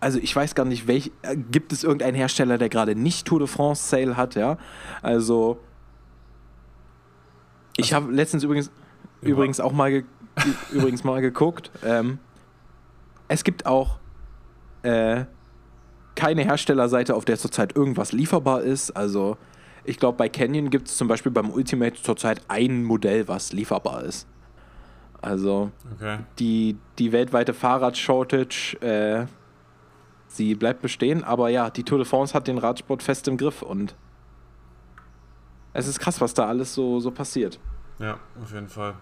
also 0.00 0.18
ich 0.20 0.34
weiß 0.34 0.54
gar 0.54 0.64
nicht, 0.64 0.86
welch, 0.86 1.10
äh, 1.22 1.36
gibt 1.36 1.72
es 1.72 1.82
irgendeinen 1.82 2.14
Hersteller, 2.14 2.56
der 2.56 2.68
gerade 2.68 2.94
nicht 2.94 3.26
Tour 3.26 3.40
de 3.40 3.48
France 3.48 3.88
Sale 3.88 4.16
hat, 4.16 4.36
ja? 4.36 4.58
Also 5.02 5.58
ich 7.76 7.92
habe 7.92 8.12
letztens 8.12 8.44
übrigens, 8.44 8.70
übrigens 9.20 9.60
auch 9.60 9.72
mal 9.72 10.04
übrigens 10.72 11.04
mal 11.04 11.20
geguckt. 11.20 11.70
Ähm, 11.84 12.18
es 13.28 13.44
gibt 13.44 13.66
auch 13.66 13.98
äh, 14.82 15.24
keine 16.14 16.42
Herstellerseite, 16.42 17.14
auf 17.14 17.24
der 17.24 17.38
zurzeit 17.38 17.76
irgendwas 17.76 18.12
lieferbar 18.12 18.62
ist. 18.62 18.90
Also 18.92 19.36
ich 19.84 19.98
glaube, 19.98 20.18
bei 20.18 20.28
Canyon 20.28 20.70
gibt 20.70 20.88
es 20.88 20.96
zum 20.96 21.08
Beispiel 21.08 21.32
beim 21.32 21.50
Ultimate 21.50 22.00
zurzeit 22.00 22.40
ein 22.48 22.84
Modell, 22.84 23.28
was 23.28 23.52
lieferbar 23.52 24.02
ist. 24.02 24.26
Also 25.22 25.70
okay. 25.94 26.18
die, 26.38 26.76
die 26.98 27.12
weltweite 27.12 27.54
Fahrrad-Shortage, 27.54 28.76
äh, 28.80 29.26
sie 30.28 30.54
bleibt 30.54 30.82
bestehen. 30.82 31.24
Aber 31.24 31.48
ja, 31.48 31.70
die 31.70 31.84
Tour 31.84 31.98
de 31.98 32.06
France 32.06 32.34
hat 32.34 32.48
den 32.48 32.58
Radsport 32.58 33.02
fest 33.02 33.28
im 33.28 33.36
Griff 33.36 33.62
und 33.62 33.94
es 35.72 35.86
ist 35.86 35.98
krass, 35.98 36.20
was 36.20 36.32
da 36.32 36.46
alles 36.46 36.74
so, 36.74 37.00
so 37.00 37.10
passiert. 37.10 37.60
Ja, 37.98 38.18
auf 38.42 38.52
jeden 38.52 38.68
Fall. 38.68 38.94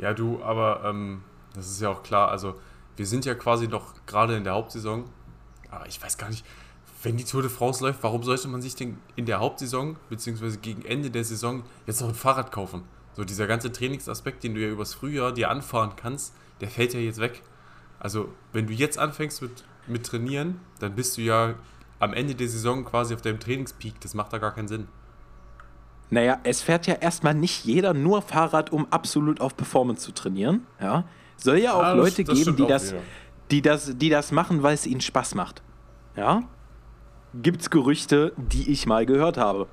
Ja, 0.00 0.14
du, 0.14 0.42
aber 0.42 0.82
ähm, 0.84 1.22
das 1.54 1.70
ist 1.70 1.80
ja 1.80 1.90
auch 1.90 2.02
klar. 2.02 2.30
Also, 2.30 2.54
wir 2.96 3.06
sind 3.06 3.24
ja 3.24 3.34
quasi 3.34 3.68
noch 3.68 3.94
gerade 4.06 4.36
in 4.36 4.44
der 4.44 4.54
Hauptsaison. 4.54 5.04
Aber 5.70 5.86
ich 5.86 6.02
weiß 6.02 6.18
gar 6.18 6.30
nicht, 6.30 6.44
wenn 7.02 7.16
die 7.16 7.24
Tour 7.24 7.42
de 7.42 7.50
France 7.50 7.84
läuft, 7.84 8.02
warum 8.02 8.22
sollte 8.22 8.48
man 8.48 8.60
sich 8.60 8.74
denn 8.74 8.98
in 9.16 9.26
der 9.26 9.40
Hauptsaison, 9.40 9.96
beziehungsweise 10.08 10.58
gegen 10.58 10.84
Ende 10.84 11.10
der 11.10 11.24
Saison, 11.24 11.62
jetzt 11.86 12.00
noch 12.00 12.08
ein 12.08 12.14
Fahrrad 12.14 12.52
kaufen? 12.52 12.82
So 13.14 13.24
dieser 13.24 13.46
ganze 13.46 13.72
Trainingsaspekt, 13.72 14.42
den 14.44 14.54
du 14.54 14.60
ja 14.60 14.68
übers 14.68 14.94
Frühjahr 14.94 15.32
dir 15.32 15.50
anfahren 15.50 15.92
kannst, 15.96 16.34
der 16.60 16.68
fällt 16.68 16.94
ja 16.94 17.00
jetzt 17.00 17.20
weg. 17.20 17.42
Also 17.98 18.28
wenn 18.52 18.66
du 18.66 18.72
jetzt 18.72 18.98
anfängst 18.98 19.42
mit, 19.42 19.64
mit 19.86 20.06
Trainieren, 20.06 20.60
dann 20.78 20.94
bist 20.94 21.16
du 21.16 21.22
ja 21.22 21.54
am 21.98 22.14
Ende 22.14 22.34
der 22.34 22.48
Saison 22.48 22.84
quasi 22.84 23.14
auf 23.14 23.22
deinem 23.22 23.40
Trainingspeak. 23.40 24.00
Das 24.00 24.14
macht 24.14 24.32
da 24.32 24.38
gar 24.38 24.54
keinen 24.54 24.68
Sinn. 24.68 24.88
Naja, 26.10 26.40
es 26.42 26.60
fährt 26.60 26.88
ja 26.88 26.94
erstmal 26.94 27.34
nicht 27.34 27.64
jeder 27.64 27.94
nur 27.94 28.20
Fahrrad, 28.20 28.72
um 28.72 28.86
absolut 28.90 29.40
auf 29.40 29.56
Performance 29.56 30.02
zu 30.02 30.12
trainieren. 30.12 30.66
Ja. 30.80 31.04
Soll 31.36 31.58
ja 31.58 31.74
auch 31.74 31.82
ja, 31.82 31.92
Leute 31.92 32.24
das 32.24 32.36
geben, 32.36 32.56
die 32.56 32.66
das, 32.66 32.94
die, 33.50 33.62
das, 33.62 33.96
die 33.96 34.10
das 34.10 34.32
machen, 34.32 34.62
weil 34.62 34.74
es 34.74 34.86
ihnen 34.86 35.00
Spaß 35.00 35.36
macht. 35.36 35.62
Ja. 36.16 36.42
Gibt's 37.34 37.70
Gerüchte, 37.70 38.32
die 38.36 38.70
ich 38.70 38.86
mal 38.86 39.06
gehört 39.06 39.36
habe. 39.36 39.68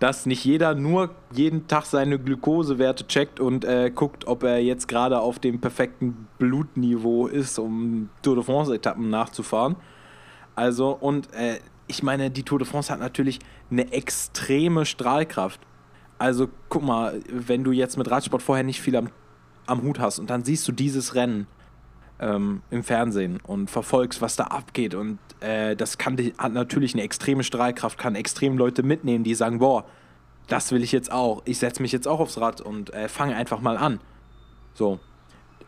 Dass 0.00 0.26
nicht 0.26 0.44
jeder 0.44 0.74
nur 0.74 1.10
jeden 1.32 1.68
Tag 1.68 1.84
seine 1.84 2.18
Glukosewerte 2.18 3.06
checkt 3.06 3.38
und 3.38 3.64
äh, 3.64 3.92
guckt, 3.94 4.26
ob 4.26 4.42
er 4.42 4.60
jetzt 4.60 4.88
gerade 4.88 5.20
auf 5.20 5.38
dem 5.38 5.60
perfekten 5.60 6.26
Blutniveau 6.38 7.28
ist, 7.28 7.60
um 7.60 8.10
Tour 8.20 8.34
de 8.34 8.44
France-Etappen 8.44 9.08
nachzufahren. 9.10 9.76
Also, 10.56 10.90
und 10.90 11.32
äh, 11.34 11.60
ich 11.86 12.02
meine, 12.02 12.30
die 12.30 12.42
Tour 12.42 12.58
de 12.58 12.66
France 12.66 12.92
hat 12.92 13.00
natürlich 13.00 13.38
eine 13.70 13.92
extreme 13.92 14.86
Strahlkraft. 14.86 15.60
Also 16.18 16.48
guck 16.68 16.82
mal, 16.82 17.20
wenn 17.28 17.64
du 17.64 17.72
jetzt 17.72 17.98
mit 17.98 18.10
Radsport 18.10 18.42
vorher 18.42 18.64
nicht 18.64 18.80
viel 18.80 18.96
am, 18.96 19.10
am 19.66 19.82
Hut 19.82 19.98
hast 19.98 20.18
und 20.18 20.30
dann 20.30 20.44
siehst 20.44 20.66
du 20.68 20.72
dieses 20.72 21.14
Rennen 21.14 21.46
ähm, 22.20 22.62
im 22.70 22.84
Fernsehen 22.84 23.40
und 23.42 23.70
verfolgst, 23.70 24.22
was 24.22 24.36
da 24.36 24.44
abgeht 24.44 24.94
und 24.94 25.18
äh, 25.40 25.74
das 25.74 25.98
kann, 25.98 26.16
hat 26.38 26.52
natürlich 26.52 26.94
eine 26.94 27.02
extreme 27.02 27.42
Strahlkraft, 27.42 27.98
kann 27.98 28.14
extrem 28.14 28.56
Leute 28.56 28.82
mitnehmen, 28.84 29.24
die 29.24 29.34
sagen, 29.34 29.58
boah, 29.58 29.84
das 30.46 30.70
will 30.70 30.82
ich 30.82 30.92
jetzt 30.92 31.10
auch, 31.10 31.42
ich 31.44 31.58
setze 31.58 31.82
mich 31.82 31.92
jetzt 31.92 32.06
auch 32.06 32.20
aufs 32.20 32.40
Rad 32.40 32.60
und 32.60 32.92
äh, 32.94 33.08
fange 33.08 33.34
einfach 33.34 33.60
mal 33.60 33.76
an. 33.76 34.00
So. 34.74 35.00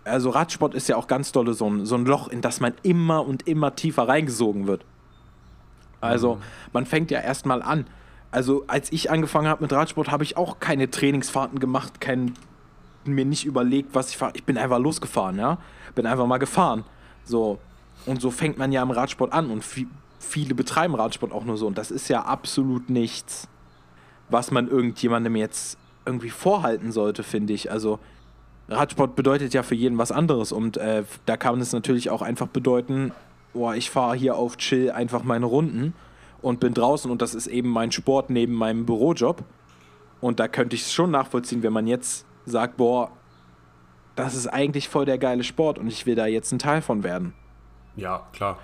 Also 0.05 0.31
Radsport 0.31 0.75
ist 0.75 0.89
ja 0.89 0.97
auch 0.97 1.07
ganz 1.07 1.33
dolle 1.33 1.55
so 1.55 1.69
ein, 1.69 1.87
so 1.87 1.95
ein 1.95 2.05
Loch, 2.05 2.29
in 2.29 2.43
das 2.43 2.61
man 2.61 2.75
immer 2.83 3.27
und 3.27 3.49
immer 3.49 3.75
tiefer 3.75 4.07
reingesogen 4.07 4.67
wird. 4.67 4.85
Also 6.05 6.37
mhm. 6.37 6.41
man 6.73 6.87
fängt 6.87 7.11
ja 7.11 7.21
erstmal 7.21 7.63
an. 7.63 7.87
Also 8.31 8.65
als 8.67 8.91
ich 8.93 9.11
angefangen 9.11 9.47
habe 9.47 9.63
mit 9.63 9.73
Radsport, 9.73 10.11
habe 10.11 10.25
ich 10.25 10.37
auch 10.37 10.59
keine 10.59 10.91
Trainingsfahrten 10.91 11.61
gemacht, 11.61 12.01
kein, 12.01 12.35
mir 13.05 13.25
nicht 13.25 13.45
überlegt, 13.45 13.95
was 13.95 14.11
ich 14.11 14.17
fahre. 14.17 14.33
Ich 14.35 14.45
bin 14.45 14.59
einfach 14.59 14.79
losgefahren, 14.79 15.39
ja. 15.39 15.59
Bin 15.95 16.07
einfach 16.07 16.27
mal 16.27 16.39
gefahren. 16.39 16.85
So. 17.25 17.59
Und 18.07 18.21
so 18.21 18.31
fängt 18.31 18.59
man 18.59 18.73
ja 18.73 18.83
im 18.83 18.91
Radsport 18.91 19.33
an. 19.33 19.51
Und 19.51 19.65
viele 20.19 20.55
betreiben 20.55 20.95
Radsport 20.95 21.33
auch 21.33 21.45
nur 21.45 21.57
so. 21.57 21.67
Und 21.67 21.79
das 21.79 21.91
ist 21.91 22.09
ja 22.09 22.25
absolut 22.25 22.91
nichts, 22.91 23.49
was 24.29 24.51
man 24.51 24.69
irgendjemandem 24.69 25.37
jetzt 25.37 25.79
irgendwie 26.05 26.31
vorhalten 26.31 26.91
sollte, 26.91 27.23
finde 27.23 27.53
ich. 27.53 27.71
Also 27.71 28.01
Radsport 28.69 29.15
bedeutet 29.15 29.55
ja 29.55 29.63
für 29.63 29.75
jeden 29.75 29.99
was 29.99 30.11
anderes. 30.11 30.51
Und 30.51 30.77
äh, 30.77 31.05
da 31.27 31.37
kann 31.37 31.61
es 31.61 31.73
natürlich 31.73 32.11
auch 32.11 32.23
einfach 32.23 32.49
bedeuten, 32.49 33.13
boah, 33.55 33.75
ich 33.75 33.91
fahre 33.91 34.17
hier 34.17 34.37
auf 34.37 34.59
Chill 34.59 34.91
einfach 34.91 35.25
meine 35.25 35.47
Runden 35.47 35.95
und 36.43 36.61
bin 36.61 36.75
draußen 36.75 37.11
und 37.11 37.23
das 37.23 37.35
ist 37.35 37.47
eben 37.47 37.71
mein 37.71 37.91
Sport 37.91 38.29
neben 38.29 38.53
meinem 38.53 38.85
Bürojob. 38.85 39.43
Und 40.21 40.41
da 40.41 40.49
könnte 40.49 40.77
ich 40.77 40.83
es 40.83 40.93
schon 40.93 41.11
nachvollziehen, 41.11 41.63
wenn 41.63 41.73
man 41.73 41.87
jetzt 41.87 42.27
sagt, 42.45 42.77
boah, 42.77 43.11
das 44.17 44.35
ist 44.35 44.47
eigentlich 44.47 44.89
voll 44.89 45.07
der 45.07 45.19
geile 45.19 45.45
Sport 45.45 45.79
und 45.79 45.89
ich 45.89 46.07
will 46.07 46.15
da 46.15 46.27
jetzt 46.27 46.53
ein 46.53 46.59
Teil 46.59 46.83
von 46.83 47.03
werden. 47.03 47.33
Ja, 47.97 48.27
klar. 48.33 48.59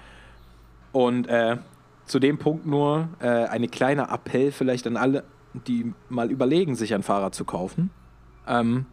Und 0.92 1.26
äh, 1.28 1.58
zu 2.04 2.18
dem 2.18 2.38
Punkt 2.38 2.66
nur 2.66 3.08
äh, 3.20 3.28
eine 3.28 3.68
kleine 3.68 4.10
Appell 4.10 4.52
vielleicht 4.52 4.86
an 4.86 4.96
alle, 4.96 5.24
die 5.54 5.92
mal 6.08 6.30
überlegen, 6.30 6.74
sich 6.74 6.94
ein 6.94 7.02
Fahrrad 7.02 7.34
zu 7.34 7.44
kaufen. 7.44 7.90
Ähm, 8.46 8.86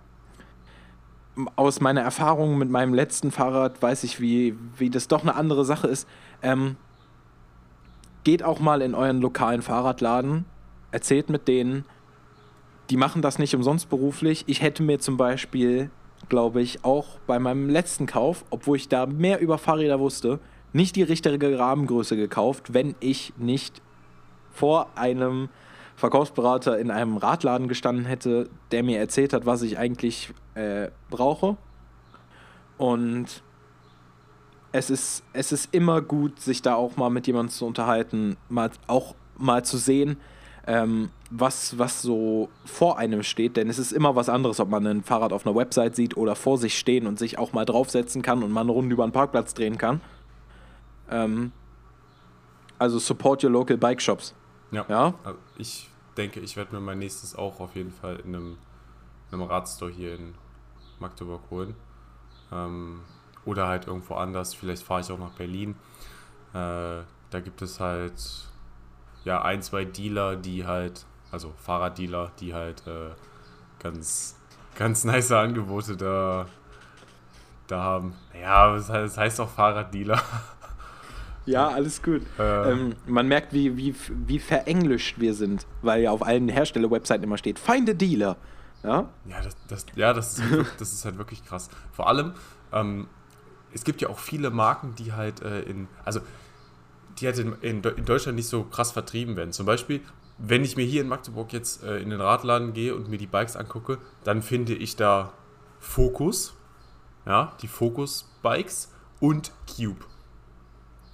aus 1.56 1.82
meiner 1.82 2.02
Erfahrung 2.02 2.58
mit 2.58 2.70
meinem 2.70 2.94
letzten 2.94 3.32
Fahrrad 3.32 3.82
weiß 3.82 4.04
ich, 4.04 4.20
wie, 4.20 4.56
wie 4.78 4.90
das 4.90 5.08
doch 5.08 5.22
eine 5.22 5.36
andere 5.36 5.66
Sache 5.66 5.88
ist. 5.88 6.08
Ähm, 6.42 6.76
geht 8.24 8.44
auch 8.44 8.60
mal 8.60 8.82
in 8.82 8.96
euren 8.96 9.22
lokalen 9.22 9.62
Fahrradladen, 9.62 10.46
erzählt 10.92 11.30
mit 11.30 11.48
denen, 11.48 11.86
die 12.90 12.98
machen 12.98 13.22
das 13.22 13.40
nicht 13.40 13.56
umsonst 13.56 13.90
beruflich. 13.90 14.44
Ich 14.48 14.62
hätte 14.62 14.84
mir 14.84 15.00
zum 15.00 15.18
Beispiel, 15.18 15.90
glaube 16.30 16.62
ich, 16.62 16.84
auch 16.84 17.20
bei 17.28 17.40
meinem 17.40 17.70
letzten 17.70 18.06
Kauf, 18.06 18.46
obwohl 18.50 18.78
ich 18.78 18.90
da 18.90 19.06
mehr 19.06 19.40
über 19.40 19.58
Fahrräder 19.58 20.00
wusste, 20.00 20.40
nicht 20.74 20.96
die 20.96 21.04
richtige 21.04 21.58
Rahmengröße 21.58 22.16
gekauft, 22.16 22.74
wenn 22.74 22.96
ich 23.00 23.34
nicht 23.38 23.82
vor 24.52 24.90
einem 24.96 25.50
Verkaufsberater 25.98 26.78
in 26.78 26.92
einem 26.92 27.18
Radladen 27.18 27.68
gestanden 27.68 28.06
hätte, 28.06 28.50
der 28.72 28.84
mir 28.84 29.00
erzählt 29.00 29.34
hat, 29.34 29.48
was 29.48 29.64
ich 29.64 29.80
eigentlich 29.80 30.32
äh, 30.54 30.90
brauche. 31.10 31.58
Und 32.78 33.42
es 34.72 34.92
ist, 34.92 35.24
es 35.34 35.52
ist 35.52 35.74
immer 35.74 36.02
gut, 36.02 36.40
sich 36.40 36.62
da 36.62 36.76
auch 36.76 36.98
mal 36.98 37.10
mit 37.10 37.26
jemandem 37.26 37.52
zu 37.52 37.66
unterhalten, 37.66 38.38
mal, 38.48 38.70
auch 38.86 39.16
mal 39.40 39.66
zu 39.66 39.78
sehen, 39.78 40.18
ähm, 40.68 41.10
was, 41.32 41.80
was 41.80 42.04
so 42.04 42.50
vor 42.64 43.00
einem 43.00 43.24
steht. 43.24 43.58
Denn 43.58 43.68
es 43.68 43.80
ist 43.80 43.92
immer 43.92 44.16
was 44.16 44.30
anderes, 44.30 44.60
ob 44.60 44.70
man 44.70 44.86
ein 44.86 45.02
Fahrrad 45.02 45.34
auf 45.34 45.48
einer 45.48 45.56
Website 45.56 45.96
sieht 45.96 46.16
oder 46.16 46.36
vor 46.36 46.60
sich 46.60 46.78
stehen 46.78 47.08
und 47.08 47.18
sich 47.18 47.40
auch 47.40 47.54
mal 47.54 47.66
draufsetzen 47.66 48.22
kann 48.22 48.44
und 48.44 48.52
mal 48.52 48.62
eine 48.62 48.72
Runde 48.72 48.94
über 48.94 49.04
einen 49.04 49.14
Parkplatz 49.14 49.56
drehen 49.56 49.80
kann. 49.80 50.02
Ähm, 51.10 51.54
also 52.78 53.00
support 53.00 53.44
your 53.44 53.50
local 53.50 53.78
bike 53.78 54.00
shops. 54.00 54.36
Ja. 54.72 54.86
ja? 54.90 55.14
Also 55.24 55.40
ich 55.58 55.90
denke, 56.18 56.40
ich 56.40 56.56
werde 56.58 56.76
mir 56.76 56.82
mein 56.82 57.00
nächstes 57.00 57.36
auch 57.36 57.60
auf 57.60 57.76
jeden 57.76 57.92
Fall 57.92 58.18
in 58.18 58.36
einem, 58.36 58.58
in 59.32 59.40
einem 59.40 59.44
Radstore 59.44 59.92
hier 59.92 60.16
in 60.16 60.34
Magdeburg 61.00 61.42
holen. 61.50 61.76
Ähm, 62.52 63.02
oder 63.46 63.68
halt 63.68 63.88
irgendwo 63.88 64.16
anders. 64.16 64.54
Vielleicht 64.54 64.84
fahre 64.84 65.02
ich 65.02 65.12
auch 65.12 65.20
nach 65.20 65.32
Berlin. 65.32 65.76
Äh, 66.54 67.04
da 67.30 67.40
gibt 67.44 67.62
es 67.62 67.80
halt 67.80 68.22
ja 69.24 69.42
ein, 69.42 69.62
zwei 69.62 69.86
Dealer, 69.86 70.36
die 70.36 70.66
halt, 70.66 71.06
also 71.32 71.54
Fahrraddealer, 71.58 72.32
die 72.40 72.54
halt 72.54 72.86
äh, 72.88 73.12
ganz, 73.80 74.36
ganz 74.76 75.04
nice 75.04 75.32
Angebote 75.32 75.96
da, 75.98 76.48
da 77.68 77.82
haben. 77.82 78.16
Ja, 78.40 78.74
das 78.76 79.18
heißt 79.18 79.40
auch 79.40 79.50
Fahrraddealer. 79.50 80.22
Ja, 81.48 81.70
alles 81.70 82.04
gut. 82.04 82.22
Äh, 82.38 82.72
ähm, 82.72 82.96
man 83.08 83.28
merkt, 83.28 83.54
wie, 83.54 83.78
wie, 83.78 83.96
wie 84.28 84.38
verenglischt 84.38 85.20
wir 85.20 85.34
sind, 85.34 85.66
weil 85.82 86.04
ja 86.04 86.12
auf 86.12 86.22
allen 86.22 86.50
Hersteller-Webseiten 86.50 87.24
immer 87.24 87.38
steht, 87.38 87.58
find 87.58 87.90
a 87.90 87.94
dealer. 87.94 88.36
Ja, 88.84 89.10
ja, 89.26 89.42
das, 89.42 89.56
das, 89.68 89.86
ja 89.96 90.14
das, 90.14 90.38
ist, 90.38 90.52
halt 90.52 90.68
das 90.78 90.94
ist 90.94 91.06
halt 91.06 91.18
wirklich 91.18 91.44
krass. 91.46 91.70
Vor 91.94 92.08
allem, 92.08 92.34
ähm, 92.74 93.08
es 93.74 93.86
gibt 93.86 94.02
ja 94.02 94.10
auch 94.10 94.20
viele 94.20 94.50
Marken, 94.50 94.94
die 94.96 95.14
halt 95.14 95.42
äh, 95.42 95.62
in, 95.62 95.88
also 96.04 96.20
die 97.20 97.26
halt 97.26 97.40
in, 97.40 97.54
in, 97.62 97.82
in, 97.82 98.06
Deutschland 98.06 98.36
nicht 98.36 98.50
so 98.50 98.64
krass 98.64 98.92
vertrieben 98.92 99.38
werden. 99.38 99.54
Zum 99.54 99.66
Beispiel, 99.66 100.02
wenn 100.38 100.64
ich 100.64 100.76
mir 100.76 100.86
hier 100.86 101.02
in 101.02 101.08
Magdeburg 101.08 101.54
jetzt 101.54 101.82
äh, 101.84 101.98
in 102.00 102.10
den 102.10 102.22
Radladen 102.22 102.74
gehe 102.74 102.94
und 102.94 103.10
mir 103.10 103.18
die 103.18 103.26
Bikes 103.26 103.56
angucke, 103.56 104.00
dann 104.26 104.42
finde 104.42 104.76
ich 104.76 104.98
da 104.98 105.32
Focus, 105.80 106.56
ja, 107.26 107.54
die 107.62 107.68
Focus 107.68 108.30
Bikes 108.44 108.92
und 109.20 109.52
Cube. 109.66 110.06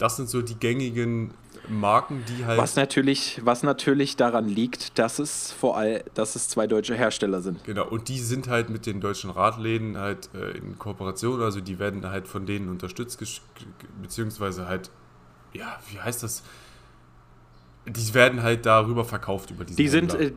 Das 0.03 0.17
sind 0.17 0.27
so 0.27 0.41
die 0.41 0.55
gängigen 0.55 1.33
Marken, 1.69 2.25
die 2.27 2.43
halt. 2.43 2.59
Was 2.59 2.75
natürlich, 2.75 3.39
was 3.45 3.63
natürlich 3.63 4.17
daran 4.17 4.49
liegt, 4.49 4.99
dass 4.99 5.17
es 5.17 5.53
vor 5.53 5.77
allem, 5.77 6.03
dass 6.13 6.35
es 6.35 6.49
zwei 6.49 6.67
deutsche 6.67 6.93
Hersteller 6.93 7.41
sind. 7.41 7.63
Genau, 7.63 7.87
und 7.87 8.09
die 8.09 8.19
sind 8.19 8.49
halt 8.49 8.69
mit 8.69 8.85
den 8.85 8.99
deutschen 8.99 9.29
Radläden 9.29 9.97
halt 9.97 10.29
äh, 10.33 10.57
in 10.57 10.77
Kooperation, 10.77 11.41
also 11.41 11.61
die 11.61 11.79
werden 11.79 12.05
halt 12.05 12.27
von 12.27 12.45
denen 12.45 12.67
unterstützt, 12.67 13.17
beziehungsweise 14.01 14.67
halt, 14.67 14.91
ja, 15.53 15.79
wie 15.89 16.01
heißt 16.01 16.21
das? 16.21 16.43
Die 17.85 18.13
werden 18.13 18.43
halt 18.43 18.65
darüber 18.65 19.05
verkauft 19.05 19.51
über 19.51 19.63
diese 19.63 19.77
Die 19.77 19.87
sind, 19.87 20.15
äh, 20.15 20.33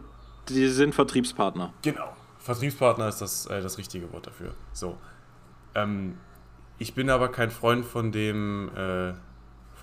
die 0.48 0.68
sind 0.68 0.94
Vertriebspartner. 0.94 1.74
Genau. 1.82 2.16
Vertriebspartner 2.38 3.08
ist 3.08 3.18
das, 3.18 3.46
äh, 3.46 3.60
das 3.60 3.78
richtige 3.78 4.12
Wort 4.12 4.28
dafür. 4.28 4.54
So. 4.72 4.96
Ähm, 5.74 6.18
ich 6.78 6.94
bin 6.94 7.10
aber 7.10 7.32
kein 7.32 7.50
Freund 7.50 7.84
von 7.84 8.12
dem, 8.12 8.70
äh, 8.76 9.14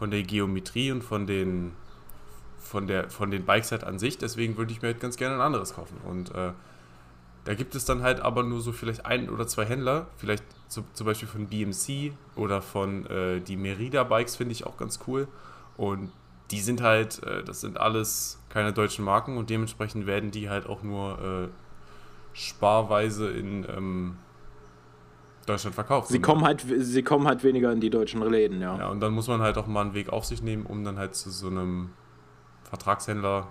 von 0.03 0.11
der 0.11 0.23
Geometrie 0.23 0.91
und 0.91 1.01
von 1.01 1.27
den 1.27 1.71
von 2.59 2.87
der 2.87 3.09
von 3.09 3.31
den 3.31 3.45
Bikes 3.45 3.71
halt 3.71 3.85
an 3.85 3.99
sich. 3.99 4.17
Deswegen 4.17 4.57
würde 4.57 4.73
ich 4.73 4.81
mir 4.81 4.89
halt 4.89 4.99
ganz 4.99 5.15
gerne 5.15 5.35
ein 5.35 5.39
anderes 5.39 5.75
kaufen. 5.75 5.95
Und 6.03 6.35
äh, 6.35 6.51
da 7.45 7.53
gibt 7.53 7.73
es 7.73 7.85
dann 7.85 8.03
halt 8.03 8.19
aber 8.19 8.43
nur 8.43 8.59
so 8.59 8.73
vielleicht 8.73 9.05
ein 9.05 9.29
oder 9.29 9.47
zwei 9.47 9.63
Händler, 9.63 10.07
vielleicht 10.17 10.43
zu, 10.67 10.83
zum 10.91 11.05
Beispiel 11.05 11.29
von 11.29 11.47
BMC 11.47 12.11
oder 12.35 12.61
von 12.61 13.05
äh, 13.05 13.39
die 13.39 13.55
Merida 13.55 14.03
Bikes 14.03 14.35
finde 14.35 14.51
ich 14.51 14.65
auch 14.65 14.75
ganz 14.75 14.99
cool. 15.07 15.29
Und 15.77 16.11
die 16.51 16.59
sind 16.59 16.81
halt, 16.81 17.23
äh, 17.23 17.41
das 17.45 17.61
sind 17.61 17.79
alles 17.79 18.41
keine 18.49 18.73
deutschen 18.73 19.05
Marken 19.05 19.37
und 19.37 19.49
dementsprechend 19.49 20.05
werden 20.05 20.31
die 20.31 20.49
halt 20.49 20.65
auch 20.65 20.83
nur 20.83 21.47
äh, 21.47 21.47
sparweise 22.33 23.31
in 23.31 23.65
ähm, 23.69 24.17
Deutschland 25.45 25.75
verkauft. 25.75 26.09
Sie 26.09 26.19
kommen, 26.19 26.43
halt, 26.43 26.65
sie 26.77 27.03
kommen 27.03 27.27
halt 27.27 27.43
weniger 27.43 27.71
in 27.71 27.81
die 27.81 27.89
deutschen 27.89 28.21
Läden, 28.21 28.61
ja. 28.61 28.77
Ja, 28.77 28.87
und 28.89 28.99
dann 29.01 29.13
muss 29.13 29.27
man 29.27 29.41
halt 29.41 29.57
auch 29.57 29.67
mal 29.67 29.81
einen 29.81 29.93
Weg 29.93 30.09
auf 30.09 30.25
sich 30.25 30.41
nehmen, 30.41 30.65
um 30.65 30.83
dann 30.83 30.97
halt 30.97 31.15
zu 31.15 31.29
so 31.29 31.47
einem 31.47 31.89
Vertragshändler 32.63 33.47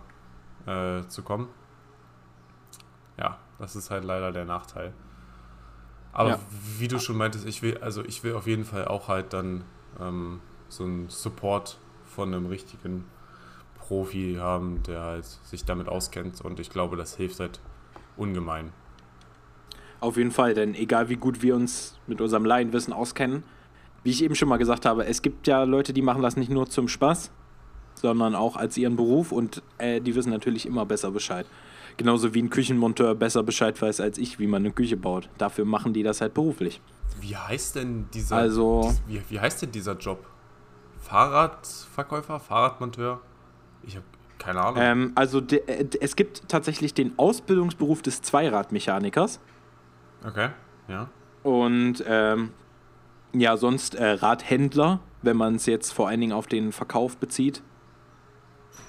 äh, 0.66 1.02
zu 1.08 1.22
kommen. 1.22 1.48
Ja, 3.18 3.38
Das 3.58 3.76
ist 3.76 3.90
halt 3.90 4.04
leider 4.04 4.32
der 4.32 4.44
Nachteil. 4.44 4.92
Aber 6.12 6.30
ja. 6.30 6.38
wie 6.78 6.88
du 6.88 6.98
schon 6.98 7.16
meintest, 7.16 7.46
ich 7.46 7.62
will, 7.62 7.78
also 7.78 8.04
ich 8.04 8.22
will 8.24 8.34
auf 8.34 8.46
jeden 8.46 8.64
Fall 8.64 8.86
auch 8.86 9.08
halt 9.08 9.32
dann 9.32 9.64
ähm, 10.00 10.40
so 10.68 10.84
einen 10.84 11.08
Support 11.08 11.78
von 12.04 12.34
einem 12.34 12.46
richtigen 12.46 13.04
Profi 13.78 14.36
haben, 14.38 14.82
der 14.82 15.00
halt 15.00 15.24
sich 15.24 15.64
damit 15.64 15.88
auskennt 15.88 16.40
und 16.40 16.60
ich 16.60 16.70
glaube, 16.70 16.96
das 16.96 17.16
hilft 17.16 17.40
halt 17.40 17.60
ungemein. 18.16 18.72
Auf 20.02 20.16
jeden 20.16 20.32
Fall, 20.32 20.52
denn 20.52 20.74
egal 20.74 21.08
wie 21.10 21.14
gut 21.14 21.42
wir 21.42 21.54
uns 21.54 21.96
mit 22.08 22.20
unserem 22.20 22.44
Laienwissen 22.44 22.92
auskennen, 22.92 23.44
wie 24.02 24.10
ich 24.10 24.24
eben 24.24 24.34
schon 24.34 24.48
mal 24.48 24.56
gesagt 24.56 24.84
habe, 24.84 25.04
es 25.06 25.22
gibt 25.22 25.46
ja 25.46 25.62
Leute, 25.62 25.92
die 25.92 26.02
machen 26.02 26.22
das 26.22 26.36
nicht 26.36 26.50
nur 26.50 26.68
zum 26.68 26.88
Spaß, 26.88 27.30
sondern 27.94 28.34
auch 28.34 28.56
als 28.56 28.76
ihren 28.76 28.96
Beruf 28.96 29.30
und 29.30 29.62
äh, 29.78 30.00
die 30.00 30.16
wissen 30.16 30.30
natürlich 30.30 30.66
immer 30.66 30.84
besser 30.86 31.12
Bescheid. 31.12 31.46
Genauso 31.98 32.34
wie 32.34 32.42
ein 32.42 32.50
Küchenmonteur 32.50 33.14
besser 33.14 33.44
Bescheid 33.44 33.80
weiß 33.80 34.00
als 34.00 34.18
ich, 34.18 34.40
wie 34.40 34.48
man 34.48 34.62
eine 34.62 34.72
Küche 34.72 34.96
baut. 34.96 35.28
Dafür 35.38 35.66
machen 35.66 35.92
die 35.92 36.02
das 36.02 36.20
halt 36.20 36.34
beruflich. 36.34 36.80
Wie 37.20 37.36
heißt 37.36 37.76
denn 37.76 38.06
dieser, 38.12 38.34
also, 38.34 38.92
wie, 39.06 39.22
wie 39.28 39.38
heißt 39.38 39.62
denn 39.62 39.70
dieser 39.70 39.96
Job? 39.96 40.26
Fahrradverkäufer, 40.98 42.40
Fahrradmonteur? 42.40 43.20
Ich 43.84 43.94
habe 43.94 44.06
keine 44.38 44.62
Ahnung. 44.62 44.82
Ähm, 44.82 45.12
also 45.14 45.40
de, 45.40 45.60
äh, 45.66 45.86
es 46.00 46.16
gibt 46.16 46.48
tatsächlich 46.48 46.92
den 46.92 47.16
Ausbildungsberuf 47.20 48.02
des 48.02 48.20
Zweiradmechanikers. 48.22 49.38
Okay, 50.26 50.50
ja. 50.88 51.08
Und 51.42 52.04
ähm, 52.06 52.50
ja, 53.32 53.56
sonst 53.56 53.94
äh, 53.94 54.10
Radhändler, 54.10 55.00
wenn 55.22 55.36
man 55.36 55.56
es 55.56 55.66
jetzt 55.66 55.92
vor 55.92 56.08
allen 56.08 56.20
Dingen 56.20 56.32
auf 56.32 56.46
den 56.46 56.72
Verkauf 56.72 57.16
bezieht. 57.16 57.62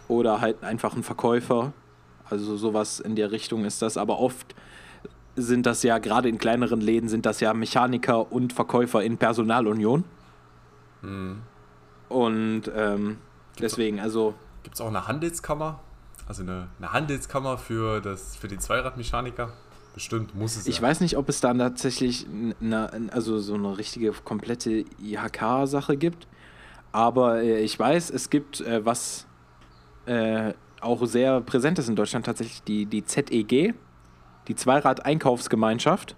Oder 0.07 0.41
halt 0.41 0.63
einfach 0.63 0.95
ein 0.95 1.03
Verkäufer. 1.03 1.73
Also 2.29 2.57
sowas 2.57 2.99
in 2.99 3.15
der 3.15 3.31
Richtung 3.31 3.65
ist 3.65 3.81
das. 3.81 3.97
Aber 3.97 4.19
oft 4.19 4.53
sind 5.35 5.65
das 5.65 5.83
ja, 5.83 5.97
gerade 5.97 6.29
in 6.29 6.37
kleineren 6.37 6.81
Läden, 6.81 7.09
sind 7.09 7.25
das 7.25 7.39
ja 7.39 7.53
Mechaniker 7.53 8.31
und 8.31 8.53
Verkäufer 8.53 9.01
in 9.01 9.17
Personalunion. 9.17 10.03
Mhm. 11.01 11.41
Und 12.09 12.63
ähm, 12.75 13.17
deswegen, 13.59 13.99
also. 13.99 14.35
Gibt 14.61 14.75
es 14.75 14.81
auch 14.81 14.87
eine 14.87 15.07
Handelskammer? 15.07 15.79
Also 16.27 16.43
eine, 16.43 16.67
eine 16.77 16.93
Handelskammer 16.93 17.57
für, 17.57 17.99
das, 18.01 18.35
für 18.35 18.47
den 18.47 18.59
Zweiradmechaniker? 18.59 19.51
Bestimmt 19.93 20.35
muss 20.35 20.55
es. 20.55 20.67
Ich 20.67 20.77
ja. 20.77 20.81
weiß 20.81 21.01
nicht, 21.01 21.17
ob 21.17 21.29
es 21.29 21.39
dann 21.39 21.59
tatsächlich 21.59 22.25
eine, 22.59 23.11
also 23.11 23.39
so 23.39 23.53
eine 23.53 23.77
richtige 23.77 24.11
komplette 24.11 24.85
IHK-Sache 25.01 25.97
gibt. 25.97 26.27
Aber 26.91 27.41
äh, 27.41 27.61
ich 27.61 27.77
weiß, 27.77 28.09
es 28.09 28.29
gibt 28.29 28.61
äh, 28.61 28.85
was 28.85 29.27
äh, 30.05 30.53
auch 30.81 31.05
sehr 31.05 31.41
präsent 31.41 31.79
ist 31.79 31.89
in 31.89 31.95
Deutschland 31.95 32.25
tatsächlich 32.25 32.63
die, 32.63 32.85
die 32.85 33.05
ZEG, 33.05 33.73
die 34.47 34.55
Zweirad-Einkaufsgemeinschaft. 34.55 36.15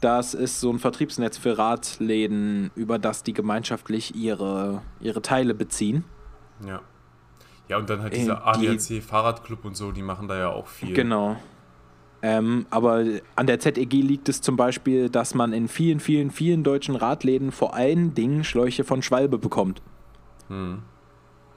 Das 0.00 0.34
ist 0.34 0.60
so 0.60 0.70
ein 0.72 0.78
Vertriebsnetz 0.78 1.38
für 1.38 1.58
Radläden, 1.58 2.70
über 2.74 2.98
das 2.98 3.22
die 3.22 3.32
gemeinschaftlich 3.32 4.16
ihre, 4.16 4.82
ihre 5.00 5.22
Teile 5.22 5.54
beziehen. 5.54 6.04
Ja. 6.66 6.80
Ja, 7.68 7.78
und 7.78 7.88
dann 7.88 8.02
halt 8.02 8.14
dieser 8.14 8.44
ADAC 8.46 9.02
Fahrradclub 9.02 9.64
und 9.64 9.76
so, 9.76 9.92
die 9.92 10.02
machen 10.02 10.26
da 10.28 10.36
ja 10.36 10.48
auch 10.48 10.66
viel. 10.66 10.92
Genau. 10.94 11.36
Ähm, 12.24 12.66
aber 12.70 13.04
an 13.34 13.46
der 13.48 13.58
ZEG 13.58 13.92
liegt 13.92 14.28
es 14.28 14.40
zum 14.40 14.56
Beispiel, 14.56 15.10
dass 15.10 15.34
man 15.34 15.52
in 15.52 15.66
vielen, 15.66 15.98
vielen, 15.98 16.30
vielen 16.30 16.62
deutschen 16.62 16.94
Radläden 16.94 17.50
vor 17.50 17.74
allen 17.74 18.14
Dingen 18.14 18.44
Schläuche 18.44 18.84
von 18.84 19.02
Schwalbe 19.02 19.38
bekommt. 19.38 19.82
Hm. 20.48 20.82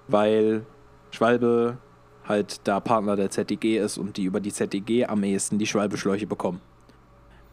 Weil 0.07 0.65
Schwalbe 1.11 1.77
halt 2.27 2.61
da 2.63 2.79
Partner 2.79 3.15
der 3.15 3.29
ZEG 3.29 3.77
ist 3.77 3.99
und 3.99 4.17
die 4.17 4.23
über 4.23 4.39
die 4.39 4.51
ZEG 4.51 5.07
am 5.07 5.23
ehesten 5.23 5.59
die 5.59 5.67
Schwalbe-Schläuche 5.67 6.25
bekommen. 6.25 6.61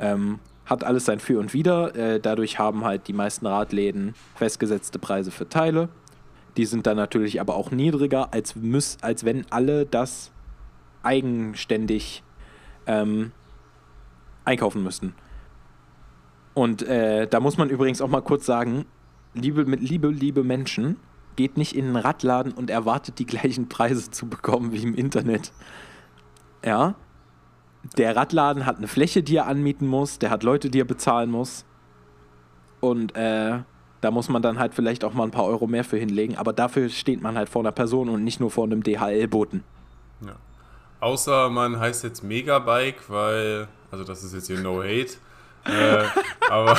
Ähm, 0.00 0.38
hat 0.64 0.82
alles 0.82 1.04
sein 1.04 1.20
Für 1.20 1.38
und 1.38 1.52
Wider. 1.52 1.94
Äh, 1.94 2.18
dadurch 2.20 2.58
haben 2.58 2.84
halt 2.84 3.08
die 3.08 3.12
meisten 3.12 3.46
Radläden 3.46 4.14
festgesetzte 4.36 4.98
Preise 4.98 5.30
für 5.30 5.48
Teile. 5.48 5.90
Die 6.56 6.64
sind 6.64 6.86
dann 6.86 6.96
natürlich 6.96 7.40
aber 7.40 7.56
auch 7.56 7.70
niedriger, 7.70 8.32
als, 8.32 8.56
müß, 8.56 8.98
als 9.02 9.24
wenn 9.24 9.44
alle 9.50 9.84
das 9.84 10.30
eigenständig 11.02 12.22
ähm, 12.86 13.32
einkaufen 14.44 14.82
müssten. 14.82 15.14
Und 16.54 16.82
äh, 16.82 17.26
da 17.26 17.40
muss 17.40 17.56
man 17.56 17.70
übrigens 17.70 18.00
auch 18.00 18.08
mal 18.08 18.22
kurz 18.22 18.44
sagen, 18.44 18.84
liebe, 19.34 19.62
liebe, 19.62 20.08
liebe 20.08 20.44
Menschen, 20.44 20.96
geht 21.36 21.56
nicht 21.56 21.74
in 21.74 21.86
einen 21.86 21.96
Radladen 21.96 22.52
und 22.52 22.70
erwartet 22.70 23.18
die 23.18 23.26
gleichen 23.26 23.68
Preise 23.68 24.10
zu 24.10 24.28
bekommen 24.28 24.72
wie 24.72 24.82
im 24.82 24.94
Internet. 24.94 25.52
Ja. 26.64 26.94
Der 27.96 28.14
Radladen 28.14 28.64
hat 28.64 28.76
eine 28.76 28.86
Fläche, 28.86 29.22
die 29.22 29.36
er 29.36 29.46
anmieten 29.46 29.88
muss, 29.88 30.18
der 30.18 30.30
hat 30.30 30.44
Leute, 30.44 30.70
die 30.70 30.80
er 30.80 30.84
bezahlen 30.84 31.30
muss. 31.30 31.64
Und 32.80 33.16
äh, 33.16 33.60
da 34.00 34.10
muss 34.10 34.28
man 34.28 34.42
dann 34.42 34.58
halt 34.58 34.74
vielleicht 34.74 35.04
auch 35.04 35.14
mal 35.14 35.24
ein 35.24 35.30
paar 35.30 35.46
Euro 35.46 35.66
mehr 35.66 35.84
für 35.84 35.96
hinlegen, 35.96 36.36
aber 36.36 36.52
dafür 36.52 36.88
steht 36.88 37.22
man 37.22 37.36
halt 37.36 37.48
vor 37.48 37.62
einer 37.62 37.72
Person 37.72 38.08
und 38.08 38.24
nicht 38.24 38.40
nur 38.40 38.50
vor 38.50 38.64
einem 38.64 38.82
DHL-Boten. 38.82 39.64
Ja. 40.24 40.36
Außer 41.02 41.50
man 41.50 41.80
heißt 41.80 42.04
jetzt 42.04 42.22
Megabike, 42.22 43.00
weil, 43.08 43.66
also 43.90 44.04
das 44.04 44.22
ist 44.22 44.34
jetzt 44.34 44.46
hier 44.46 44.60
No 44.60 44.84
Hate, 44.84 45.14
äh, 45.64 46.04
aber 46.48 46.76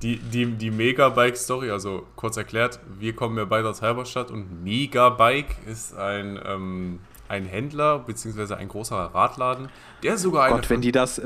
die, 0.00 0.16
die, 0.16 0.46
die 0.46 0.70
Megabike-Story, 0.70 1.70
also 1.70 2.06
kurz 2.16 2.38
erklärt, 2.38 2.80
wir 2.98 3.14
kommen 3.14 3.36
ja 3.36 3.44
beide 3.44 3.68
aus 3.68 3.82
Halberstadt 3.82 4.30
und 4.30 4.64
Megabike 4.64 5.56
ist 5.70 5.94
ein, 5.94 6.40
ähm, 6.42 7.00
ein 7.28 7.44
Händler 7.44 7.98
bzw. 7.98 8.54
ein 8.54 8.68
großer 8.68 8.96
Radladen, 8.96 9.68
der 10.02 10.16
sogar 10.16 10.48
Gott, 10.48 10.70
wenn 10.70 10.80
die 10.80 10.92
das, 10.92 11.20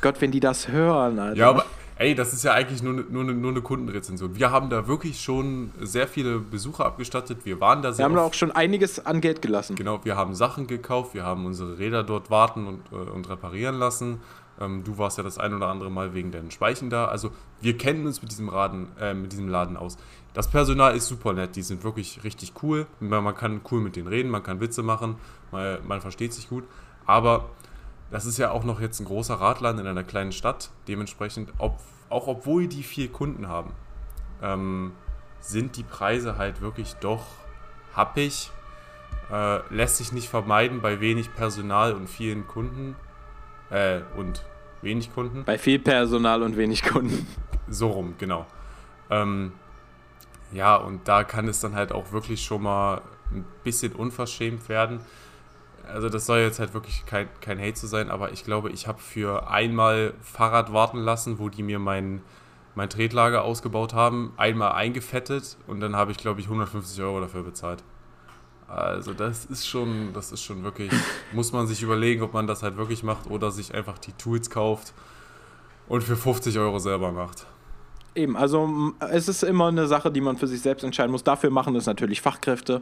Gott, 0.00 0.20
wenn 0.20 0.30
die 0.30 0.38
das 0.38 0.68
hören, 0.68 1.18
Alter. 1.18 1.36
Ja, 1.36 1.48
aber 1.50 1.64
ey, 1.96 2.14
das 2.14 2.32
ist 2.32 2.44
ja 2.44 2.52
eigentlich 2.52 2.82
nur, 2.82 2.92
nur, 2.92 3.24
nur 3.24 3.50
eine 3.50 3.62
Kundenrezension. 3.62 4.36
Wir 4.36 4.50
haben 4.50 4.70
da 4.70 4.86
wirklich 4.86 5.20
schon 5.20 5.72
sehr 5.80 6.08
viele 6.08 6.38
Besucher 6.38 6.86
abgestattet. 6.86 7.44
Wir 7.44 7.60
waren 7.60 7.82
da 7.82 7.92
sehr. 7.92 8.04
Wir 8.04 8.04
haben 8.06 8.16
da 8.16 8.22
auch 8.22 8.34
schon 8.34 8.52
einiges 8.52 9.04
an 9.04 9.20
Geld 9.20 9.42
gelassen. 9.42 9.76
Genau, 9.76 10.04
wir 10.04 10.16
haben 10.16 10.34
Sachen 10.34 10.66
gekauft, 10.66 11.14
wir 11.14 11.24
haben 11.24 11.46
unsere 11.46 11.78
Räder 11.78 12.02
dort 12.02 12.30
warten 12.30 12.66
und, 12.66 12.80
äh, 12.92 13.10
und 13.10 13.28
reparieren 13.28 13.76
lassen. 13.76 14.20
Ähm, 14.60 14.84
du 14.84 14.98
warst 14.98 15.18
ja 15.18 15.24
das 15.24 15.38
ein 15.38 15.52
oder 15.54 15.68
andere 15.68 15.90
Mal 15.90 16.14
wegen 16.14 16.30
deinen 16.30 16.50
Speichen 16.50 16.90
da. 16.90 17.06
Also 17.06 17.30
wir 17.60 17.76
kennen 17.76 18.06
uns 18.06 18.22
mit 18.22 18.30
diesem, 18.30 18.48
Raden, 18.48 18.88
äh, 19.00 19.14
mit 19.14 19.32
diesem 19.32 19.48
Laden 19.48 19.76
aus. 19.76 19.96
Das 20.32 20.50
Personal 20.50 20.96
ist 20.96 21.06
super 21.06 21.32
nett, 21.32 21.54
die 21.56 21.62
sind 21.62 21.84
wirklich 21.84 22.24
richtig 22.24 22.54
cool. 22.62 22.86
Man 22.98 23.34
kann 23.36 23.60
cool 23.70 23.80
mit 23.80 23.94
denen 23.96 24.08
reden, 24.08 24.30
man 24.30 24.42
kann 24.42 24.60
Witze 24.60 24.82
machen, 24.82 25.16
man, 25.52 25.78
man 25.86 26.00
versteht 26.00 26.32
sich 26.32 26.48
gut. 26.48 26.64
Aber 27.06 27.50
das 28.10 28.26
ist 28.26 28.38
ja 28.38 28.50
auch 28.50 28.64
noch 28.64 28.80
jetzt 28.80 29.00
ein 29.00 29.06
großer 29.06 29.34
Radladen 29.34 29.80
in 29.80 29.86
einer 29.86 30.04
kleinen 30.04 30.32
Stadt. 30.32 30.70
Dementsprechend, 30.88 31.52
ob, 31.58 31.78
auch 32.10 32.26
obwohl 32.26 32.68
die 32.68 32.82
vier 32.82 33.10
Kunden 33.10 33.48
haben, 33.48 33.72
ähm, 34.42 34.92
sind 35.40 35.76
die 35.76 35.82
Preise 35.82 36.38
halt 36.38 36.60
wirklich 36.60 36.94
doch 36.94 37.24
happig. 37.94 38.50
Äh, 39.30 39.60
lässt 39.74 39.96
sich 39.96 40.12
nicht 40.12 40.28
vermeiden 40.28 40.80
bei 40.80 41.00
wenig 41.00 41.34
Personal 41.34 41.92
und 41.92 42.08
vielen 42.08 42.46
Kunden. 42.46 42.96
Äh, 43.70 44.00
und 44.16 44.44
wenig 44.82 45.12
Kunden. 45.14 45.44
Bei 45.44 45.58
viel 45.58 45.78
Personal 45.78 46.42
und 46.42 46.56
wenig 46.56 46.82
Kunden. 46.82 47.26
So 47.68 47.90
rum, 47.90 48.14
genau. 48.18 48.46
Ähm, 49.10 49.52
ja, 50.52 50.76
und 50.76 51.08
da 51.08 51.24
kann 51.24 51.48
es 51.48 51.60
dann 51.60 51.74
halt 51.74 51.92
auch 51.92 52.12
wirklich 52.12 52.44
schon 52.44 52.62
mal 52.62 53.00
ein 53.32 53.44
bisschen 53.64 53.92
unverschämt 53.92 54.68
werden 54.68 55.00
also 55.92 56.08
das 56.08 56.26
soll 56.26 56.38
jetzt 56.38 56.58
halt 56.58 56.74
wirklich 56.74 57.04
kein, 57.06 57.28
kein 57.40 57.58
Hate 57.58 57.74
zu 57.74 57.86
sein, 57.86 58.10
aber 58.10 58.32
ich 58.32 58.44
glaube, 58.44 58.70
ich 58.70 58.86
habe 58.86 58.98
für 59.00 59.48
einmal 59.50 60.14
Fahrrad 60.22 60.72
warten 60.72 60.98
lassen, 60.98 61.38
wo 61.38 61.48
die 61.48 61.62
mir 61.62 61.78
mein, 61.78 62.22
mein 62.74 62.90
Tretlager 62.90 63.42
ausgebaut 63.44 63.94
haben, 63.94 64.32
einmal 64.36 64.72
eingefettet 64.72 65.56
und 65.66 65.80
dann 65.80 65.96
habe 65.96 66.12
ich, 66.12 66.18
glaube 66.18 66.40
ich, 66.40 66.46
150 66.46 67.02
Euro 67.02 67.20
dafür 67.20 67.42
bezahlt. 67.42 67.82
Also 68.66 69.12
das 69.12 69.44
ist 69.44 69.66
schon, 69.66 70.12
das 70.14 70.32
ist 70.32 70.42
schon 70.42 70.64
wirklich, 70.64 70.90
muss 71.32 71.52
man 71.52 71.66
sich 71.66 71.82
überlegen, 71.82 72.22
ob 72.22 72.32
man 72.32 72.46
das 72.46 72.62
halt 72.62 72.76
wirklich 72.76 73.02
macht 73.02 73.30
oder 73.30 73.50
sich 73.50 73.74
einfach 73.74 73.98
die 73.98 74.12
Tools 74.12 74.50
kauft 74.50 74.94
und 75.86 76.02
für 76.02 76.16
50 76.16 76.58
Euro 76.58 76.78
selber 76.78 77.12
macht. 77.12 77.46
Eben, 78.14 78.36
also 78.36 78.92
es 79.10 79.28
ist 79.28 79.42
immer 79.42 79.68
eine 79.68 79.86
Sache, 79.86 80.10
die 80.10 80.20
man 80.20 80.36
für 80.36 80.46
sich 80.46 80.60
selbst 80.60 80.84
entscheiden 80.84 81.10
muss. 81.10 81.24
Dafür 81.24 81.50
machen 81.50 81.74
es 81.76 81.86
natürlich 81.86 82.20
Fachkräfte. 82.20 82.80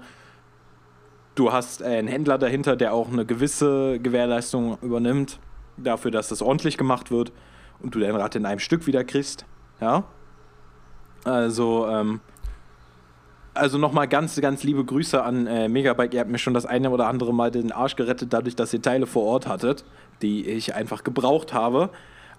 Du 1.34 1.52
hast 1.52 1.82
einen 1.82 2.08
Händler 2.08 2.36
dahinter, 2.36 2.76
der 2.76 2.92
auch 2.92 3.10
eine 3.10 3.24
gewisse 3.24 3.98
Gewährleistung 3.98 4.76
übernimmt, 4.82 5.38
dafür, 5.78 6.10
dass 6.10 6.28
das 6.28 6.42
ordentlich 6.42 6.76
gemacht 6.76 7.10
wird 7.10 7.32
und 7.80 7.94
du 7.94 8.00
dein 8.00 8.14
Rad 8.14 8.36
in 8.36 8.44
einem 8.44 8.58
Stück 8.58 8.86
wieder 8.86 9.02
kriegst. 9.02 9.46
Ja. 9.80 10.04
Also, 11.24 11.86
ähm, 11.88 12.20
also 13.54 13.78
nochmal 13.78 14.08
ganz, 14.08 14.38
ganz 14.40 14.62
liebe 14.62 14.84
Grüße 14.84 15.22
an 15.22 15.46
äh, 15.46 15.68
Megabike. 15.68 16.14
Ihr 16.14 16.20
habt 16.20 16.30
mir 16.30 16.38
schon 16.38 16.54
das 16.54 16.66
eine 16.66 16.90
oder 16.90 17.06
andere 17.06 17.32
Mal 17.32 17.50
den 17.50 17.72
Arsch 17.72 17.96
gerettet, 17.96 18.32
dadurch, 18.32 18.56
dass 18.56 18.72
ihr 18.74 18.82
Teile 18.82 19.06
vor 19.06 19.24
Ort 19.24 19.46
hattet, 19.46 19.84
die 20.20 20.46
ich 20.46 20.74
einfach 20.74 21.02
gebraucht 21.02 21.54
habe. 21.54 21.90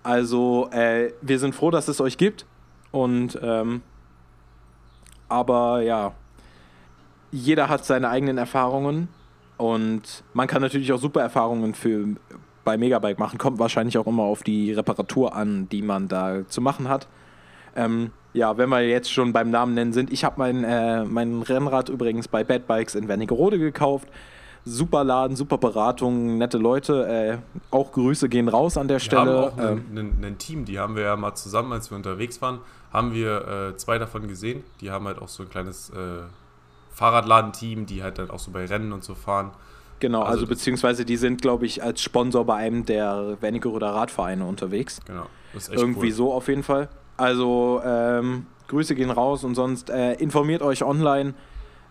Also, 0.03 0.69
äh, 0.71 1.13
wir 1.21 1.39
sind 1.39 1.55
froh, 1.55 1.71
dass 1.71 1.87
es 1.87 1.99
euch 1.99 2.17
gibt. 2.17 2.45
Und, 2.91 3.39
ähm, 3.41 3.81
aber 5.29 5.81
ja, 5.81 6.13
jeder 7.33 7.67
hat 7.67 7.83
seine 7.83 8.09
eigenen 8.09 8.37
Erfahrungen 8.37 9.09
und 9.57 10.23
man 10.33 10.47
kann 10.47 10.61
natürlich 10.61 10.93
auch 10.93 10.99
super 10.99 11.21
Erfahrungen 11.21 11.73
für 11.73 12.09
bei 12.63 12.77
Megabike 12.77 13.19
machen. 13.19 13.39
Kommt 13.39 13.59
wahrscheinlich 13.59 13.97
auch 13.97 14.05
immer 14.05 14.23
auf 14.23 14.43
die 14.43 14.71
Reparatur 14.71 15.35
an, 15.35 15.67
die 15.69 15.81
man 15.81 16.07
da 16.07 16.47
zu 16.47 16.61
machen 16.61 16.87
hat. 16.87 17.07
Ähm, 17.75 18.11
ja, 18.33 18.57
wenn 18.57 18.69
wir 18.69 18.87
jetzt 18.87 19.11
schon 19.11 19.33
beim 19.33 19.49
Namen 19.49 19.73
nennen 19.73 19.93
sind, 19.93 20.13
ich 20.13 20.23
habe 20.23 20.35
mein, 20.37 20.63
äh, 20.63 21.03
mein 21.05 21.41
Rennrad 21.41 21.89
übrigens 21.89 22.27
bei 22.27 22.43
Bad 22.43 22.67
Bikes 22.67 22.93
in 22.93 23.07
Wernigerode 23.07 23.57
gekauft. 23.57 24.07
Super 24.63 25.03
Laden, 25.03 25.35
super 25.35 25.57
Beratung, 25.57 26.37
nette 26.37 26.59
Leute. 26.59 27.07
Äh, 27.07 27.37
auch 27.71 27.91
Grüße 27.91 28.29
gehen 28.29 28.47
raus 28.47 28.77
an 28.77 28.87
der 28.87 28.99
Stelle. 28.99 29.25
Wir 29.25 29.41
haben 29.41 29.59
auch 29.59 29.97
ähm, 29.97 30.13
ein, 30.21 30.37
Team, 30.37 30.65
die 30.65 30.79
haben 30.79 30.95
wir 30.95 31.03
ja 31.03 31.15
mal 31.15 31.33
zusammen, 31.33 31.73
als 31.73 31.91
wir 31.91 31.97
unterwegs 31.97 32.41
waren, 32.41 32.59
haben 32.93 33.13
wir 33.13 33.71
äh, 33.73 33.77
zwei 33.77 33.97
davon 33.97 34.27
gesehen. 34.27 34.63
Die 34.81 34.91
haben 34.91 35.05
halt 35.05 35.19
auch 35.19 35.27
so 35.27 35.43
ein 35.43 35.49
kleines 35.49 35.89
äh, 35.89 36.21
Fahrradladenteam, 36.93 37.85
die 37.85 38.03
halt 38.03 38.17
dann 38.17 38.29
auch 38.29 38.39
so 38.39 38.51
bei 38.51 38.65
Rennen 38.65 38.93
und 38.93 39.03
so 39.03 39.15
fahren. 39.15 39.51
Genau, 39.99 40.21
also, 40.21 40.31
also 40.31 40.47
beziehungsweise 40.47 41.05
die 41.05 41.17
sind, 41.17 41.41
glaube 41.41 41.65
ich, 41.65 41.81
als 41.81 42.01
Sponsor 42.01 42.45
bei 42.45 42.55
einem 42.55 42.85
der 42.85 43.37
Wernigeroder 43.41 43.89
Radvereine 43.89 44.45
unterwegs. 44.45 44.99
Genau, 45.05 45.27
das 45.53 45.63
ist 45.63 45.69
echt 45.69 45.79
Irgendwie 45.79 46.07
cool. 46.07 46.13
so 46.13 46.33
auf 46.33 46.47
jeden 46.47 46.63
Fall. 46.63 46.89
Also 47.15 47.81
ähm, 47.85 48.47
Grüße 48.67 48.95
gehen 48.95 49.11
raus 49.11 49.43
und 49.43 49.55
sonst 49.55 49.89
äh, 49.89 50.13
informiert 50.15 50.61
euch 50.61 50.83
online. 50.83 51.33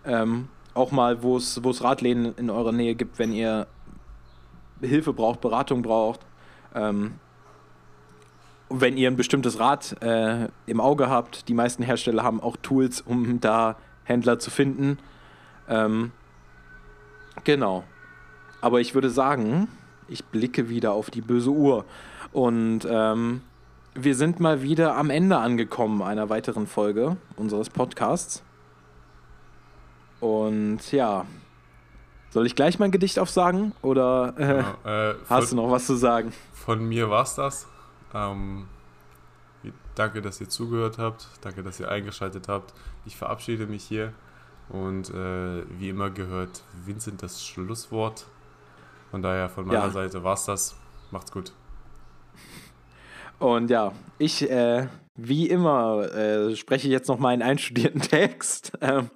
Ähm, 0.05 0.47
auch 0.73 0.91
mal, 0.91 1.23
wo 1.23 1.37
es 1.37 1.83
Radläden 1.83 2.35
in 2.35 2.49
eurer 2.49 2.71
Nähe 2.71 2.95
gibt, 2.95 3.19
wenn 3.19 3.31
ihr 3.31 3.67
Hilfe 4.81 5.13
braucht, 5.13 5.41
Beratung 5.41 5.81
braucht. 5.81 6.19
Ähm, 6.75 7.13
wenn 8.69 8.97
ihr 8.97 9.09
ein 9.09 9.15
bestimmtes 9.15 9.59
Rad 9.59 10.01
äh, 10.01 10.47
im 10.65 10.79
Auge 10.81 11.09
habt, 11.09 11.47
die 11.47 11.53
meisten 11.53 11.83
Hersteller 11.83 12.23
haben 12.23 12.41
auch 12.41 12.57
Tools, 12.57 13.01
um 13.01 13.39
da 13.39 13.75
Händler 14.03 14.39
zu 14.39 14.51
finden. 14.51 14.97
Ähm, 15.67 16.11
genau. 17.43 17.83
Aber 18.61 18.79
ich 18.79 18.95
würde 18.95 19.09
sagen, 19.09 19.67
ich 20.07 20.25
blicke 20.25 20.69
wieder 20.69 20.93
auf 20.93 21.09
die 21.09 21.21
böse 21.21 21.49
Uhr. 21.49 21.85
Und 22.31 22.87
ähm, 22.89 23.41
wir 23.95 24.15
sind 24.15 24.39
mal 24.39 24.61
wieder 24.61 24.95
am 24.95 25.09
Ende 25.09 25.37
angekommen 25.37 26.01
einer 26.01 26.29
weiteren 26.29 26.67
Folge 26.67 27.17
unseres 27.35 27.69
Podcasts. 27.69 28.43
Und 30.19 30.91
ja, 30.91 31.25
soll 32.29 32.45
ich 32.45 32.55
gleich 32.55 32.79
mein 32.79 32.91
Gedicht 32.91 33.19
aufsagen 33.19 33.73
oder 33.81 34.33
äh, 34.37 34.63
genau, 34.63 35.11
äh, 35.11 35.15
hast 35.29 35.51
du 35.51 35.57
noch 35.57 35.69
was 35.69 35.85
zu 35.85 35.95
sagen? 35.95 36.33
Von 36.53 36.87
mir 36.87 37.09
war's 37.09 37.35
das. 37.35 37.67
Ähm, 38.13 38.67
danke, 39.95 40.21
dass 40.21 40.41
ihr 40.41 40.49
zugehört 40.49 40.97
habt. 40.97 41.27
Danke, 41.41 41.63
dass 41.63 41.79
ihr 41.79 41.89
eingeschaltet 41.89 42.47
habt. 42.47 42.73
Ich 43.05 43.15
verabschiede 43.15 43.67
mich 43.67 43.83
hier 43.83 44.13
und 44.69 45.09
äh, 45.09 45.63
wie 45.79 45.89
immer 45.89 46.09
gehört 46.09 46.63
Vincent 46.85 47.21
das 47.21 47.45
Schlusswort. 47.45 48.25
Von 49.11 49.21
daher 49.21 49.49
von 49.49 49.67
meiner 49.67 49.85
ja. 49.85 49.89
Seite 49.91 50.23
war's 50.23 50.45
das. 50.45 50.75
Macht's 51.11 51.31
gut. 51.31 51.51
Und 53.39 53.69
ja, 53.69 53.91
ich, 54.17 54.49
äh, 54.49 54.87
wie 55.15 55.47
immer, 55.49 56.11
äh, 56.13 56.55
spreche 56.55 56.87
jetzt 56.87 57.07
noch 57.09 57.19
mal 57.19 57.29
einen 57.29 57.41
einstudierten 57.41 58.01
Text. 58.09 58.71
Ähm, 58.81 59.09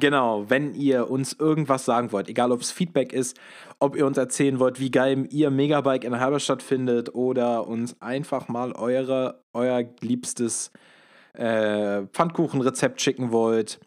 Genau, 0.00 0.48
wenn 0.48 0.74
ihr 0.74 1.10
uns 1.10 1.32
irgendwas 1.32 1.84
sagen 1.84 2.12
wollt, 2.12 2.28
egal 2.28 2.52
ob 2.52 2.60
es 2.60 2.70
Feedback 2.70 3.12
ist, 3.12 3.36
ob 3.80 3.96
ihr 3.96 4.06
uns 4.06 4.16
erzählen 4.16 4.60
wollt, 4.60 4.78
wie 4.78 4.92
geil 4.92 5.26
ihr 5.30 5.50
Megabike 5.50 6.06
in 6.06 6.20
Halberstadt 6.20 6.62
findet 6.62 7.14
oder 7.16 7.66
uns 7.66 8.00
einfach 8.00 8.46
mal 8.46 8.72
eure, 8.72 9.42
euer 9.52 9.82
liebstes 10.00 10.70
äh, 11.32 12.02
Pfannkuchenrezept 12.12 13.00
schicken 13.00 13.32
wollt, 13.32 13.80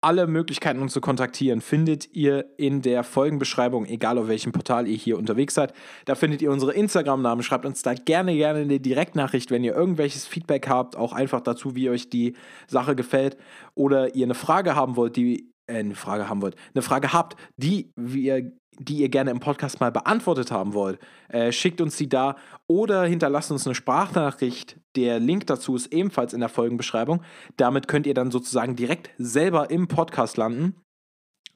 alle 0.00 0.26
Möglichkeiten, 0.26 0.80
uns 0.80 0.92
zu 0.92 1.00
kontaktieren, 1.00 1.60
findet 1.60 2.14
ihr 2.14 2.46
in 2.56 2.82
der 2.82 3.02
Folgenbeschreibung, 3.02 3.84
egal 3.84 4.16
auf 4.16 4.28
welchem 4.28 4.52
Portal 4.52 4.86
ihr 4.86 4.96
hier 4.96 5.18
unterwegs 5.18 5.54
seid. 5.54 5.74
Da 6.04 6.14
findet 6.14 6.40
ihr 6.40 6.52
unsere 6.52 6.72
Instagram-Namen. 6.72 7.42
Schreibt 7.42 7.66
uns 7.66 7.82
da 7.82 7.94
gerne, 7.94 8.34
gerne 8.34 8.60
eine 8.60 8.78
Direktnachricht, 8.78 9.50
wenn 9.50 9.64
ihr 9.64 9.74
irgendwelches 9.74 10.26
Feedback 10.26 10.68
habt, 10.68 10.96
auch 10.96 11.12
einfach 11.12 11.40
dazu, 11.40 11.74
wie 11.74 11.90
euch 11.90 12.08
die 12.10 12.34
Sache 12.68 12.94
gefällt 12.94 13.36
oder 13.74 14.14
ihr 14.14 14.24
eine 14.24 14.34
Frage 14.34 14.76
haben 14.76 14.94
wollt, 14.96 15.16
die 15.16 15.50
äh, 15.68 15.78
eine 15.78 15.94
Frage 15.94 16.28
haben 16.28 16.42
wollt, 16.42 16.56
eine 16.74 16.82
Frage 16.82 17.12
habt, 17.12 17.36
die 17.56 17.92
wir 17.96 18.52
die 18.80 18.98
ihr 18.98 19.08
gerne 19.08 19.30
im 19.30 19.40
Podcast 19.40 19.80
mal 19.80 19.90
beantwortet 19.90 20.50
haben 20.50 20.72
wollt, 20.72 21.00
äh, 21.28 21.52
schickt 21.52 21.80
uns 21.80 21.96
die 21.96 22.08
da 22.08 22.36
oder 22.66 23.04
hinterlasst 23.04 23.50
uns 23.50 23.66
eine 23.66 23.74
Sprachnachricht. 23.74 24.78
Der 24.96 25.18
Link 25.18 25.46
dazu 25.46 25.74
ist 25.76 25.92
ebenfalls 25.92 26.32
in 26.32 26.40
der 26.40 26.48
Folgenbeschreibung. 26.48 27.22
Damit 27.56 27.88
könnt 27.88 28.06
ihr 28.06 28.14
dann 28.14 28.30
sozusagen 28.30 28.76
direkt 28.76 29.10
selber 29.18 29.70
im 29.70 29.88
Podcast 29.88 30.36
landen. 30.36 30.76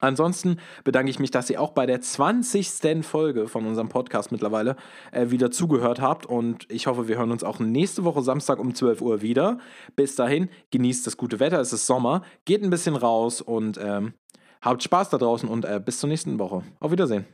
Ansonsten 0.03 0.59
bedanke 0.83 1.11
ich 1.11 1.21
mich, 1.21 1.31
dass 1.31 1.49
ihr 1.49 1.61
auch 1.61 1.71
bei 1.71 1.87
der 1.87 2.01
20. 2.01 3.05
Folge 3.07 3.47
von 3.47 3.65
unserem 3.67 3.89
Podcast 3.89 4.33
mittlerweile 4.33 4.75
äh, 5.13 5.31
wieder 5.31 5.53
zugehört 5.53 6.01
habt 6.01 6.27
und 6.27 6.67
ich 6.69 6.89
hoffe, 6.89 7.07
wir 7.07 7.19
hören 7.19 7.31
uns 7.31 7.45
auch 7.45 7.61
nächste 7.61 8.03
Woche 8.03 8.21
Samstag 8.21 8.59
um 8.59 8.75
12 8.75 9.01
Uhr 9.01 9.23
wieder. 9.23 9.59
Bis 9.95 10.17
dahin, 10.17 10.49
genießt 10.73 11.07
das 11.07 11.17
gute 11.17 11.39
Wetter, 11.39 11.61
es 11.61 11.73
ist 11.73 11.87
Sommer, 11.87 12.23
geht 12.45 12.65
ein 12.65 12.71
bisschen 12.71 12.97
raus 12.97 13.41
und 13.41 13.79
ähm, 13.81 14.15
habt 14.61 14.83
Spaß 14.83 15.11
da 15.11 15.19
draußen 15.19 15.49
und 15.49 15.65
äh, 15.65 15.81
bis 15.83 16.01
zur 16.01 16.09
nächsten 16.09 16.41
Woche. 16.41 16.65
Auf 16.81 16.91
Wiedersehen. 16.91 17.25